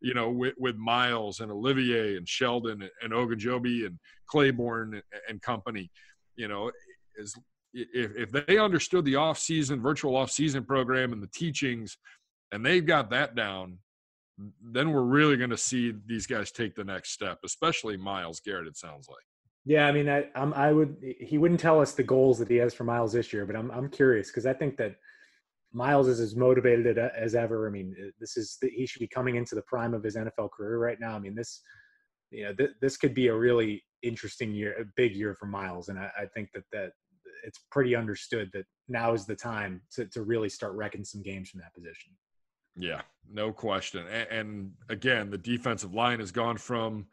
you 0.01 0.13
know, 0.13 0.29
with, 0.29 0.53
with 0.57 0.75
Myles 0.77 1.39
and 1.39 1.51
Olivier 1.51 2.17
and 2.17 2.27
Sheldon 2.27 2.89
and, 3.01 3.13
Ogunjobi 3.13 3.85
and 3.85 3.99
Clayborn 4.33 4.93
and, 4.93 5.03
and 5.29 5.41
company. 5.41 5.91
You 6.35 6.47
know, 6.47 6.71
is 7.15 7.35
if, 7.73 8.11
if 8.15 8.45
they 8.45 8.57
understood 8.57 9.05
the 9.05 9.15
off-season 9.15 9.81
virtual 9.81 10.15
off-season 10.15 10.65
program 10.65 11.13
and 11.13 11.21
the 11.21 11.29
teachings 11.33 11.97
and 12.51 12.65
they've 12.65 12.85
got 12.85 13.09
that 13.11 13.35
down 13.35 13.77
then 14.61 14.91
we're 14.91 15.01
really 15.01 15.37
going 15.37 15.49
to 15.49 15.57
see 15.57 15.93
these 16.05 16.25
guys 16.25 16.51
take 16.51 16.75
the 16.75 16.83
next 16.83 17.11
step, 17.11 17.39
especially 17.43 17.97
Myles 17.97 18.39
Garrett. 18.39 18.67
It 18.67 18.77
sounds 18.77 19.07
like. 19.07 19.23
Yeah, 19.65 19.87
I 19.87 19.91
mean, 19.91 20.09
I, 20.09 20.25
I'm, 20.35 20.53
I 20.53 20.71
would. 20.71 20.97
He 21.19 21.37
wouldn't 21.37 21.59
tell 21.59 21.79
us 21.79 21.93
the 21.93 22.03
goals 22.03 22.39
that 22.39 22.49
he 22.49 22.55
has 22.57 22.73
for 22.73 22.83
Myles 22.83 23.13
this 23.13 23.31
year, 23.31 23.45
but 23.45 23.55
I'm, 23.55 23.69
I'm 23.71 23.89
curious 23.89 24.27
because 24.27 24.45
I 24.45 24.53
think 24.53 24.77
that 24.77 24.95
Myles 25.73 26.07
is 26.07 26.19
as 26.19 26.35
motivated 26.35 26.97
as 26.97 27.35
ever. 27.35 27.67
I 27.67 27.71
mean, 27.71 27.95
this 28.19 28.37
is 28.37 28.57
he 28.61 28.85
should 28.85 28.99
be 28.99 29.07
coming 29.07 29.35
into 29.35 29.55
the 29.55 29.61
prime 29.63 29.93
of 29.93 30.03
his 30.03 30.15
NFL 30.15 30.51
career 30.51 30.77
right 30.77 30.99
now. 30.99 31.15
I 31.15 31.19
mean, 31.19 31.35
this, 31.35 31.61
you 32.29 32.43
know, 32.43 32.53
th- 32.53 32.71
this 32.81 32.97
could 32.97 33.13
be 33.13 33.27
a 33.27 33.35
really 33.35 33.83
interesting 34.03 34.51
year, 34.51 34.75
a 34.79 34.85
big 34.95 35.15
year 35.15 35.35
for 35.35 35.45
Myles, 35.45 35.89
and 35.89 35.97
I, 35.97 36.11
I 36.19 36.25
think 36.25 36.49
that 36.53 36.63
that 36.73 36.91
it's 37.43 37.59
pretty 37.71 37.95
understood 37.95 38.49
that 38.53 38.65
now 38.87 39.13
is 39.13 39.25
the 39.25 39.35
time 39.35 39.81
to 39.93 40.05
to 40.07 40.23
really 40.23 40.49
start 40.49 40.73
wrecking 40.73 41.05
some 41.05 41.21
games 41.21 41.49
from 41.49 41.61
that 41.61 41.73
position. 41.73 42.11
Yeah, 42.77 43.01
no 43.29 43.51
question. 43.51 44.05
And, 44.07 44.27
and, 44.29 44.71
again, 44.89 45.29
the 45.29 45.37
defensive 45.37 45.93
line 45.93 46.19
has 46.19 46.31
gone 46.31 46.57
from, 46.57 47.07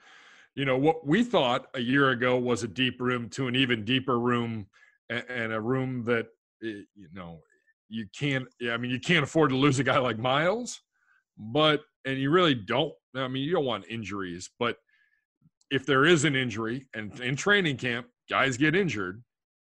you 0.55 0.65
know, 0.65 0.77
what 0.77 1.07
we 1.07 1.25
thought 1.25 1.67
a 1.75 1.81
year 1.81 2.11
ago 2.11 2.37
was 2.37 2.63
a 2.63 2.69
deep 2.69 3.01
room 3.01 3.29
to 3.31 3.49
an 3.49 3.57
even 3.57 3.85
deeper 3.85 4.19
room 4.19 4.67
and, 5.11 5.25
and 5.29 5.53
a 5.53 5.61
room 5.61 6.05
that, 6.05 6.27
eh, 6.63 6.83
you 6.95 7.09
know, 7.13 7.41
you 7.89 8.07
can't, 8.19 8.47
yeah, 8.61 8.73
I 8.73 8.77
mean, 8.77 8.91
you 8.91 9.01
can't 9.01 9.25
afford 9.25 9.51
to 9.51 9.57
lose 9.57 9.79
a 9.79 9.85
guy 9.85 9.99
like 9.99 10.19
Myles, 10.19 10.81
but, 11.37 11.83
and 12.05 12.19
you 12.19 12.31
really 12.31 12.55
don't, 12.55 12.93
I 13.15 13.29
mean, 13.29 13.43
you 13.43 13.53
don't 13.53 13.65
want 13.65 13.85
injuries, 13.89 14.51
but 14.59 14.77
if 15.71 15.85
there 15.87 16.05
is 16.05 16.25
an 16.25 16.37
injury 16.37 16.87
and 16.95 17.19
in 17.21 17.37
training 17.37 17.77
camp, 17.77 18.07
guys 18.31 18.57
get 18.57 18.75
injured, 18.75 19.23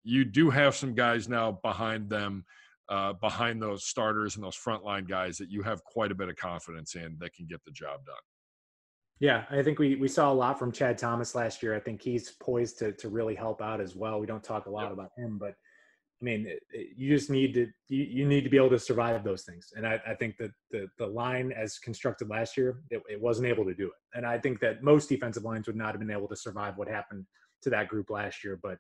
you 0.04 0.24
do 0.24 0.50
have 0.50 0.74
some 0.74 0.94
guys 0.94 1.28
now 1.28 1.58
behind 1.62 2.08
them 2.10 2.44
uh, 2.88 3.12
behind 3.14 3.62
those 3.62 3.86
starters 3.86 4.36
and 4.36 4.44
those 4.44 4.56
frontline 4.56 5.08
guys 5.08 5.38
that 5.38 5.48
you 5.48 5.62
have 5.62 5.82
quite 5.84 6.10
a 6.10 6.14
bit 6.14 6.28
of 6.28 6.36
confidence 6.36 6.94
in 6.94 7.16
that 7.20 7.32
can 7.32 7.46
get 7.46 7.64
the 7.64 7.70
job 7.70 8.04
done. 8.04 8.16
Yeah, 9.20 9.44
I 9.50 9.62
think 9.62 9.78
we 9.78 9.94
we 9.94 10.08
saw 10.08 10.32
a 10.32 10.34
lot 10.34 10.58
from 10.58 10.72
Chad 10.72 10.98
Thomas 10.98 11.34
last 11.34 11.62
year. 11.62 11.76
I 11.76 11.80
think 11.80 12.02
he's 12.02 12.32
poised 12.32 12.78
to 12.80 12.92
to 12.92 13.08
really 13.08 13.34
help 13.34 13.62
out 13.62 13.80
as 13.80 13.94
well. 13.94 14.18
We 14.18 14.26
don't 14.26 14.42
talk 14.42 14.66
a 14.66 14.70
lot 14.70 14.84
yep. 14.84 14.92
about 14.92 15.10
him, 15.16 15.38
but 15.38 15.54
I 16.22 16.24
mean, 16.24 16.46
you 16.96 17.16
just 17.16 17.30
need 17.30 17.52
to 17.54 17.66
you, 17.88 18.04
you, 18.04 18.26
need 18.26 18.44
to 18.44 18.50
be 18.50 18.56
able 18.56 18.70
to 18.70 18.78
survive 18.78 19.24
those 19.24 19.42
things. 19.42 19.72
And 19.76 19.84
I, 19.84 20.00
I 20.06 20.14
think 20.14 20.36
that 20.36 20.52
the 20.70 20.86
the 20.96 21.06
line 21.06 21.50
as 21.50 21.78
constructed 21.78 22.30
last 22.30 22.56
year, 22.56 22.78
it, 22.90 23.02
it, 23.10 23.20
wasn't 23.20 23.48
able 23.48 23.64
to 23.64 23.74
do 23.74 23.86
it. 23.86 24.16
And 24.16 24.24
I 24.24 24.38
think 24.38 24.60
that 24.60 24.84
most 24.84 25.08
defensive 25.08 25.42
lines 25.42 25.66
would 25.66 25.74
not 25.74 25.90
have 25.90 25.98
been 25.98 26.12
able 26.12 26.28
to 26.28 26.36
survive 26.36 26.76
what 26.76 26.86
happened 26.86 27.26
to 27.62 27.70
that 27.70 27.88
group 27.88 28.08
last 28.08 28.44
year. 28.44 28.58
But 28.62 28.78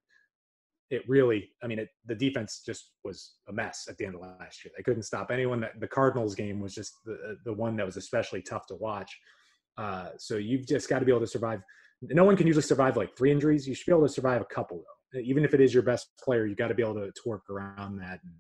it 0.90 1.02
really, 1.08 1.50
I 1.64 1.66
mean, 1.66 1.84
the 2.06 2.14
defense 2.14 2.62
just 2.64 2.92
was 3.02 3.32
a 3.48 3.52
mess 3.52 3.86
at 3.88 3.98
the 3.98 4.06
end 4.06 4.14
of 4.14 4.20
last 4.20 4.64
year. 4.64 4.72
They 4.76 4.84
couldn't 4.84 5.02
stop 5.02 5.32
anyone. 5.32 5.60
That 5.60 5.80
the 5.80 5.88
Cardinals 5.88 6.36
game 6.36 6.60
was 6.60 6.74
just 6.74 6.94
the 7.04 7.38
the 7.44 7.52
one 7.52 7.74
that 7.76 7.86
was 7.86 7.96
especially 7.96 8.42
tough 8.42 8.66
to 8.68 8.76
watch. 8.76 9.18
Uh, 9.76 10.10
so 10.16 10.36
you've 10.36 10.66
just 10.66 10.88
got 10.88 11.00
to 11.00 11.04
be 11.04 11.10
able 11.10 11.20
to 11.22 11.26
survive. 11.26 11.60
No 12.02 12.22
one 12.22 12.36
can 12.36 12.46
usually 12.46 12.62
survive 12.62 12.96
like 12.96 13.16
three 13.16 13.32
injuries. 13.32 13.66
You 13.66 13.74
should 13.74 13.86
be 13.86 13.92
able 13.92 14.06
to 14.06 14.12
survive 14.12 14.42
a 14.42 14.54
couple 14.54 14.78
though. 14.78 15.01
Even 15.20 15.44
if 15.44 15.54
it 15.54 15.60
is 15.60 15.74
your 15.74 15.82
best 15.82 16.08
player, 16.22 16.46
you 16.46 16.54
got 16.54 16.68
to 16.68 16.74
be 16.74 16.82
able 16.82 16.94
to, 16.94 17.06
to 17.06 17.22
work 17.26 17.48
around 17.50 17.98
that. 17.98 18.20
And 18.22 18.32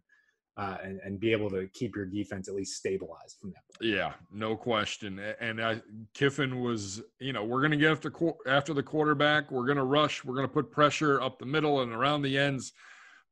uh, 0.56 0.76
and, 0.84 1.00
and 1.04 1.18
be 1.18 1.32
able 1.32 1.48
to 1.50 1.66
keep 1.72 1.96
your 1.96 2.04
defense 2.04 2.48
at 2.48 2.54
least 2.54 2.76
stabilized 2.76 3.38
from 3.40 3.50
that. 3.50 3.62
Point. 3.78 3.90
Yeah, 3.94 4.12
no 4.30 4.56
question. 4.56 5.18
And 5.40 5.64
I, 5.64 5.80
Kiffin 6.14 6.60
was, 6.60 7.02
you 7.20 7.32
know, 7.32 7.44
we're 7.44 7.60
going 7.60 7.70
to 7.70 7.76
get 7.76 7.90
after 7.90 8.12
after 8.46 8.74
the 8.74 8.82
quarterback. 8.82 9.50
We're 9.50 9.64
going 9.64 9.78
to 9.78 9.84
rush. 9.84 10.24
We're 10.24 10.34
going 10.34 10.46
to 10.46 10.52
put 10.52 10.70
pressure 10.70 11.20
up 11.20 11.38
the 11.38 11.46
middle 11.46 11.80
and 11.80 11.92
around 11.92 12.22
the 12.22 12.36
ends. 12.36 12.72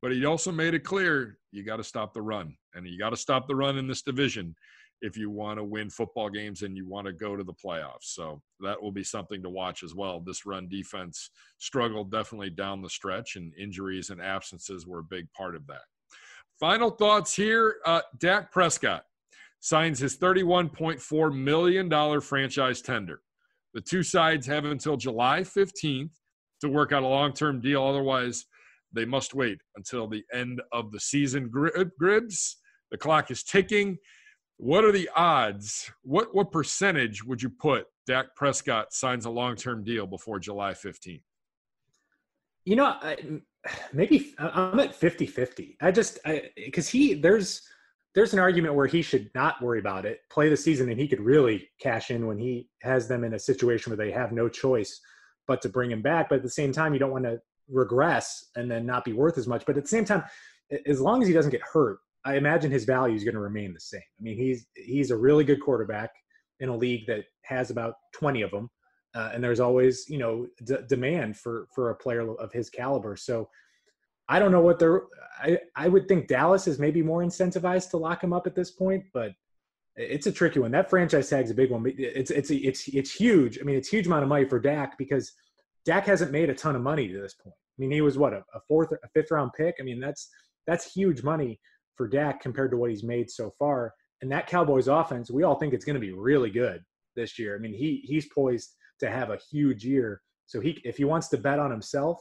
But 0.00 0.12
he 0.12 0.24
also 0.24 0.50
made 0.50 0.72
it 0.72 0.81
clear 0.81 1.38
you 1.53 1.62
got 1.62 1.76
to 1.76 1.85
stop 1.85 2.14
the 2.14 2.22
run, 2.22 2.57
and 2.74 2.87
you 2.87 2.98
got 2.98 3.11
to 3.11 3.18
stop 3.18 3.46
the 3.46 3.57
run 3.57 3.76
in 3.76 3.87
this 3.87 4.03
division 4.03 4.55
if 5.03 5.17
you 5.17 5.31
want 5.31 5.59
to 5.59 5.65
win 5.65 5.89
football 5.91 6.29
games 6.29 6.63
and 6.63 6.77
you 6.77 6.87
want 6.87 7.07
to 7.07 7.13
go 7.13 7.37
to 7.37 7.45
the 7.45 7.55
playoffs. 7.55 8.05
So 8.05 8.43
that 8.61 8.81
will 8.81 8.93
be 8.93 9.05
something 9.05 9.43
to 9.43 9.49
watch 9.49 9.83
as 9.83 9.95
well. 9.95 10.21
This 10.21 10.45
run 10.45 10.68
defense 10.68 11.31
struggled 11.59 12.11
definitely 12.11 12.51
down 12.51 12.83
the 12.83 12.91
stretch, 12.91 13.37
and 13.37 13.53
injuries 13.59 14.11
and 14.11 14.20
absences 14.20 14.87
were 14.87 15.01
a 15.01 15.05
big 15.05 15.33
part 15.33 15.55
of 15.57 15.66
that. 15.68 15.83
Final 16.59 16.91
thoughts 16.91 17.35
here. 17.35 17.77
Uh, 17.87 18.03
Dak 18.18 18.53
Prescott 18.53 19.05
signs 19.61 19.99
his 19.99 20.16
$31.4 20.18 21.35
million 21.35 22.20
franchise 22.20 22.83
tender. 22.83 23.20
The 23.72 23.81
two 23.81 24.03
sides 24.03 24.47
have 24.47 24.64
until 24.64 24.97
July 24.97 25.41
15th 25.41 26.11
to 26.61 26.68
work 26.68 26.93
out 26.93 27.03
a 27.03 27.07
long 27.07 27.33
term 27.33 27.61
deal. 27.61 27.83
Otherwise, 27.83 28.45
they 28.93 29.05
must 29.05 29.35
wait 29.35 29.61
until 29.77 30.09
the 30.09 30.24
end 30.33 30.61
of 30.72 30.91
the 30.91 31.01
season. 31.01 31.49
Gribs, 31.49 32.57
the 32.91 32.99
clock 32.99 33.31
is 33.31 33.43
ticking. 33.43 33.97
What 34.63 34.85
are 34.85 34.93
the 34.93 35.09
odds? 35.17 35.91
What, 36.03 36.35
what 36.35 36.53
percentage 36.53 37.25
would 37.25 37.43
you 37.43 37.49
put 37.49 37.87
Dak 38.07 38.37
Prescott 38.37 38.93
signs 38.93 39.25
a 39.25 39.31
long 39.31 39.57
term 39.57 39.83
deal 39.83 40.07
before 40.07 40.39
July 40.39 40.73
15th? 40.73 41.23
You 42.67 42.77
know, 42.77 42.95
maybe 43.95 44.35
I'm 44.39 44.79
at 44.79 44.95
50 44.95 45.25
50. 45.25 45.79
I 45.81 45.91
just, 45.91 46.19
because 46.57 46.91
he, 46.91 47.15
there's, 47.15 47.63
there's 48.15 48.35
an 48.35 48.39
argument 48.39 48.75
where 48.75 48.87
he 48.87 49.01
should 49.01 49.31
not 49.35 49.63
worry 49.63 49.79
about 49.79 50.05
it, 50.05 50.21
play 50.31 50.51
the 50.51 50.59
season, 50.59 50.91
and 50.91 51.01
he 51.01 51.09
could 51.09 51.21
really 51.21 51.71
cash 51.81 52.11
in 52.11 52.27
when 52.27 52.39
he 52.39 52.69
has 52.83 53.09
them 53.09 53.25
in 53.25 53.33
a 53.33 53.39
situation 53.39 53.91
where 53.91 53.97
they 53.97 54.13
have 54.13 54.31
no 54.31 54.47
choice 54.47 55.01
but 55.49 55.63
to 55.63 55.71
bring 55.71 55.91
him 55.91 56.03
back. 56.03 56.29
But 56.29 56.37
at 56.37 56.43
the 56.43 56.51
same 56.51 56.71
time, 56.71 56.93
you 56.93 56.99
don't 56.99 57.13
want 57.13 57.25
to 57.25 57.41
regress 57.67 58.51
and 58.57 58.71
then 58.71 58.85
not 58.85 59.07
be 59.07 59.15
worth 59.15 59.39
as 59.39 59.47
much. 59.47 59.65
But 59.65 59.79
at 59.79 59.85
the 59.85 59.89
same 59.89 60.05
time, 60.05 60.23
as 60.85 61.01
long 61.01 61.23
as 61.23 61.29
he 61.29 61.35
doesn't 61.35 61.51
get 61.51 61.63
hurt, 61.63 62.01
I 62.25 62.37
imagine 62.37 62.71
his 62.71 62.85
value 62.85 63.16
is 63.16 63.25
going 63.25 63.35
to 63.35 63.41
remain 63.41 63.73
the 63.73 63.81
same. 63.81 64.01
I 64.01 64.23
mean, 64.23 64.37
he's 64.37 64.66
he's 64.75 65.11
a 65.11 65.16
really 65.16 65.45
good 65.45 65.61
quarterback 65.61 66.11
in 66.61 66.68
a 66.68 66.77
league 66.77 67.07
that 67.07 67.25
has 67.43 67.71
about 67.71 67.95
20 68.14 68.43
of 68.43 68.51
them, 68.51 68.68
uh, 69.14 69.31
and 69.33 69.43
there's 69.43 69.61
always 69.61 70.05
you 70.09 70.18
know 70.18 70.47
d- 70.64 70.77
demand 70.89 71.37
for 71.37 71.66
for 71.75 71.91
a 71.91 71.97
player 71.97 72.31
of 72.37 72.53
his 72.53 72.68
caliber. 72.68 73.16
So 73.16 73.49
I 74.29 74.39
don't 74.39 74.53
know 74.53 74.61
what 74.61 74.79
they're. 74.79 75.03
I 75.39 75.59
I 75.77 75.89
would 75.89 76.09
think 76.09 76.29
Dallas 76.29 76.66
is 76.66 76.79
maybe 76.79 77.03
more 77.03 77.23
incentivized 77.23 77.91
to 77.91 77.97
lock 77.97 78.23
him 78.23 78.33
up 78.33 78.47
at 78.47 78.55
this 78.55 78.71
point, 78.71 79.05
but 79.14 79.33
it's 79.97 80.27
a 80.27 80.33
tricky 80.33 80.61
one. 80.61 80.71
That 80.71 80.91
franchise 80.91 81.29
tag's 81.29 81.51
a 81.51 81.55
big 81.55 81.71
one. 81.71 81.85
It's 81.87 82.31
it's 82.31 82.51
it's 82.51 82.89
it's 82.89 83.12
huge. 83.12 83.59
I 83.59 83.62
mean, 83.62 83.77
it's 83.77 83.89
huge 83.89 84.07
amount 84.07 84.23
of 84.23 84.29
money 84.29 84.45
for 84.45 84.61
Dak 84.61 84.99
because 84.99 85.33
Dak 85.85 86.07
hasn't 86.07 86.33
made 86.33 86.51
a 86.51 86.55
ton 86.55 86.77
of 86.77 86.83
money 86.83 87.09
to 87.09 87.21
this 87.21 87.35
point. 87.35 87.55
I 87.57 87.77
mean, 87.79 87.91
he 87.91 88.03
was 88.03 88.18
what 88.18 88.35
a, 88.35 88.45
a 88.55 88.61
fourth, 88.68 88.93
a 88.93 89.09
fifth 89.14 89.31
round 89.31 89.53
pick. 89.57 89.77
I 89.81 89.83
mean, 89.83 90.01
that's 90.01 90.29
that's 90.66 90.93
huge 90.93 91.23
money 91.23 91.59
for 92.01 92.09
Dak 92.09 92.40
compared 92.40 92.70
to 92.70 92.78
what 92.78 92.88
he's 92.88 93.05
made 93.05 93.30
so 93.30 93.53
far. 93.59 93.92
And 94.22 94.32
that 94.32 94.46
Cowboys 94.46 94.88
offense, 94.88 95.30
we 95.30 95.42
all 95.42 95.57
think 95.57 95.74
it's 95.74 95.84
going 95.84 96.01
to 96.01 96.01
be 96.01 96.12
really 96.12 96.48
good 96.48 96.82
this 97.14 97.38
year. 97.38 97.55
I 97.55 97.59
mean, 97.59 97.74
he 97.74 98.03
he's 98.07 98.26
poised 98.34 98.74
to 99.01 99.11
have 99.11 99.28
a 99.28 99.38
huge 99.51 99.84
year. 99.84 100.22
So 100.46 100.61
he, 100.61 100.80
if 100.82 100.96
he 100.96 101.05
wants 101.05 101.28
to 101.28 101.36
bet 101.36 101.59
on 101.59 101.70
himself, 101.70 102.18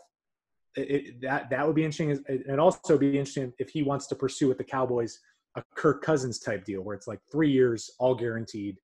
it, 0.76 1.22
that 1.22 1.50
that 1.50 1.66
would 1.66 1.78
be 1.78 1.86
interesting. 1.86 2.22
And 2.28 2.60
also 2.60 2.98
be 2.98 3.18
interesting 3.18 3.54
if 3.58 3.70
he 3.70 3.82
wants 3.82 4.08
to 4.08 4.16
pursue 4.16 4.50
with 4.50 4.58
the 4.58 4.66
Cowboys 4.66 5.18
a 5.56 5.64
Kirk 5.76 6.04
Cousins 6.04 6.40
type 6.40 6.66
deal, 6.66 6.82
where 6.82 6.94
it's 6.94 7.08
like 7.08 7.22
three 7.32 7.50
years, 7.50 7.90
all 8.00 8.16
guaranteed, 8.16 8.80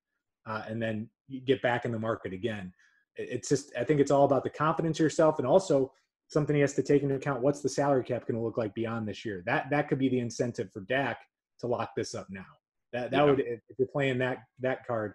uh, 0.47 0.63
and 0.65 0.81
then 0.81 1.09
get 1.45 1.61
back 1.61 1.83
in 1.83 1.91
the 1.91 1.99
market 1.99 2.31
again. 2.31 2.71
It's 3.17 3.49
just 3.49 3.73
I 3.77 3.83
think 3.83 3.99
it's 3.99 4.11
all 4.11 4.23
about 4.23 4.45
the 4.45 4.49
confidence 4.49 4.97
yourself, 4.97 5.39
and 5.39 5.47
also 5.47 5.91
something 6.27 6.55
he 6.55 6.61
has 6.61 6.73
to 6.73 6.83
take 6.83 7.03
into 7.03 7.15
account. 7.15 7.41
What's 7.41 7.61
the 7.61 7.69
salary 7.69 8.03
cap 8.03 8.27
going 8.27 8.37
to 8.37 8.43
look 8.43 8.57
like 8.57 8.73
beyond 8.73 9.07
this 9.07 9.25
year? 9.25 9.43
That 9.45 9.69
that 9.69 9.87
could 9.87 9.99
be 9.99 10.09
the 10.09 10.19
incentive 10.19 10.71
for 10.71 10.81
Dak 10.81 11.17
to 11.59 11.67
lock 11.67 11.91
this 11.95 12.15
up 12.15 12.27
now. 12.29 12.45
That 12.93 13.11
that 13.11 13.17
yeah. 13.17 13.23
would 13.23 13.39
if 13.39 13.61
you're 13.77 13.87
playing 13.87 14.17
that 14.19 14.39
that 14.59 14.85
card, 14.85 15.13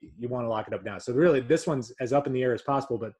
you 0.00 0.28
want 0.28 0.44
to 0.44 0.48
lock 0.48 0.68
it 0.68 0.74
up 0.74 0.84
now. 0.84 0.98
So 0.98 1.12
really, 1.12 1.40
this 1.40 1.66
one's 1.66 1.92
as 2.00 2.12
up 2.12 2.26
in 2.26 2.32
the 2.32 2.42
air 2.42 2.52
as 2.52 2.62
possible, 2.62 2.98
but 2.98 3.12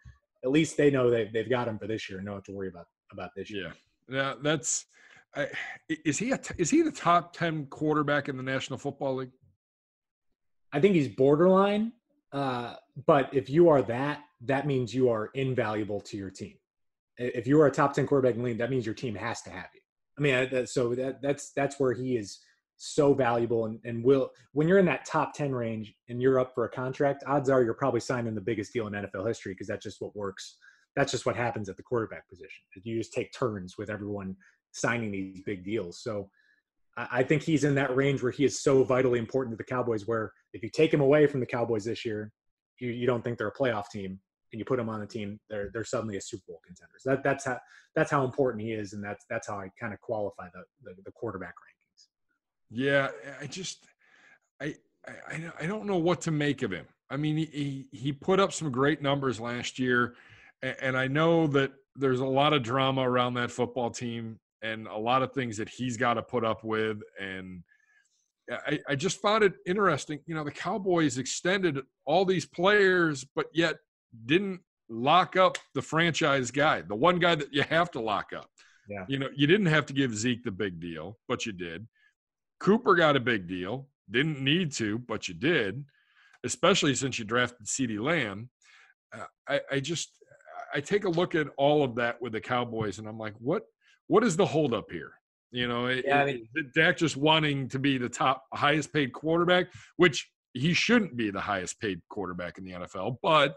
at 0.45 0.51
least 0.51 0.77
they 0.77 0.91
know 0.91 1.11
they 1.11 1.31
they've 1.33 1.51
got 1.51 1.69
him 1.69 1.79
for 1.79 1.87
this 1.87 2.09
year. 2.09 2.21
No 2.21 2.35
have 2.35 2.45
to 2.45 2.53
worry 2.53 2.69
about 2.69 2.87
about 3.13 3.31
this 3.37 3.51
year. 3.51 3.73
Yeah, 4.09 4.17
yeah, 4.17 4.35
that's. 4.43 4.87
I, 5.37 5.49
is 5.89 6.17
he 6.17 6.33
a, 6.33 6.41
is 6.57 6.71
he 6.71 6.81
the 6.83 6.91
top 6.91 7.35
ten 7.37 7.67
quarterback 7.67 8.29
in 8.29 8.37
the 8.37 8.43
National 8.43 8.79
Football 8.79 9.17
League? 9.17 9.33
I 10.73 10.81
think 10.81 10.95
he's 10.95 11.09
borderline. 11.09 11.93
Uh, 12.33 12.75
but 13.07 13.31
if 13.33 13.49
you 13.49 13.69
are 13.69 13.83
that, 13.83 14.21
that 14.43 14.67
means 14.67 14.95
you 14.95 15.09
are 15.09 15.31
invaluable 15.35 16.01
to 16.03 16.17
your 16.17 16.31
team. 16.31 16.55
If 17.19 17.47
you 17.47 17.61
are 17.61 17.67
a 17.67 17.71
top 17.71 17.95
ten 17.95 18.07
quarterback 18.07 18.35
in 18.35 18.43
the 18.43 18.49
league, 18.49 18.59
that 18.59 18.71
means 18.71 18.87
your 18.87 18.95
team 18.95 19.15
has 19.15 19.43
to 19.43 19.51
have 19.51 19.69
you. 19.75 19.81
I 20.17 20.21
mean, 20.21 20.67
so 20.67 20.95
that 20.95 21.23
that's 21.23 21.51
that's 21.51 21.79
where 21.79 21.93
he 21.93 22.17
is 22.17 22.41
so 22.79 23.13
valuable 23.13 23.67
and, 23.67 23.81
and 23.85 24.05
will 24.05 24.31
when 24.53 24.69
you're 24.69 24.79
in 24.79 24.87
that 24.87 25.05
top 25.05 25.35
10 25.35 25.53
range 25.53 25.93
and 26.09 26.23
you're 26.23 26.39
up 26.39 26.55
for 26.55 26.65
a 26.65 26.69
contract 26.69 27.25
odds 27.27 27.51
are 27.51 27.65
you're 27.65 27.75
probably 27.75 27.99
signing 27.99 28.37
the 28.37 28.41
biggest 28.41 28.73
deal 28.73 28.87
in 28.87 28.93
nfl 28.93 29.27
history 29.27 29.53
because 29.53 29.67
that's 29.67 29.83
just 29.83 30.01
what 30.01 30.15
works. 30.15 30.57
That's 30.95 31.11
just 31.13 31.27
what 31.27 31.37
happens 31.37 31.69
at 31.69 31.77
the 31.77 31.83
quarterback 31.83 32.29
position. 32.29 32.63
You 32.83 32.99
just 32.99 33.13
take 33.13 33.33
turns 33.33 33.77
with 33.77 33.91
everyone 33.91 34.37
signing 34.73 35.11
these 35.11 35.43
big 35.43 35.65
deals. 35.65 36.01
So 36.03 36.31
I, 36.97 37.09
I 37.11 37.23
think 37.25 37.43
he's 37.43 37.65
in 37.65 37.75
that 37.75 37.95
range 37.95 38.23
where 38.23 38.33
he 38.33 38.45
is 38.45 38.63
so 38.63 38.85
vitally 38.85 39.19
important 39.19 39.53
to 39.55 39.57
the 39.57 39.69
cowboys 39.69 40.07
where 40.07 40.33
if 40.53 40.63
you 40.63 40.71
take 40.71 40.95
him 40.95 41.01
away 41.01 41.27
from 41.27 41.41
the 41.41 41.47
cowboys 41.47 41.85
this 41.85 42.05
year 42.05 42.33
you, 42.79 42.91
you 42.91 43.07
don't 43.07 43.23
think 43.23 43.39
they're 43.39 43.49
a 43.49 43.55
playoff 43.55 43.91
team 43.91 44.21
and 44.53 44.59
you 44.59 44.65
put 44.65 44.77
them 44.77 44.89
on 44.89 45.01
the 45.01 45.07
team 45.07 45.39
they're 45.51 45.71
they're 45.73 45.85
suddenly 45.85 46.17
a 46.17 46.21
super 46.21 46.43
bowl 46.49 46.61
contender 46.67 46.95
so 46.99 47.11
that, 47.11 47.23
that's 47.23 47.45
how 47.45 47.59
that's 47.95 48.11
how 48.11 48.25
important 48.25 48.63
he 48.63 48.73
is 48.73 48.93
and 48.93 49.03
that's 49.03 49.25
that's 49.29 49.49
how 49.49 49.59
i 49.59 49.71
kind 49.81 49.93
of 49.93 50.01
qualify 50.01 50.47
the, 50.55 50.63
the, 50.85 50.95
the 51.05 51.13
quarterback 51.13 51.55
rankings. 51.55 52.07
yeah, 52.71 53.09
I 53.41 53.47
just 53.47 53.87
I 54.61 54.75
I 55.07 55.51
I 55.61 55.67
don't 55.67 55.87
know 55.87 55.99
what 55.99 56.21
to 56.23 56.31
make 56.31 56.63
of 56.63 56.71
him. 56.71 56.87
I 57.11 57.17
mean, 57.17 57.37
he 57.37 57.89
he 57.91 58.13
put 58.13 58.41
up 58.41 58.53
some 58.53 58.71
great 58.71 59.01
numbers 59.01 59.41
last 59.41 59.79
year, 59.79 60.15
and 60.63 60.97
I 60.97 61.09
know 61.09 61.47
that 61.49 61.73
there's 61.97 62.21
a 62.21 62.27
lot 62.27 62.53
of 62.53 62.63
drama 62.63 63.09
around 63.09 63.35
that 63.35 63.51
football 63.51 63.91
team 63.91 64.39
and 64.63 64.87
a 64.87 64.97
lot 64.97 65.23
of 65.23 65.33
things 65.33 65.57
that 65.57 65.69
he's 65.69 65.97
got 65.97 66.15
to 66.15 66.23
put 66.23 66.45
up 66.45 66.65
with. 66.65 67.01
And 67.21 67.63
I, 68.51 68.79
I 68.89 68.95
just 68.95 69.21
found 69.21 69.45
it 69.45 69.55
interesting. 69.67 70.21
You 70.27 70.35
know, 70.35 70.45
the 70.45 70.51
Cowboys 70.51 71.19
extended 71.19 71.81
all 72.05 72.25
these 72.25 72.47
players, 72.47 73.27
but 73.35 73.47
yet 73.53 73.77
didn't 74.27 74.61
lock 74.89 75.37
up 75.37 75.59
the 75.75 75.83
franchise 75.83 76.51
guy, 76.51 76.83
the 76.83 76.95
one 76.95 77.19
guy 77.19 77.35
that 77.35 77.53
you 77.53 77.63
have 77.63 77.91
to 77.93 78.01
lock 78.01 78.33
up. 78.35 78.51
Yeah. 78.89 79.05
You 79.09 79.19
know, 79.19 79.29
you 79.35 79.47
didn't 79.47 79.67
have 79.67 79.87
to 79.87 79.93
give 79.93 80.17
Zeke 80.17 80.45
the 80.45 80.51
big 80.51 80.81
deal, 80.81 81.19
but 81.29 81.45
you 81.45 81.53
did. 81.53 81.87
Cooper 82.59 82.95
got 82.95 83.17
a 83.17 83.21
big 83.21 83.47
deal. 83.47 83.89
Didn't 84.11 84.41
need 84.41 84.73
to, 84.73 84.99
but 84.99 85.29
you 85.29 85.35
did, 85.35 85.85
especially 86.45 86.95
since 86.95 87.19
you 87.19 87.25
drafted 87.25 87.67
CeeDee 87.67 88.01
Lamb. 88.01 88.49
Uh, 89.13 89.25
I, 89.47 89.61
I 89.73 89.81
just 89.81 90.11
I 90.75 90.81
take 90.81 91.05
a 91.05 91.11
look 91.11 91.35
at 91.35 91.49
all 91.57 91.83
of 91.83 91.95
that 91.97 92.21
with 92.21 92.33
the 92.33 92.41
Cowboys, 92.41 92.99
and 92.99 93.07
I'm 93.07 93.19
like, 93.19 93.35
what 93.39 93.65
what 94.07 94.25
is 94.25 94.37
the 94.37 94.47
holdup 94.47 94.91
here? 94.91 95.13
You 95.51 95.69
know, 95.69 95.89
yeah, 95.89 96.23
I 96.23 96.25
mean, 96.25 96.49
Dak 96.75 96.97
just 96.97 97.17
wanting 97.17 97.69
to 97.69 97.79
be 97.79 97.97
the 97.99 98.09
top, 98.09 98.45
highest 98.53 98.93
paid 98.93 99.13
quarterback, 99.13 99.69
which 99.97 100.31
he 100.53 100.75
shouldn't 100.75 101.17
be 101.17 101.31
the 101.31 101.41
highest 101.41 101.81
paid 101.81 102.01
quarterback 102.11 102.59
in 102.59 102.65
the 102.65 102.73
NFL, 102.73 103.19
but 103.23 103.57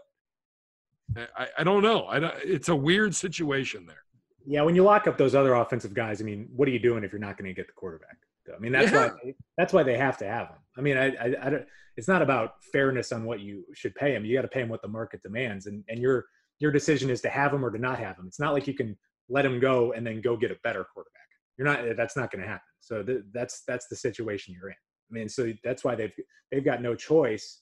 I, 1.36 1.48
I 1.58 1.64
don't 1.64 1.82
know. 1.82 2.06
I 2.06 2.20
don't, 2.20 2.34
it's 2.44 2.68
a 2.68 2.76
weird 2.76 3.14
situation 3.14 3.86
there. 3.86 4.02
Yeah, 4.46 4.62
when 4.62 4.74
you 4.74 4.82
lock 4.82 5.06
up 5.06 5.16
those 5.18 5.34
other 5.34 5.54
offensive 5.54 5.94
guys, 5.94 6.20
I 6.20 6.24
mean, 6.24 6.48
what 6.54 6.66
are 6.68 6.72
you 6.72 6.78
doing 6.78 7.04
if 7.04 7.12
you're 7.12 7.20
not 7.20 7.38
going 7.38 7.48
to 7.48 7.54
get 7.54 7.66
the 7.66 7.72
quarterback? 7.74 8.16
I 8.54 8.58
mean, 8.58 8.72
that's 8.72 8.90
yeah. 8.90 9.10
why 9.22 9.34
that's 9.56 9.72
why 9.72 9.82
they 9.84 9.96
have 9.96 10.18
to 10.18 10.26
have 10.26 10.48
him. 10.48 10.56
I 10.76 10.80
mean, 10.80 10.96
I, 10.96 11.14
I, 11.14 11.34
I 11.42 11.50
don't. 11.50 11.64
It's 11.96 12.08
not 12.08 12.22
about 12.22 12.54
fairness 12.72 13.12
on 13.12 13.24
what 13.24 13.40
you 13.40 13.64
should 13.74 13.94
pay 13.94 14.14
him. 14.14 14.24
You 14.24 14.36
got 14.36 14.42
to 14.42 14.48
pay 14.48 14.62
him 14.62 14.68
what 14.68 14.82
the 14.82 14.88
market 14.88 15.22
demands, 15.22 15.66
and 15.66 15.84
and 15.88 16.00
your 16.00 16.26
your 16.58 16.72
decision 16.72 17.08
is 17.08 17.20
to 17.20 17.28
have 17.28 17.52
him 17.52 17.64
or 17.64 17.70
to 17.70 17.78
not 17.78 17.98
have 17.98 18.18
him. 18.18 18.26
It's 18.26 18.40
not 18.40 18.52
like 18.52 18.66
you 18.66 18.74
can 18.74 18.96
let 19.28 19.46
him 19.46 19.60
go 19.60 19.92
and 19.92 20.04
then 20.06 20.20
go 20.20 20.36
get 20.36 20.50
a 20.50 20.56
better 20.64 20.84
quarterback. 20.92 21.22
You're 21.56 21.66
not. 21.66 21.96
That's 21.96 22.16
not 22.16 22.32
going 22.32 22.42
to 22.42 22.48
happen. 22.48 22.62
So 22.80 23.02
th- 23.02 23.22
that's 23.32 23.62
that's 23.68 23.86
the 23.88 23.96
situation 23.96 24.54
you're 24.58 24.70
in. 24.70 24.76
I 25.10 25.14
mean, 25.14 25.28
so 25.28 25.52
that's 25.62 25.84
why 25.84 25.94
they've 25.94 26.12
they've 26.50 26.64
got 26.64 26.82
no 26.82 26.96
choice. 26.96 27.61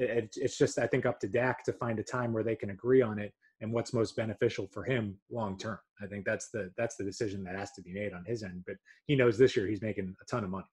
It, 0.00 0.34
it's 0.36 0.56
just 0.56 0.78
I 0.78 0.86
think 0.86 1.06
up 1.06 1.20
to 1.20 1.28
Dak 1.28 1.62
to 1.64 1.72
find 1.72 1.98
a 1.98 2.02
time 2.02 2.32
where 2.32 2.42
they 2.42 2.56
can 2.56 2.70
agree 2.70 3.02
on 3.02 3.18
it 3.18 3.32
and 3.60 3.72
what's 3.72 3.92
most 3.92 4.16
beneficial 4.16 4.66
for 4.72 4.82
him 4.82 5.18
long 5.30 5.58
term. 5.58 5.78
I 6.02 6.06
think 6.06 6.24
that's 6.24 6.48
the 6.50 6.70
that's 6.76 6.96
the 6.96 7.04
decision 7.04 7.44
that 7.44 7.56
has 7.56 7.72
to 7.72 7.82
be 7.82 7.92
made 7.92 8.12
on 8.12 8.24
his 8.24 8.42
end. 8.42 8.64
But 8.66 8.76
he 9.06 9.16
knows 9.16 9.36
this 9.36 9.56
year 9.56 9.66
he's 9.66 9.82
making 9.82 10.16
a 10.20 10.24
ton 10.24 10.44
of 10.44 10.50
money. 10.50 10.66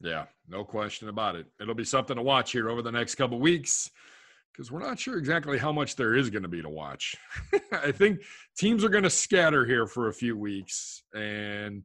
Yeah, 0.00 0.24
no 0.48 0.64
question 0.64 1.08
about 1.08 1.36
it. 1.36 1.46
It'll 1.60 1.74
be 1.74 1.84
something 1.84 2.16
to 2.16 2.22
watch 2.22 2.52
here 2.52 2.68
over 2.68 2.82
the 2.82 2.92
next 2.92 3.14
couple 3.14 3.38
weeks 3.38 3.90
because 4.52 4.70
we're 4.70 4.80
not 4.80 4.98
sure 4.98 5.18
exactly 5.18 5.58
how 5.58 5.72
much 5.72 5.96
there 5.96 6.14
is 6.14 6.30
going 6.30 6.42
to 6.42 6.48
be 6.48 6.62
to 6.62 6.68
watch. 6.68 7.16
I 7.72 7.92
think 7.92 8.20
teams 8.56 8.84
are 8.84 8.88
going 8.88 9.04
to 9.04 9.10
scatter 9.10 9.64
here 9.64 9.86
for 9.86 10.08
a 10.08 10.12
few 10.12 10.36
weeks 10.36 11.02
and 11.14 11.82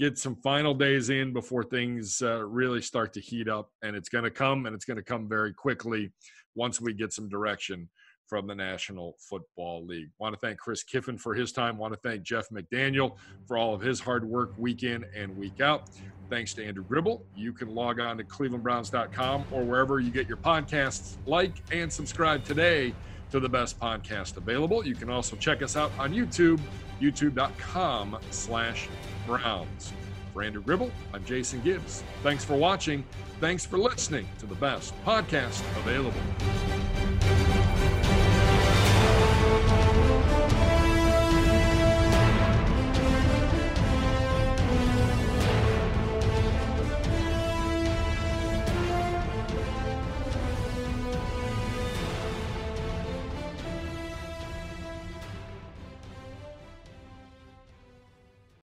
get 0.00 0.16
some 0.16 0.34
final 0.36 0.72
days 0.72 1.10
in 1.10 1.30
before 1.30 1.62
things 1.62 2.22
uh, 2.22 2.42
really 2.42 2.80
start 2.80 3.12
to 3.12 3.20
heat 3.20 3.48
up. 3.48 3.70
And 3.82 3.94
it's 3.94 4.08
going 4.08 4.24
to 4.24 4.30
come, 4.30 4.64
and 4.64 4.74
it's 4.74 4.86
going 4.86 4.96
to 4.96 5.02
come 5.02 5.28
very 5.28 5.52
quickly 5.52 6.10
once 6.54 6.80
we 6.80 6.94
get 6.94 7.12
some 7.12 7.28
direction 7.28 7.88
from 8.26 8.46
the 8.46 8.54
National 8.54 9.16
Football 9.18 9.84
League. 9.84 10.08
Want 10.18 10.34
to 10.34 10.40
thank 10.40 10.58
Chris 10.58 10.82
Kiffin 10.82 11.18
for 11.18 11.34
his 11.34 11.52
time. 11.52 11.76
Want 11.76 11.92
to 11.92 12.00
thank 12.02 12.22
Jeff 12.22 12.48
McDaniel 12.48 13.16
for 13.46 13.58
all 13.58 13.74
of 13.74 13.82
his 13.82 14.00
hard 14.00 14.24
work 14.24 14.52
week 14.56 14.84
in 14.84 15.04
and 15.14 15.36
week 15.36 15.60
out. 15.60 15.90
Thanks 16.30 16.54
to 16.54 16.64
Andrew 16.64 16.84
Gribble. 16.84 17.26
You 17.36 17.52
can 17.52 17.68
log 17.68 18.00
on 18.00 18.16
to 18.18 18.24
clevelandbrowns.com 18.24 19.44
or 19.50 19.64
wherever 19.64 20.00
you 20.00 20.10
get 20.10 20.28
your 20.28 20.38
podcasts. 20.38 21.16
Like 21.26 21.56
and 21.72 21.92
subscribe 21.92 22.44
today 22.44 22.94
to 23.30 23.40
the 23.40 23.48
best 23.48 23.78
podcast 23.78 24.36
available. 24.36 24.86
You 24.86 24.94
can 24.94 25.10
also 25.10 25.36
check 25.36 25.62
us 25.62 25.76
out 25.76 25.92
on 25.98 26.12
YouTube, 26.12 26.60
youtube.com 27.00 28.18
slash 28.30 28.88
Browns. 29.26 29.92
For 30.32 30.42
Andrew 30.42 30.62
Gribble, 30.62 30.92
I'm 31.12 31.24
Jason 31.24 31.60
Gibbs. 31.62 32.04
Thanks 32.22 32.44
for 32.44 32.54
watching. 32.54 33.04
Thanks 33.40 33.66
for 33.66 33.78
listening 33.78 34.28
to 34.38 34.46
the 34.46 34.54
best 34.54 34.94
podcast 35.04 35.60
available. 35.78 37.19